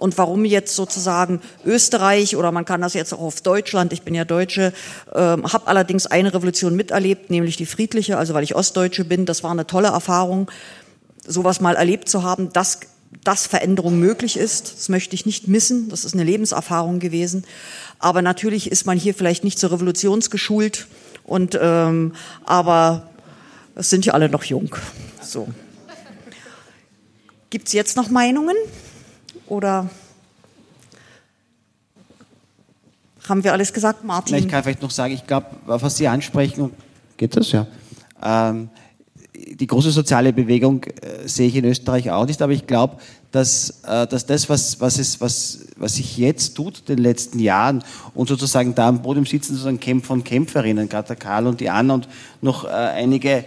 und 0.00 0.18
warum 0.18 0.44
jetzt 0.44 0.74
sozusagen 0.74 1.40
Österreich 1.64 2.36
oder 2.36 2.50
man 2.50 2.64
kann 2.64 2.80
das 2.80 2.94
jetzt 2.94 3.14
auch 3.14 3.20
auf 3.20 3.40
Deutschland, 3.42 3.92
ich 3.92 4.02
bin 4.02 4.14
ja 4.14 4.24
Deutsche, 4.24 4.72
äh, 5.12 5.18
habe 5.18 5.66
allerdings 5.66 6.06
eine 6.06 6.34
Revolution 6.34 6.74
miterlebt, 6.74 7.30
nämlich 7.30 7.56
die 7.56 7.66
friedliche, 7.66 8.18
also 8.18 8.34
weil 8.34 8.42
ich 8.42 8.56
Ostdeutsche 8.56 9.04
bin, 9.04 9.24
das 9.24 9.44
war 9.44 9.52
eine 9.52 9.68
tolle 9.68 9.88
Erfahrung, 9.88 10.50
sowas 11.26 11.60
mal 11.60 11.76
erlebt 11.76 12.08
zu 12.08 12.24
haben, 12.24 12.52
dass, 12.52 12.80
dass 13.22 13.46
Veränderung 13.46 13.98
möglich 13.98 14.36
ist. 14.36 14.74
Das 14.76 14.88
möchte 14.88 15.14
ich 15.14 15.26
nicht 15.26 15.48
missen, 15.48 15.88
das 15.88 16.04
ist 16.04 16.14
eine 16.14 16.24
Lebenserfahrung 16.24 16.98
gewesen. 16.98 17.44
Aber 17.98 18.22
natürlich 18.22 18.70
ist 18.70 18.86
man 18.86 18.98
hier 18.98 19.14
vielleicht 19.14 19.44
nicht 19.44 19.58
zur 19.58 19.72
Revolution 19.72 20.20
geschult, 20.20 20.86
und, 21.24 21.58
ähm, 21.60 22.12
aber 22.44 23.08
es 23.74 23.90
sind 23.90 24.06
ja 24.06 24.12
alle 24.12 24.28
noch 24.28 24.44
jung. 24.44 24.76
So. 25.20 25.48
Gibt 27.50 27.68
es 27.68 27.72
jetzt 27.72 27.96
noch 27.96 28.10
Meinungen? 28.10 28.56
Oder 29.46 29.88
haben 33.28 33.42
wir 33.42 33.52
alles 33.52 33.72
gesagt, 33.72 34.04
Martin? 34.04 34.36
ich 34.36 34.48
kann 34.48 34.62
vielleicht 34.62 34.82
noch 34.82 34.90
sagen, 34.90 35.14
ich 35.14 35.26
glaube, 35.26 35.46
was 35.64 35.96
Sie 35.96 36.08
ansprechen, 36.08 36.70
geht 37.16 37.36
das 37.36 37.52
ja? 37.52 37.66
Ähm, 38.22 38.68
die 39.46 39.66
große 39.66 39.90
soziale 39.90 40.32
Bewegung 40.32 40.84
äh, 40.84 41.26
sehe 41.26 41.48
ich 41.48 41.56
in 41.56 41.64
Österreich 41.64 42.10
auch 42.10 42.26
nicht, 42.26 42.40
aber 42.42 42.52
ich 42.52 42.66
glaube, 42.66 42.96
dass, 43.30 43.82
äh, 43.86 44.06
dass 44.06 44.26
das, 44.26 44.48
was, 44.48 44.80
was, 44.80 44.98
ist, 44.98 45.20
was, 45.20 45.66
was 45.76 45.96
sich 45.96 46.16
jetzt 46.16 46.54
tut 46.54 46.80
in 46.80 46.96
den 46.96 46.98
letzten 46.98 47.38
Jahren 47.38 47.82
und 48.14 48.28
sozusagen 48.28 48.74
da 48.74 48.88
am 48.88 49.02
Podium 49.02 49.26
sitzen 49.26 49.54
sozusagen 49.54 49.80
Kämpfer 49.80 50.14
und 50.14 50.24
Kämpferinnen, 50.24 50.88
gerade 50.88 51.08
der 51.08 51.16
Karl 51.16 51.46
und 51.46 51.60
die 51.60 51.70
Anna 51.70 51.94
und 51.94 52.08
noch 52.40 52.64
äh, 52.64 52.68
einige 52.68 53.44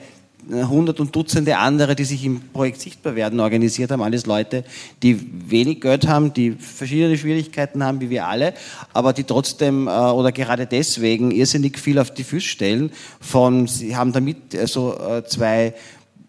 hundert 0.50 1.00
und 1.00 1.16
Dutzende 1.16 1.58
andere, 1.58 1.96
die 1.96 2.06
sich 2.06 2.24
im 2.26 2.42
Projekt 2.54 2.82
Sichtbar 2.82 3.16
werden 3.16 3.40
organisiert 3.40 3.92
haben. 3.92 4.02
Alles 4.02 4.26
Leute, 4.26 4.64
die 5.04 5.20
wenig 5.50 5.82
Geld 5.82 6.08
haben, 6.08 6.34
die 6.34 6.52
verschiedene 6.52 7.18
Schwierigkeiten 7.18 7.84
haben, 7.84 8.02
wie 8.02 8.10
wir 8.10 8.28
alle, 8.28 8.54
aber 8.94 9.14
die 9.14 9.24
trotzdem 9.24 9.88
äh, 9.88 9.92
oder 9.92 10.32
gerade 10.32 10.66
deswegen 10.66 11.32
irrsinnig 11.32 11.78
viel 11.78 12.00
auf 12.00 12.12
die 12.12 12.24
Füße 12.24 12.48
stellen. 12.48 12.92
Von, 13.20 13.68
sie 13.68 13.96
haben 13.96 14.14
damit 14.14 14.56
also 14.56 14.98
äh, 14.98 15.24
zwei 15.26 15.74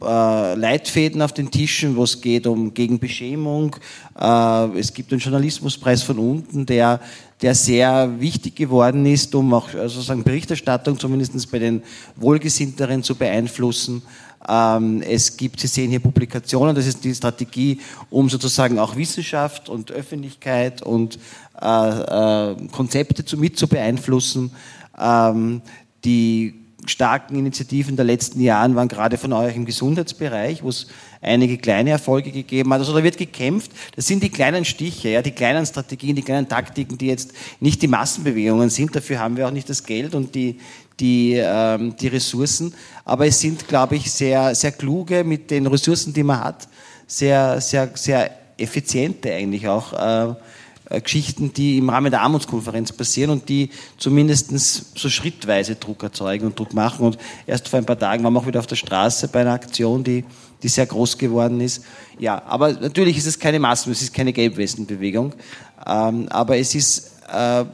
äh, 0.00 0.54
Leitfäden 0.54 1.22
auf 1.22 1.32
den 1.32 1.50
Tischen, 1.50 1.96
wo 1.96 2.04
es 2.04 2.20
geht 2.20 2.46
um 2.46 2.72
gegen 2.72 2.98
Beschämung. 2.98 3.74
Äh, 4.18 4.78
es 4.78 4.92
gibt 4.94 5.12
einen 5.12 5.20
Journalismuspreis 5.20 6.02
von 6.02 6.18
unten, 6.18 6.66
der, 6.66 7.00
der 7.42 7.54
sehr 7.54 8.20
wichtig 8.20 8.54
geworden 8.54 9.06
ist, 9.06 9.34
um 9.34 9.52
auch 9.54 9.68
äh, 9.70 9.88
sozusagen 9.88 10.22
Berichterstattung 10.22 10.98
zumindest 10.98 11.50
bei 11.50 11.58
den 11.58 11.82
Wohlgesinnteren 12.16 13.02
zu 13.02 13.16
beeinflussen. 13.16 14.02
Ähm, 14.48 15.02
es 15.02 15.36
gibt, 15.36 15.58
Sie 15.58 15.66
sehen 15.66 15.90
hier 15.90 16.00
Publikationen, 16.00 16.74
das 16.74 16.86
ist 16.86 17.02
die 17.02 17.14
Strategie, 17.14 17.80
um 18.08 18.28
sozusagen 18.28 18.78
auch 18.78 18.94
Wissenschaft 18.94 19.68
und 19.68 19.90
Öffentlichkeit 19.90 20.80
und 20.80 21.18
äh, 21.60 22.52
äh, 22.52 22.56
Konzepte 22.70 23.24
zu, 23.24 23.36
mit 23.36 23.58
zu 23.58 23.66
beeinflussen. 23.66 24.52
Ähm, 24.96 25.60
die 26.04 26.54
starken 26.86 27.36
Initiativen 27.36 27.96
der 27.96 28.04
letzten 28.04 28.40
Jahren 28.40 28.76
waren 28.76 28.88
gerade 28.88 29.18
von 29.18 29.32
euch 29.32 29.56
im 29.56 29.64
Gesundheitsbereich, 29.64 30.62
wo 30.62 30.68
es 30.68 30.86
einige 31.20 31.58
kleine 31.58 31.90
Erfolge 31.90 32.30
gegeben 32.30 32.72
hat. 32.72 32.80
Also 32.80 32.94
da 32.94 33.02
wird 33.02 33.16
gekämpft. 33.16 33.72
Das 33.96 34.06
sind 34.06 34.22
die 34.22 34.30
kleinen 34.30 34.64
Stiche, 34.64 35.08
ja, 35.08 35.22
die 35.22 35.32
kleinen 35.32 35.66
Strategien, 35.66 36.14
die 36.14 36.22
kleinen 36.22 36.48
Taktiken, 36.48 36.96
die 36.96 37.08
jetzt 37.08 37.32
nicht 37.60 37.82
die 37.82 37.88
Massenbewegungen 37.88 38.70
sind. 38.70 38.94
Dafür 38.94 39.18
haben 39.18 39.36
wir 39.36 39.48
auch 39.48 39.52
nicht 39.52 39.68
das 39.68 39.84
Geld 39.84 40.14
und 40.14 40.34
die, 40.34 40.60
die, 41.00 41.34
ähm, 41.34 41.96
die 41.96 42.08
Ressourcen. 42.08 42.72
Aber 43.04 43.26
es 43.26 43.40
sind, 43.40 43.66
glaube 43.66 43.96
ich, 43.96 44.10
sehr, 44.10 44.54
sehr 44.54 44.72
kluge 44.72 45.24
mit 45.24 45.50
den 45.50 45.66
Ressourcen, 45.66 46.12
die 46.12 46.22
man 46.22 46.44
hat, 46.44 46.68
sehr, 47.06 47.60
sehr, 47.60 47.90
sehr 47.94 48.30
effiziente 48.56 49.32
eigentlich 49.32 49.66
auch. 49.66 49.92
Äh, 49.92 50.34
Geschichten, 50.90 51.52
die 51.52 51.78
im 51.78 51.90
Rahmen 51.90 52.10
der 52.10 52.22
Armutskonferenz 52.22 52.92
passieren 52.92 53.30
und 53.30 53.48
die 53.48 53.70
zumindest 53.98 54.50
so 54.98 55.08
schrittweise 55.10 55.76
Druck 55.76 56.02
erzeugen 56.02 56.46
und 56.46 56.58
Druck 56.58 56.72
machen. 56.72 57.04
Und 57.04 57.18
erst 57.46 57.68
vor 57.68 57.78
ein 57.78 57.84
paar 57.84 57.98
Tagen 57.98 58.24
waren 58.24 58.32
wir 58.32 58.40
auch 58.40 58.46
wieder 58.46 58.60
auf 58.60 58.66
der 58.66 58.76
Straße 58.76 59.28
bei 59.28 59.42
einer 59.42 59.52
Aktion, 59.52 60.02
die, 60.02 60.24
die 60.62 60.68
sehr 60.68 60.86
groß 60.86 61.18
geworden 61.18 61.60
ist. 61.60 61.84
Ja, 62.18 62.42
aber 62.46 62.72
natürlich 62.72 63.18
ist 63.18 63.26
es 63.26 63.38
keine 63.38 63.58
Massen, 63.58 63.92
es 63.92 64.00
ist 64.00 64.14
keine 64.14 64.32
Gelbwestenbewegung. 64.32 65.34
Ähm, 65.86 66.26
aber 66.30 66.56
es 66.56 66.74
ist, 66.74 67.12
äh, 67.30 67.64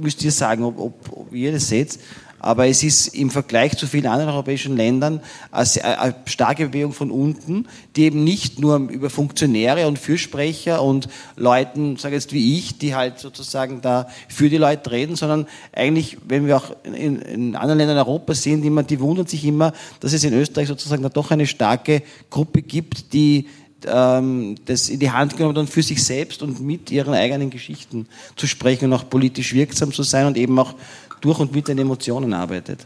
müsst 0.00 0.22
ihr 0.22 0.32
sagen, 0.32 0.62
ob, 0.62 0.78
ob, 0.78 0.94
ob 1.12 1.32
ihr 1.32 1.52
das 1.52 1.68
seht, 1.68 1.98
aber 2.42 2.66
es 2.66 2.82
ist 2.82 3.08
im 3.08 3.30
Vergleich 3.30 3.76
zu 3.76 3.86
vielen 3.86 4.06
anderen 4.06 4.32
europäischen 4.32 4.76
Ländern 4.76 5.20
eine 5.52 6.14
starke 6.26 6.66
Bewegung 6.66 6.92
von 6.92 7.10
unten, 7.10 7.66
die 7.96 8.02
eben 8.02 8.24
nicht 8.24 8.58
nur 8.58 8.76
über 8.90 9.10
Funktionäre 9.10 9.86
und 9.86 9.98
Fürsprecher 9.98 10.82
und 10.82 11.08
Leuten, 11.36 11.96
sage 11.96 12.16
jetzt 12.16 12.32
wie 12.32 12.58
ich, 12.58 12.78
die 12.78 12.94
halt 12.94 13.20
sozusagen 13.20 13.80
da 13.80 14.08
für 14.28 14.50
die 14.50 14.58
Leute 14.58 14.90
reden, 14.90 15.14
sondern 15.14 15.46
eigentlich, 15.72 16.18
wenn 16.26 16.46
wir 16.46 16.56
auch 16.56 16.74
in, 16.84 17.22
in 17.22 17.56
anderen 17.56 17.78
Ländern 17.78 17.98
Europas 17.98 18.42
sehen, 18.42 18.60
die, 18.60 18.70
man, 18.70 18.86
die 18.86 19.00
wundern 19.00 19.26
sich 19.26 19.44
immer, 19.44 19.72
dass 20.00 20.12
es 20.12 20.24
in 20.24 20.34
Österreich 20.34 20.68
sozusagen 20.68 21.02
da 21.02 21.08
doch 21.08 21.30
eine 21.30 21.46
starke 21.46 22.02
Gruppe 22.28 22.62
gibt, 22.62 23.12
die 23.12 23.46
ähm, 23.86 24.56
das 24.64 24.88
in 24.88 24.98
die 24.98 25.10
Hand 25.10 25.36
genommen 25.36 25.56
und 25.56 25.70
für 25.70 25.82
sich 25.82 26.02
selbst 26.02 26.42
und 26.42 26.60
mit 26.60 26.90
ihren 26.90 27.14
eigenen 27.14 27.50
Geschichten 27.50 28.06
zu 28.36 28.46
sprechen 28.46 28.86
und 28.86 28.92
auch 28.94 29.08
politisch 29.08 29.54
wirksam 29.54 29.92
zu 29.92 30.02
sein 30.02 30.26
und 30.26 30.36
eben 30.36 30.58
auch 30.58 30.74
durch 31.22 31.38
und 31.38 31.54
mit 31.54 31.68
den 31.68 31.78
Emotionen 31.78 32.34
arbeitet. 32.34 32.80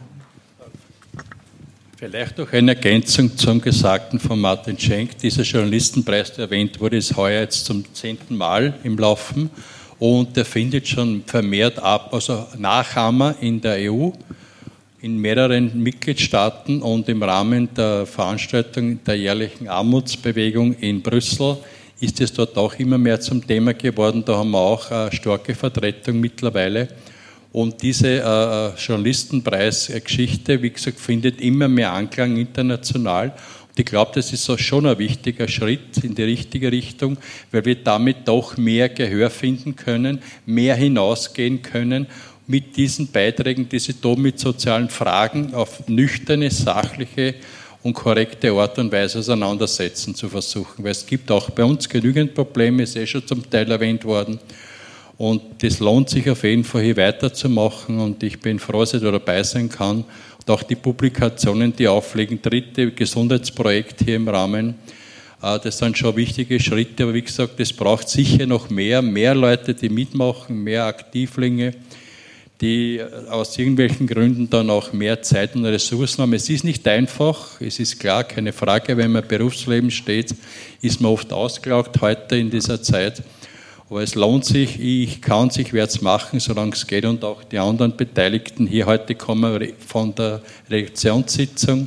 Vielleicht 1.97 2.39
auch 2.39 2.53
eine 2.53 2.75
Ergänzung 2.75 3.37
zum 3.37 3.61
Gesagten 3.61 4.21
von 4.21 4.39
Martin 4.39 4.79
Schenk. 4.79 5.17
Dieser 5.19 5.43
Journalistenpreis, 5.43 6.35
der 6.35 6.45
erwähnt 6.45 6.79
wurde, 6.79 6.99
ist 6.99 7.17
heuer 7.17 7.41
jetzt 7.41 7.65
zum 7.65 7.85
zehnten 7.95 8.37
Mal 8.37 8.75
im 8.85 8.99
Laufen 8.99 9.49
und 9.99 10.37
der 10.37 10.45
findet 10.45 10.87
schon 10.87 11.25
vermehrt 11.27 11.79
ab, 11.79 12.13
also 12.13 12.47
Nachahmer 12.59 13.35
in 13.41 13.63
der 13.63 13.91
EU, 13.91 14.11
in 15.01 15.17
mehreren 15.17 15.83
Mitgliedstaaten 15.83 16.83
und 16.83 17.09
im 17.09 17.23
Rahmen 17.23 17.73
der 17.75 18.05
Veranstaltung 18.05 19.03
der 19.05 19.17
jährlichen 19.17 19.67
Armutsbewegung 19.67 20.75
in 20.75 21.01
Brüssel 21.01 21.57
ist 21.99 22.21
es 22.21 22.33
dort 22.33 22.59
auch 22.59 22.75
immer 22.75 22.99
mehr 22.99 23.21
zum 23.21 23.47
Thema 23.47 23.73
geworden. 23.73 24.23
Da 24.25 24.37
haben 24.37 24.51
wir 24.51 24.59
auch 24.59 24.91
eine 24.91 25.13
starke 25.13 25.55
Vertretung 25.55 26.21
mittlerweile. 26.21 26.89
Und 27.57 27.81
diese 27.81 28.21
äh, 28.21 28.79
Journalistenpreisgeschichte, 28.79 30.61
wie 30.61 30.69
gesagt, 30.69 31.01
findet 31.01 31.41
immer 31.41 31.69
mehr 31.69 31.91
Anklang 31.91 32.37
international. 32.37 33.29
Und 33.31 33.79
ich 33.79 33.87
glaube, 33.87 34.11
das 34.15 34.31
ist 34.35 34.51
auch 34.51 34.59
schon 34.59 34.85
ein 34.85 34.99
wichtiger 34.99 35.49
Schritt 35.49 36.05
in 36.05 36.15
die 36.15 36.25
richtige 36.25 36.71
Richtung, 36.71 37.17
weil 37.53 37.65
wir 37.65 37.77
damit 37.77 38.29
doch 38.29 38.59
mehr 38.59 38.91
Gehör 38.91 39.31
finden 39.31 39.75
können, 39.75 40.19
mehr 40.45 40.77
hinausgehen 40.77 41.63
können 41.63 42.09
mit 42.47 42.77
diesen 42.77 43.11
Beiträgen, 43.11 43.67
die 43.71 43.79
sich 43.79 44.03
da 44.03 44.15
mit 44.15 44.39
sozialen 44.39 44.91
Fragen 44.91 45.55
auf 45.55 45.89
nüchterne, 45.89 46.51
sachliche 46.51 47.37
und 47.83 47.95
korrekte 47.95 48.53
Art 48.53 48.79
und 48.79 48.93
Weise 48.93 49.21
auseinandersetzen 49.21 50.15
zu 50.15 50.29
versuchen. 50.29 50.85
Weil 50.85 50.91
es 50.91 51.07
gibt 51.07 51.31
auch 51.31 51.49
bei 51.49 51.65
uns 51.65 51.89
genügend 51.89 52.35
Probleme, 52.35 52.83
ist 52.83 52.97
eh 52.97 53.07
schon 53.07 53.27
zum 53.27 53.49
Teil 53.49 53.71
erwähnt 53.71 54.05
worden. 54.05 54.41
Und 55.19 55.43
das 55.63 55.79
lohnt 55.79 56.11
sich 56.11 56.29
auf 56.29 56.45
jeden 56.45 56.65
Fall 56.65 56.83
hier 56.83 56.97
weiterzumachen 56.97 58.01
und 58.01 58.23
ich 58.23 58.39
bin 58.41 58.59
froh, 58.59 58.81
dass 58.81 58.95
ich 58.95 59.03
da 59.03 59.11
dabei 59.11 59.43
sein 59.43 59.69
kann. 59.69 60.05
Und 60.39 60.51
auch 60.51 60.63
die 60.63 60.75
Publikationen, 60.75 61.75
die 61.75 61.89
auflegen, 61.89 62.41
dritte 62.43 62.93
Gesundheitsprojekt 62.93 64.03
hier 64.05 64.17
im 64.17 64.29
Rahmen, 64.29 64.75
äh, 65.43 65.59
das 65.59 65.79
sind 65.79 65.97
schon 65.97 66.17
wichtige 66.17 66.61
Schritte, 66.61 67.05
aber 67.05 67.15
wie 67.15 67.23
gesagt, 67.23 67.59
es 67.61 67.73
braucht 67.73 68.09
sicher 68.09 68.47
noch 68.47 68.69
mehr, 68.69 69.01
mehr 69.01 69.35
Leute, 69.35 69.75
die 69.75 69.89
mitmachen, 69.89 70.63
mehr 70.63 70.85
Aktivlinge, 70.85 71.73
die 72.61 73.01
aus 73.31 73.59
irgendwelchen 73.59 74.07
Gründen 74.07 74.49
dann 74.49 74.71
auch 74.71 74.93
mehr 74.93 75.23
Zeit 75.23 75.55
und 75.55 75.65
Ressourcen 75.65 76.23
haben. 76.23 76.33
Es 76.33 76.49
ist 76.49 76.65
nicht 76.65 76.87
einfach, 76.89 77.61
es 77.61 77.79
ist 77.79 77.99
klar, 77.99 78.25
keine 78.25 78.53
Frage, 78.53 78.97
wenn 78.97 79.13
man 79.13 79.23
im 79.23 79.29
Berufsleben 79.29 79.91
steht, 79.91 80.35
ist 80.81 81.01
man 81.01 81.13
oft 81.13 81.33
ausgelaugt 81.33 82.01
heute 82.01 82.37
in 82.37 82.51
dieser 82.51 82.83
Zeit. 82.83 83.23
Aber 83.89 84.03
es 84.03 84.17
lohnt 84.17 84.45
sich, 84.45 84.81
ich 84.81 85.23
kann 85.23 85.47
es, 85.47 85.59
ich 85.59 85.73
werde 85.73 85.91
es 85.91 86.03
machen, 86.03 86.41
solange 86.41 86.73
es 86.73 86.87
geht. 86.87 87.05
Und 87.05 87.23
auch 87.23 87.45
die 87.45 87.59
anderen 87.59 87.97
Beteiligten 87.97 88.67
hier 88.67 88.87
heute 88.87 89.15
kommen 89.15 89.73
von 89.87 90.13
der 90.15 90.43
Redaktionssitzung. 90.69 91.87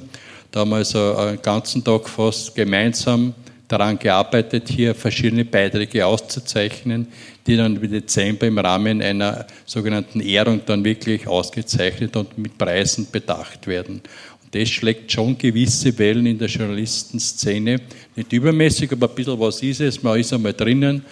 Da 0.50 0.62
haben 0.62 0.70
wir 0.70 0.78
also 0.78 1.16
einen 1.18 1.42
ganzen 1.42 1.84
Tag 1.84 2.08
fast 2.08 2.56
gemeinsam 2.56 3.34
daran 3.68 4.00
gearbeitet, 4.00 4.70
hier 4.70 4.96
verschiedene 4.96 5.46
Beiträge 5.46 6.06
auszuzeichnen, 6.06 7.08
die 7.46 7.58
dann 7.58 7.76
im 7.76 7.92
Dezember 7.92 8.48
im 8.48 8.58
Rahmen 8.58 9.02
einer 9.02 9.46
sogenannten 9.66 10.22
Ehrung 10.22 10.62
dann 10.66 10.84
wirklich 10.84 11.28
ausgezeichnet 11.28 12.16
und 12.16 12.36
mit 12.38 12.58
Preisen 12.58 13.08
bedacht 13.12 13.68
werden. 13.68 14.02
Und 14.42 14.56
das 14.56 14.70
schlägt 14.70 15.12
schon 15.12 15.38
gewisse 15.38 15.96
Wellen 16.00 16.26
in 16.26 16.40
der 16.40 16.48
Journalistenszene. 16.48 17.82
Nicht 18.16 18.34
übermäßig, 18.34 18.92
aber 18.94 19.10
ein 19.10 19.16
bisschen 19.16 19.40
was 19.40 19.62
ist 19.62 19.82
es, 19.82 20.02
man 20.02 20.20
ist 20.20 20.34
einmal 20.34 20.54
drinnen 20.54 21.04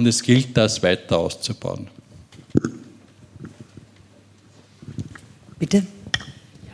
und 0.00 0.06
es 0.06 0.22
gilt, 0.22 0.56
das 0.56 0.82
weiter 0.82 1.18
auszubauen. 1.18 1.86
Bitte. 5.58 5.84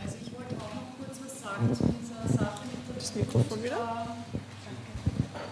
Also 0.00 0.16
ich 0.24 0.32
wollte 0.32 0.54
auch 0.54 0.72
noch 0.72 0.96
kurz 0.96 1.18
was 1.24 1.42
sagen 1.42 1.74
zu 1.74 1.92
dieser 2.00 2.38
Sache 2.38 2.60
mit 2.70 2.96
das 2.96 3.14
Mikrofon 3.16 3.64
wieder. 3.64 4.06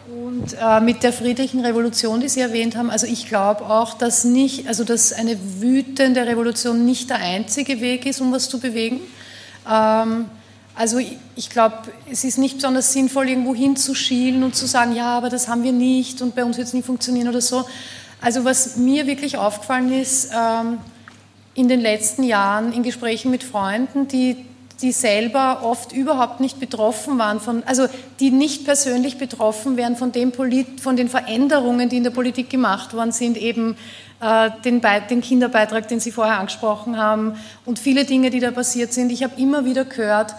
Und 0.09 0.53
äh, 0.53 0.81
mit 0.81 1.03
der 1.03 1.13
friedlichen 1.13 1.65
Revolution, 1.65 2.21
die 2.21 2.29
Sie 2.29 2.39
erwähnt 2.39 2.77
haben, 2.77 2.91
also 2.91 3.09
ich 3.09 3.27
glaube 3.27 3.65
auch, 3.65 3.95
dass 3.95 4.23
nicht, 4.23 4.69
also 4.69 4.85
dass 4.85 5.13
eine 5.13 5.37
wütende 5.59 6.29
Revolution 6.29 6.85
nicht 6.85 7.11
der 7.11 7.17
einzige 7.17 7.81
Weg 7.81 8.07
ist, 8.07 8.21
um 8.21 8.31
was 8.31 8.49
zu 8.49 8.61
bewegen. 8.61 9.01
Ähm, 9.69 10.27
also 10.77 10.99
ich 11.37 11.51
glaube, 11.51 11.77
es 12.11 12.25
ist 12.25 12.39
nicht 12.39 12.57
besonders 12.57 12.93
sinnvoll, 12.93 13.29
irgendwo 13.29 13.55
hinzuschielen 13.55 14.43
und 14.43 14.57
zu 14.57 14.67
sagen, 14.67 14.95
ja, 14.95 15.17
aber 15.17 15.29
das 15.29 15.49
haben 15.49 15.63
wir 15.63 15.73
nicht 15.73 16.21
und 16.21 16.35
bei 16.35 16.45
uns 16.45 16.57
wird 16.57 16.67
es 16.67 16.75
nie 16.75 16.83
funktionieren 16.83 17.29
oder 17.29 17.41
so. 17.41 17.65
Also 18.21 18.45
was 18.45 18.77
mir 18.77 19.07
wirklich 19.07 19.37
aufgefallen 19.37 19.93
ist, 19.93 20.31
ähm, 20.35 20.79
in 21.55 21.69
den 21.69 21.81
letzten 21.81 22.25
Jahren 22.25 22.73
in 22.73 22.83
Gesprächen 22.83 23.31
mit 23.31 23.45
Freunden, 23.45 24.09
die, 24.09 24.45
die 24.83 24.91
selber 24.91 25.61
oft 25.63 25.93
überhaupt 25.93 26.41
nicht 26.41 26.59
betroffen 26.59 27.19
waren, 27.19 27.39
von, 27.39 27.63
also 27.67 27.87
die 28.19 28.31
nicht 28.31 28.65
persönlich 28.65 29.19
betroffen 29.19 29.77
wären 29.77 29.95
von, 29.95 30.11
dem 30.11 30.33
Polit, 30.33 30.81
von 30.81 30.97
den 30.97 31.09
Veränderungen, 31.09 31.89
die 31.89 31.99
in 31.99 32.05
der 32.05 32.11
Politik 32.11 32.51
gemacht 32.51 32.95
worden 32.95 33.13
sind, 33.13 33.37
eben 33.37 33.77
äh, 34.21 34.51
den, 34.65 34.81
den 35.11 35.21
Kinderbeitrag, 35.21 35.87
den 35.87 36.01
Sie 36.01 36.11
vorher 36.11 36.39
angesprochen 36.39 36.97
haben 36.97 37.35
und 37.65 37.79
viele 37.79 38.05
Dinge, 38.05 38.31
die 38.31 38.41
da 38.41 38.51
passiert 38.51 38.93
sind. 38.93 39.13
Ich 39.13 39.23
habe 39.23 39.41
immer 39.41 39.65
wieder 39.65 39.85
gehört, 39.85 40.35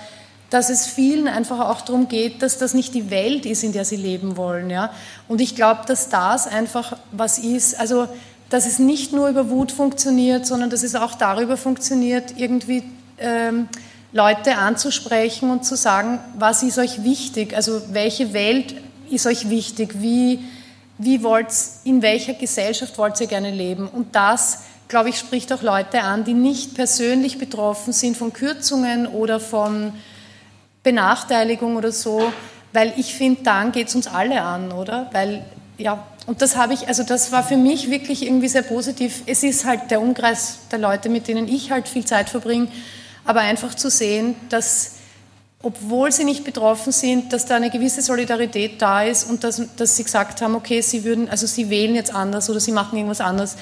dass 0.50 0.70
es 0.70 0.88
vielen 0.88 1.28
einfach 1.28 1.60
auch 1.60 1.82
darum 1.82 2.08
geht, 2.08 2.42
dass 2.42 2.58
das 2.58 2.74
nicht 2.74 2.94
die 2.94 3.10
Welt 3.10 3.46
ist, 3.46 3.64
in 3.64 3.74
der 3.74 3.86
sie 3.86 3.96
leben 3.96 4.38
wollen. 4.38 4.70
Ja? 4.70 4.92
Und 5.28 5.42
ich 5.42 5.56
glaube, 5.56 5.82
dass 5.88 6.10
das 6.10 6.48
einfach 6.48 6.98
was 7.12 7.40
ist, 7.40 7.80
also 7.80 8.08
dass 8.50 8.68
es 8.68 8.80
nicht 8.80 9.12
nur 9.12 9.30
über 9.30 9.50
Wut 9.50 9.72
funktioniert, 9.72 10.46
sondern 10.46 10.70
dass 10.70 10.84
es 10.84 10.96
auch 10.96 11.16
darüber 11.16 11.58
funktioniert, 11.58 12.36
irgendwie 12.38 12.84
ähm, 13.18 13.68
Leute 14.12 14.58
anzusprechen 14.58 15.50
und 15.50 15.66
zu 15.66 15.76
sagen, 15.76 16.20
was 16.38 16.64
ist 16.64 16.78
euch 16.78 17.04
wichtig? 17.04 17.56
Also 17.56 17.82
welche 17.92 18.34
Welt 18.34 18.76
ist 19.10 19.26
euch 19.26 19.50
wichtig? 19.50 19.96
Wie, 20.00 20.40
wie 20.98 21.24
wollt, 21.24 21.48
in 21.84 22.02
welcher 22.02 22.34
Gesellschaft 22.34 22.98
wollt 22.98 23.20
ihr 23.20 23.28
gerne 23.28 23.52
leben? 23.52 23.88
Und 23.88 24.16
das, 24.16 24.60
glaube 24.88 25.10
ich, 25.10 25.18
spricht 25.18 25.52
auch 25.52 25.64
Leute 25.64 26.02
an, 26.02 26.24
die 26.24 26.34
nicht 26.34 26.76
persönlich 26.76 27.40
betroffen 27.40 27.94
sind 27.94 28.16
von 28.16 28.32
Kürzungen 28.32 29.08
oder 29.08 29.40
von 29.40 29.92
Benachteiligung 30.86 31.76
oder 31.76 31.92
so, 31.92 32.32
weil 32.72 32.94
ich 32.96 33.14
finde, 33.14 33.44
dann 33.44 33.74
geht 33.74 33.90
es 33.90 33.96
uns 33.96 34.08
alle 34.08 34.42
an, 34.42 34.72
oder? 34.72 35.10
Weil, 35.12 35.44
ja, 35.78 36.06
und 36.28 36.42
das 36.42 36.56
habe 36.56 36.74
ich, 36.74 36.88
also 36.88 37.04
das 37.04 37.32
war 37.34 37.44
für 37.44 37.58
mich 37.58 37.90
wirklich 37.90 38.26
irgendwie 38.26 38.48
sehr 38.48 38.62
positiv. 38.62 39.24
Es 39.26 39.44
ist 39.44 39.66
halt 39.66 39.92
der 39.92 40.00
Umkreis 40.02 40.60
der 40.72 40.80
Leute, 40.80 41.10
mit 41.10 41.28
denen 41.28 41.48
ich 41.48 41.72
halt 41.72 41.90
viel 41.90 42.06
Zeit 42.06 42.30
verbringe, 42.30 42.68
aber 43.26 43.42
einfach 43.42 43.76
zu 43.76 43.90
sehen, 43.90 44.36
dass 44.50 44.94
obwohl 45.62 46.12
sie 46.12 46.26
nicht 46.26 46.44
betroffen 46.44 46.92
sind, 46.92 47.34
dass 47.34 47.48
da 47.48 47.56
eine 47.56 47.72
gewisse 47.72 48.04
Solidarität 48.04 48.80
da 48.80 49.02
ist 49.02 49.28
und 49.28 49.44
dass, 49.44 49.62
dass 49.76 49.98
sie 49.98 50.04
gesagt 50.04 50.40
haben, 50.42 50.54
okay, 50.54 50.82
sie 50.82 51.04
würden, 51.04 51.28
also 51.28 51.48
sie 51.48 51.72
wählen 51.72 51.96
jetzt 51.96 52.14
anders 52.14 52.52
oder 52.52 52.60
sie 52.60 52.72
machen 52.72 52.98
irgendwas 52.98 53.20
anders 53.20 53.58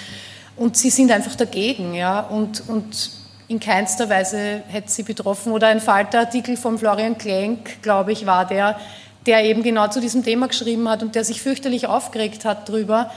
und 0.58 0.76
sie 0.76 0.90
sind 0.90 1.12
einfach 1.12 1.36
dagegen, 1.36 1.94
ja, 1.94 2.20
und, 2.20 2.68
und 2.68 3.12
in 3.48 3.60
keinster 3.60 4.10
Weise 4.10 4.64
hätte 4.68 4.90
sie 4.92 5.04
betroffen. 5.04 5.52
Oder 5.52 5.68
ein 5.68 5.80
Falterartikel 5.80 6.58
von 6.58 6.78
Florian 6.78 7.18
Klenk, 7.18 7.82
glaube 7.82 8.12
ich, 8.12 8.26
war 8.26 8.46
der, 8.46 8.80
der 9.26 9.44
eben 9.46 9.64
genau 9.64 9.88
zu 9.88 10.00
diesem 10.00 10.24
Thema 10.24 10.48
geschrieben 10.48 10.88
hat 10.90 11.04
und 11.04 11.16
der 11.16 11.24
sich 11.24 11.42
fürchterlich 11.42 11.88
aufgeregt 11.88 12.46
hat 12.46 12.70
darüber, 12.70 13.12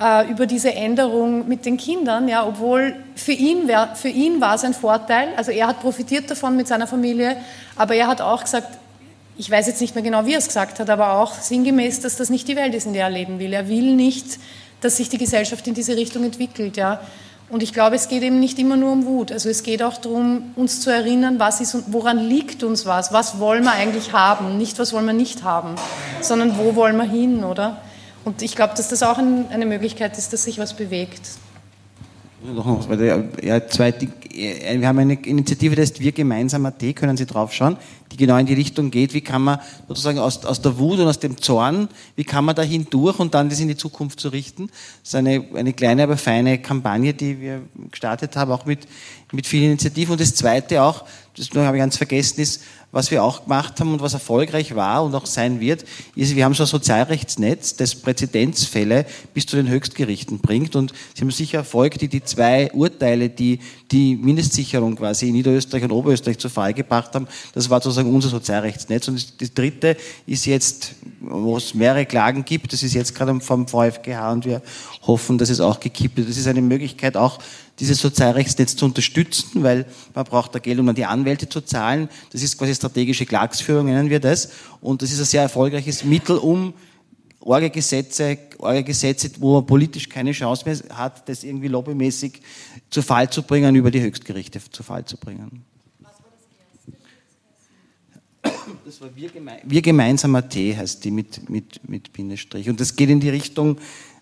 äh, 0.00 0.30
über 0.30 0.46
diese 0.46 0.74
Änderung 0.74 1.46
mit 1.46 1.66
den 1.66 1.76
Kindern, 1.76 2.28
ja, 2.28 2.46
obwohl 2.46 2.96
für 3.14 3.32
ihn, 3.32 3.68
wär, 3.68 3.94
für 3.94 4.08
ihn 4.08 4.40
war 4.40 4.54
es 4.54 4.64
ein 4.64 4.74
Vorteil, 4.74 5.28
also 5.36 5.50
er 5.50 5.66
hat 5.66 5.80
profitiert 5.80 6.30
davon 6.30 6.56
mit 6.56 6.68
seiner 6.68 6.86
Familie, 6.86 7.36
aber 7.76 7.94
er 7.94 8.06
hat 8.06 8.20
auch 8.20 8.42
gesagt, 8.42 8.78
ich 9.36 9.50
weiß 9.50 9.66
jetzt 9.66 9.80
nicht 9.80 9.94
mehr 9.94 10.04
genau, 10.04 10.26
wie 10.26 10.32
er 10.32 10.38
es 10.38 10.46
gesagt 10.46 10.80
hat, 10.80 10.90
aber 10.90 11.18
auch 11.18 11.34
sinngemäß, 11.34 12.00
dass 12.00 12.16
das 12.16 12.30
nicht 12.30 12.48
die 12.48 12.56
Welt 12.56 12.74
ist, 12.74 12.86
in 12.86 12.92
der 12.92 13.04
er 13.04 13.10
leben 13.10 13.38
will. 13.38 13.52
Er 13.52 13.68
will 13.68 13.94
nicht, 13.94 14.38
dass 14.80 14.98
sich 14.98 15.08
die 15.08 15.18
Gesellschaft 15.18 15.66
in 15.66 15.74
diese 15.74 15.96
Richtung 15.96 16.24
entwickelt, 16.24 16.76
ja. 16.76 17.00
Und 17.50 17.64
ich 17.64 17.72
glaube, 17.72 17.96
es 17.96 18.06
geht 18.08 18.22
eben 18.22 18.38
nicht 18.38 18.58
immer 18.60 18.76
nur 18.76 18.92
um 18.92 19.06
Wut. 19.06 19.32
Also 19.32 19.48
es 19.48 19.64
geht 19.64 19.82
auch 19.82 19.96
darum, 19.96 20.52
uns 20.54 20.80
zu 20.80 20.90
erinnern, 20.90 21.40
was 21.40 21.60
ist 21.60 21.74
und 21.74 21.92
woran 21.92 22.18
liegt 22.18 22.62
uns 22.62 22.86
was? 22.86 23.12
Was 23.12 23.40
wollen 23.40 23.64
wir 23.64 23.72
eigentlich 23.72 24.12
haben? 24.12 24.56
Nicht, 24.56 24.78
was 24.78 24.92
wollen 24.92 25.06
wir 25.06 25.12
nicht 25.12 25.42
haben, 25.42 25.74
sondern 26.20 26.56
wo 26.58 26.76
wollen 26.76 26.96
wir 26.96 27.04
hin, 27.04 27.42
oder? 27.42 27.82
Und 28.24 28.42
ich 28.42 28.54
glaube, 28.54 28.74
dass 28.76 28.88
das 28.88 29.02
auch 29.02 29.18
eine 29.18 29.66
Möglichkeit 29.66 30.16
ist, 30.16 30.32
dass 30.32 30.44
sich 30.44 30.58
was 30.58 30.74
bewegt. 30.74 31.22
Ja, 33.42 33.68
zweite, 33.68 34.08
wir 34.32 34.88
haben 34.88 34.98
eine 34.98 35.12
Initiative, 35.12 35.76
die 35.76 35.82
heißt 35.82 36.00
Wir 36.00 36.12
gemeinsam 36.12 36.64
AT, 36.64 36.96
können 36.96 37.18
Sie 37.18 37.26
draufschauen, 37.26 37.76
die 38.10 38.16
genau 38.16 38.38
in 38.38 38.46
die 38.46 38.54
Richtung 38.54 38.90
geht, 38.90 39.12
wie 39.12 39.20
kann 39.20 39.42
man 39.42 39.60
sozusagen 39.88 40.18
aus, 40.18 40.42
aus 40.46 40.62
der 40.62 40.78
Wut 40.78 41.00
und 41.00 41.06
aus 41.06 41.18
dem 41.18 41.36
Zorn, 41.36 41.88
wie 42.16 42.24
kann 42.24 42.46
man 42.46 42.56
da 42.56 42.62
hindurch 42.62 43.18
und 43.18 43.34
dann 43.34 43.50
das 43.50 43.60
in 43.60 43.68
die 43.68 43.76
Zukunft 43.76 44.20
zu 44.20 44.30
richten. 44.30 44.68
Das 44.68 45.10
ist 45.10 45.14
eine, 45.16 45.44
eine 45.54 45.74
kleine, 45.74 46.04
aber 46.04 46.16
feine 46.16 46.58
Kampagne, 46.62 47.12
die 47.12 47.38
wir 47.38 47.60
gestartet 47.90 48.34
haben, 48.36 48.52
auch 48.52 48.64
mit, 48.64 48.88
mit 49.32 49.46
vielen 49.46 49.64
Initiativen. 49.64 50.12
Und 50.12 50.20
das 50.22 50.34
Zweite 50.34 50.82
auch, 50.82 51.04
das 51.36 51.50
habe 51.54 51.76
ich 51.76 51.82
ganz 51.82 51.98
vergessen, 51.98 52.40
ist, 52.40 52.62
was 52.92 53.10
wir 53.10 53.22
auch 53.22 53.44
gemacht 53.44 53.78
haben 53.78 53.92
und 53.92 54.00
was 54.00 54.14
erfolgreich 54.14 54.74
war 54.74 55.04
und 55.04 55.14
auch 55.14 55.26
sein 55.26 55.60
wird, 55.60 55.84
ist, 56.16 56.34
wir 56.34 56.44
haben 56.44 56.54
so 56.54 56.64
ein 56.64 56.66
Sozialrechtsnetz, 56.66 57.76
das 57.76 57.94
Präzedenzfälle 57.94 59.06
bis 59.32 59.46
zu 59.46 59.56
den 59.56 59.68
Höchstgerichten 59.68 60.38
bringt. 60.38 60.74
Und 60.74 60.92
Sie 61.14 61.22
haben 61.22 61.30
sicher 61.30 61.58
Erfolg, 61.58 61.98
die 61.98 62.08
die 62.08 62.24
zwei 62.24 62.70
Urteile, 62.72 63.28
die 63.28 63.60
die 63.92 64.16
Mindestsicherung 64.16 64.96
quasi 64.96 65.28
in 65.28 65.34
Niederösterreich 65.34 65.84
und 65.84 65.92
Oberösterreich 65.92 66.38
zur 66.38 66.50
Fall 66.50 66.74
gebracht 66.74 67.14
haben, 67.14 67.28
das 67.52 67.70
war 67.70 67.80
sozusagen 67.80 68.12
unser 68.12 68.28
Sozialrechtsnetz. 68.28 69.08
Und 69.08 69.40
das 69.40 69.54
dritte 69.54 69.96
ist 70.26 70.46
jetzt, 70.46 70.94
wo 71.20 71.56
es 71.56 71.74
mehrere 71.74 72.06
Klagen 72.06 72.44
gibt, 72.44 72.72
das 72.72 72.82
ist 72.82 72.94
jetzt 72.94 73.14
gerade 73.14 73.38
vom 73.40 73.68
VfGH 73.68 74.32
und 74.32 74.44
wir 74.44 74.62
hoffen, 75.02 75.38
dass 75.38 75.50
es 75.50 75.60
auch 75.60 75.78
gekippt 75.78 76.16
wird. 76.16 76.28
Das 76.28 76.36
ist 76.36 76.46
eine 76.46 76.62
Möglichkeit 76.62 77.16
auch, 77.16 77.38
dieses 77.80 77.98
Sozialrechtsnetz 78.00 78.76
zu 78.76 78.84
unterstützen, 78.84 79.62
weil 79.62 79.86
man 80.14 80.24
braucht 80.24 80.54
da 80.54 80.58
Geld, 80.58 80.78
um 80.78 80.88
an 80.88 80.94
die 80.94 81.06
Anwälte 81.06 81.48
zu 81.48 81.62
zahlen. 81.62 82.08
Das 82.30 82.42
ist 82.42 82.58
quasi 82.58 82.72
strategische 82.80 83.26
Klagsführung, 83.26 83.86
nennen 83.86 84.10
wir 84.10 84.20
das. 84.20 84.50
Und 84.80 85.02
das 85.02 85.12
ist 85.12 85.20
ein 85.20 85.26
sehr 85.26 85.42
erfolgreiches 85.42 86.04
Mittel, 86.04 86.36
um 86.36 86.74
Orgegesetze, 87.40 88.38
Orgegesetze, 88.58 89.30
wo 89.38 89.54
man 89.54 89.66
politisch 89.66 90.08
keine 90.08 90.32
Chance 90.32 90.64
mehr 90.66 90.78
hat, 90.96 91.28
das 91.28 91.44
irgendwie 91.44 91.68
lobbymäßig 91.68 92.40
zu 92.90 93.02
Fall 93.02 93.30
zu 93.30 93.42
bringen, 93.42 93.74
über 93.76 93.90
die 93.90 94.00
Höchstgerichte 94.00 94.60
zu 94.70 94.82
Fall 94.82 95.04
zu 95.04 95.16
bringen. 95.16 95.64
Das 98.84 99.00
war 99.00 99.14
wir, 99.14 99.28
gemein, 99.30 99.60
wir 99.64 99.82
gemeinsam 99.82 100.34
AT, 100.34 100.54
heißt 100.54 101.04
die 101.04 101.10
mit, 101.10 101.48
mit, 101.48 101.88
mit 101.88 102.12
Bindestrich. 102.12 102.68
Und 102.68 102.80
das 102.80 102.96
geht 102.96 103.08
in 103.08 103.20
die 103.20 103.30
Richtung, 103.30 103.78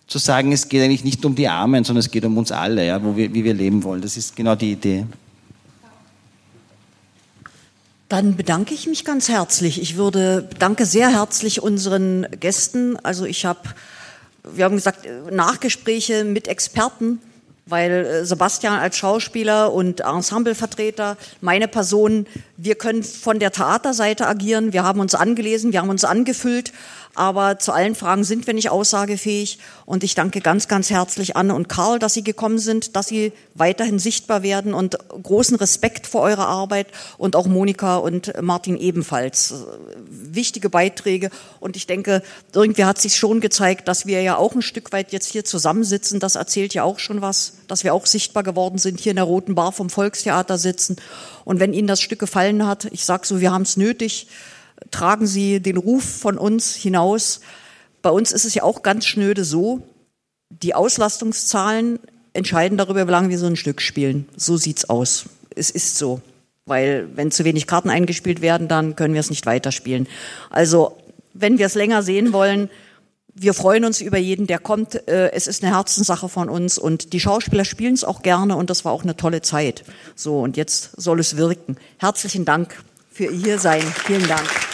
zu 0.09 0.19
sagen, 0.19 0.53
es 0.53 0.69
geht 0.69 0.83
eigentlich 0.83 1.05
nicht 1.05 1.25
um 1.25 1.35
die 1.35 1.49
Armen, 1.49 1.85
sondern 1.85 2.01
es 2.01 2.11
geht 2.11 2.25
um 2.25 2.37
uns 2.39 2.51
alle, 2.51 2.87
ja, 2.87 3.03
wo 3.05 3.15
wir, 3.15 3.33
wie 3.33 3.45
wir 3.45 3.55
leben 3.55 3.85
wollen. 3.85 4.01
Das 4.01 4.17
ist 4.17 4.35
genau 4.35 4.55
die 4.55 4.73
Idee. 4.73 5.05
Dann 8.09 8.37
bedanke 8.37 8.73
ich 8.73 8.87
mich 8.87 9.05
ganz 9.05 9.29
herzlich. 9.29 9.83
Ich 9.83 9.97
würde 9.97 10.49
danke 10.59 10.87
sehr 10.87 11.11
herzlich 11.11 11.63
unseren 11.63 12.27
Gästen. 12.41 12.97
Also 13.03 13.27
ich 13.27 13.45
habe, 13.45 13.61
wir 14.45 14.65
haben 14.65 14.77
gesagt, 14.77 15.07
Nachgespräche 15.31 16.25
mit 16.25 16.49
Experten, 16.49 17.21
weil 17.67 17.91
äh, 17.91 18.25
Sebastian 18.25 18.79
als 18.79 18.97
Schauspieler 18.97 19.75
und 19.75 20.01
Ensemblevertreter, 20.01 21.19
meine 21.43 21.69
Person, 21.69 22.27
wir 22.57 22.77
können 22.77 23.03
von 23.03 23.39
der 23.41 23.53
Theaterseite 23.53 24.27
agieren. 24.27 24.73
Wir 24.73 24.85
haben 24.85 25.01
uns 25.01 25.15
angelesen, 25.15 25.73
wir 25.73 25.81
haben 25.81 25.91
uns 25.91 26.05
angefüllt 26.05 26.73
aber 27.19 27.59
zu 27.59 27.73
allen 27.73 27.95
Fragen 27.95 28.23
sind 28.23 28.47
wir 28.47 28.55
nicht 28.55 28.71
aussagefähig. 28.71 29.59
Und 29.87 30.05
ich 30.05 30.15
danke 30.15 30.41
ganz, 30.41 30.69
ganz 30.69 30.91
herzlich 30.91 31.37
Anne 31.37 31.55
und 31.55 31.69
Karl, 31.69 31.99
dass 31.99 32.15
Sie 32.15 32.23
gekommen 32.23 32.59
sind, 32.59 32.95
dass 32.95 33.09
Sie 33.09 33.33
weiterhin 33.55 33.99
sichtbar 33.99 34.43
werden 34.43 34.73
und 34.73 34.99
großen 35.23 35.57
Respekt 35.57 36.07
vor 36.07 36.23
eurer 36.23 36.47
Arbeit 36.47 36.87
und 37.17 37.35
auch 37.35 37.47
Monika 37.47 37.97
und 37.97 38.33
Martin 38.41 38.77
ebenfalls. 38.77 39.55
Wichtige 40.09 40.71
Beiträge 40.71 41.31
und 41.59 41.77
ich 41.77 41.87
denke, 41.87 42.23
irgendwie 42.55 42.85
hat 42.85 43.01
sich 43.01 43.17
schon 43.17 43.41
gezeigt, 43.41 43.89
dass 43.89 44.07
wir 44.07 44.23
ja 44.23 44.37
auch 44.37 44.55
ein 44.55 44.63
Stück 44.63 44.93
weit 44.93 45.13
jetzt 45.13 45.31
hier 45.31 45.45
zusammensitzen. 45.45 46.21
Das 46.21 46.37
erzählt 46.37 46.73
ja 46.75 46.85
auch 46.85 47.01
schon 47.01 47.21
was, 47.21 47.55
dass 47.67 47.83
wir 47.83 47.95
auch 47.95 48.07
sichtbar 48.07 48.45
geworden 48.45 48.79
sind, 48.79 49.01
hier 49.01 49.11
in 49.11 49.17
der 49.17 49.25
Roten 49.25 49.57
Bar 49.57 49.73
vom 49.73 49.91
Volkstheater 49.91 50.57
sitzen. 50.57 50.97
Und 51.45 51.59
wenn 51.59 51.73
Ihnen 51.73 51.89
das 51.89 52.01
Stück 52.01 52.21
gefallen 52.21 52.67
hat, 52.67 52.85
ich 52.93 53.05
sage 53.05 53.27
so, 53.27 53.41
wir 53.41 53.53
haben 53.53 53.63
es 53.63 53.77
nötig, 53.77 54.29
tragen 54.91 55.27
sie 55.27 55.61
den 55.61 55.77
Ruf 55.77 56.05
von 56.05 56.39
uns 56.39 56.75
hinaus. 56.75 57.41
Bei 58.03 58.11
uns 58.11 58.33
ist 58.33 58.45
es 58.45 58.55
ja 58.55 58.63
auch 58.63 58.83
ganz 58.83 59.07
schnöde 59.07 59.45
so, 59.45 59.83
die 60.51 60.75
Auslastungszahlen 60.75 61.99
entscheiden 62.33 62.79
darüber, 62.79 63.07
wie 63.07 63.11
lange 63.11 63.29
wir 63.29 63.39
so 63.39 63.47
ein 63.47 63.57
Stück 63.57 63.81
spielen. 63.81 64.29
So 64.37 64.57
sieht's 64.57 64.89
aus. 64.89 65.27
Es 65.55 65.71
ist 65.71 65.99
so. 65.99 66.21
Weil 66.67 67.09
wenn 67.15 67.31
zu 67.31 67.45
wenig 67.45 67.67
Karten 67.67 67.91
eingespielt 67.91 68.41
werden, 68.41 68.69
dann 68.69 68.95
können 68.95 69.15
wir 69.15 69.21
es 69.21 69.31
nicht 69.31 69.47
weiterspielen. 69.47 70.07
Also, 70.51 70.97
wenn 71.33 71.59
wir 71.59 71.67
es 71.67 71.75
länger 71.75 72.03
sehen 72.03 72.33
wollen, 72.33 72.69
wir 73.41 73.55
freuen 73.55 73.85
uns 73.85 74.01
über 74.01 74.19
jeden, 74.19 74.47
der 74.47 74.59
kommt. 74.59 75.09
Äh, 75.09 75.33
es 75.33 75.47
ist 75.47 75.63
eine 75.63 75.75
Herzenssache 75.75 76.29
von 76.29 76.49
uns 76.49 76.77
und 76.77 77.13
die 77.13 77.21
Schauspieler 77.21 77.65
spielen 77.65 77.95
es 77.95 78.05
auch 78.05 78.23
gerne 78.23 78.57
und 78.57 78.69
das 78.69 78.85
war 78.85 78.93
auch 78.93 79.03
eine 79.03 79.17
tolle 79.17 79.43
Zeit. 79.43 79.85
So, 80.15 80.41
und 80.41 80.57
jetzt 80.57 80.91
soll 81.01 81.21
es 81.21 81.37
wirken. 81.37 81.77
Herzlichen 81.99 82.45
Dank 82.45 82.83
für 83.11 83.27
Ihr 83.27 83.59
Sein. 83.59 83.83
Vielen 83.83 84.27
Dank. 84.27 84.68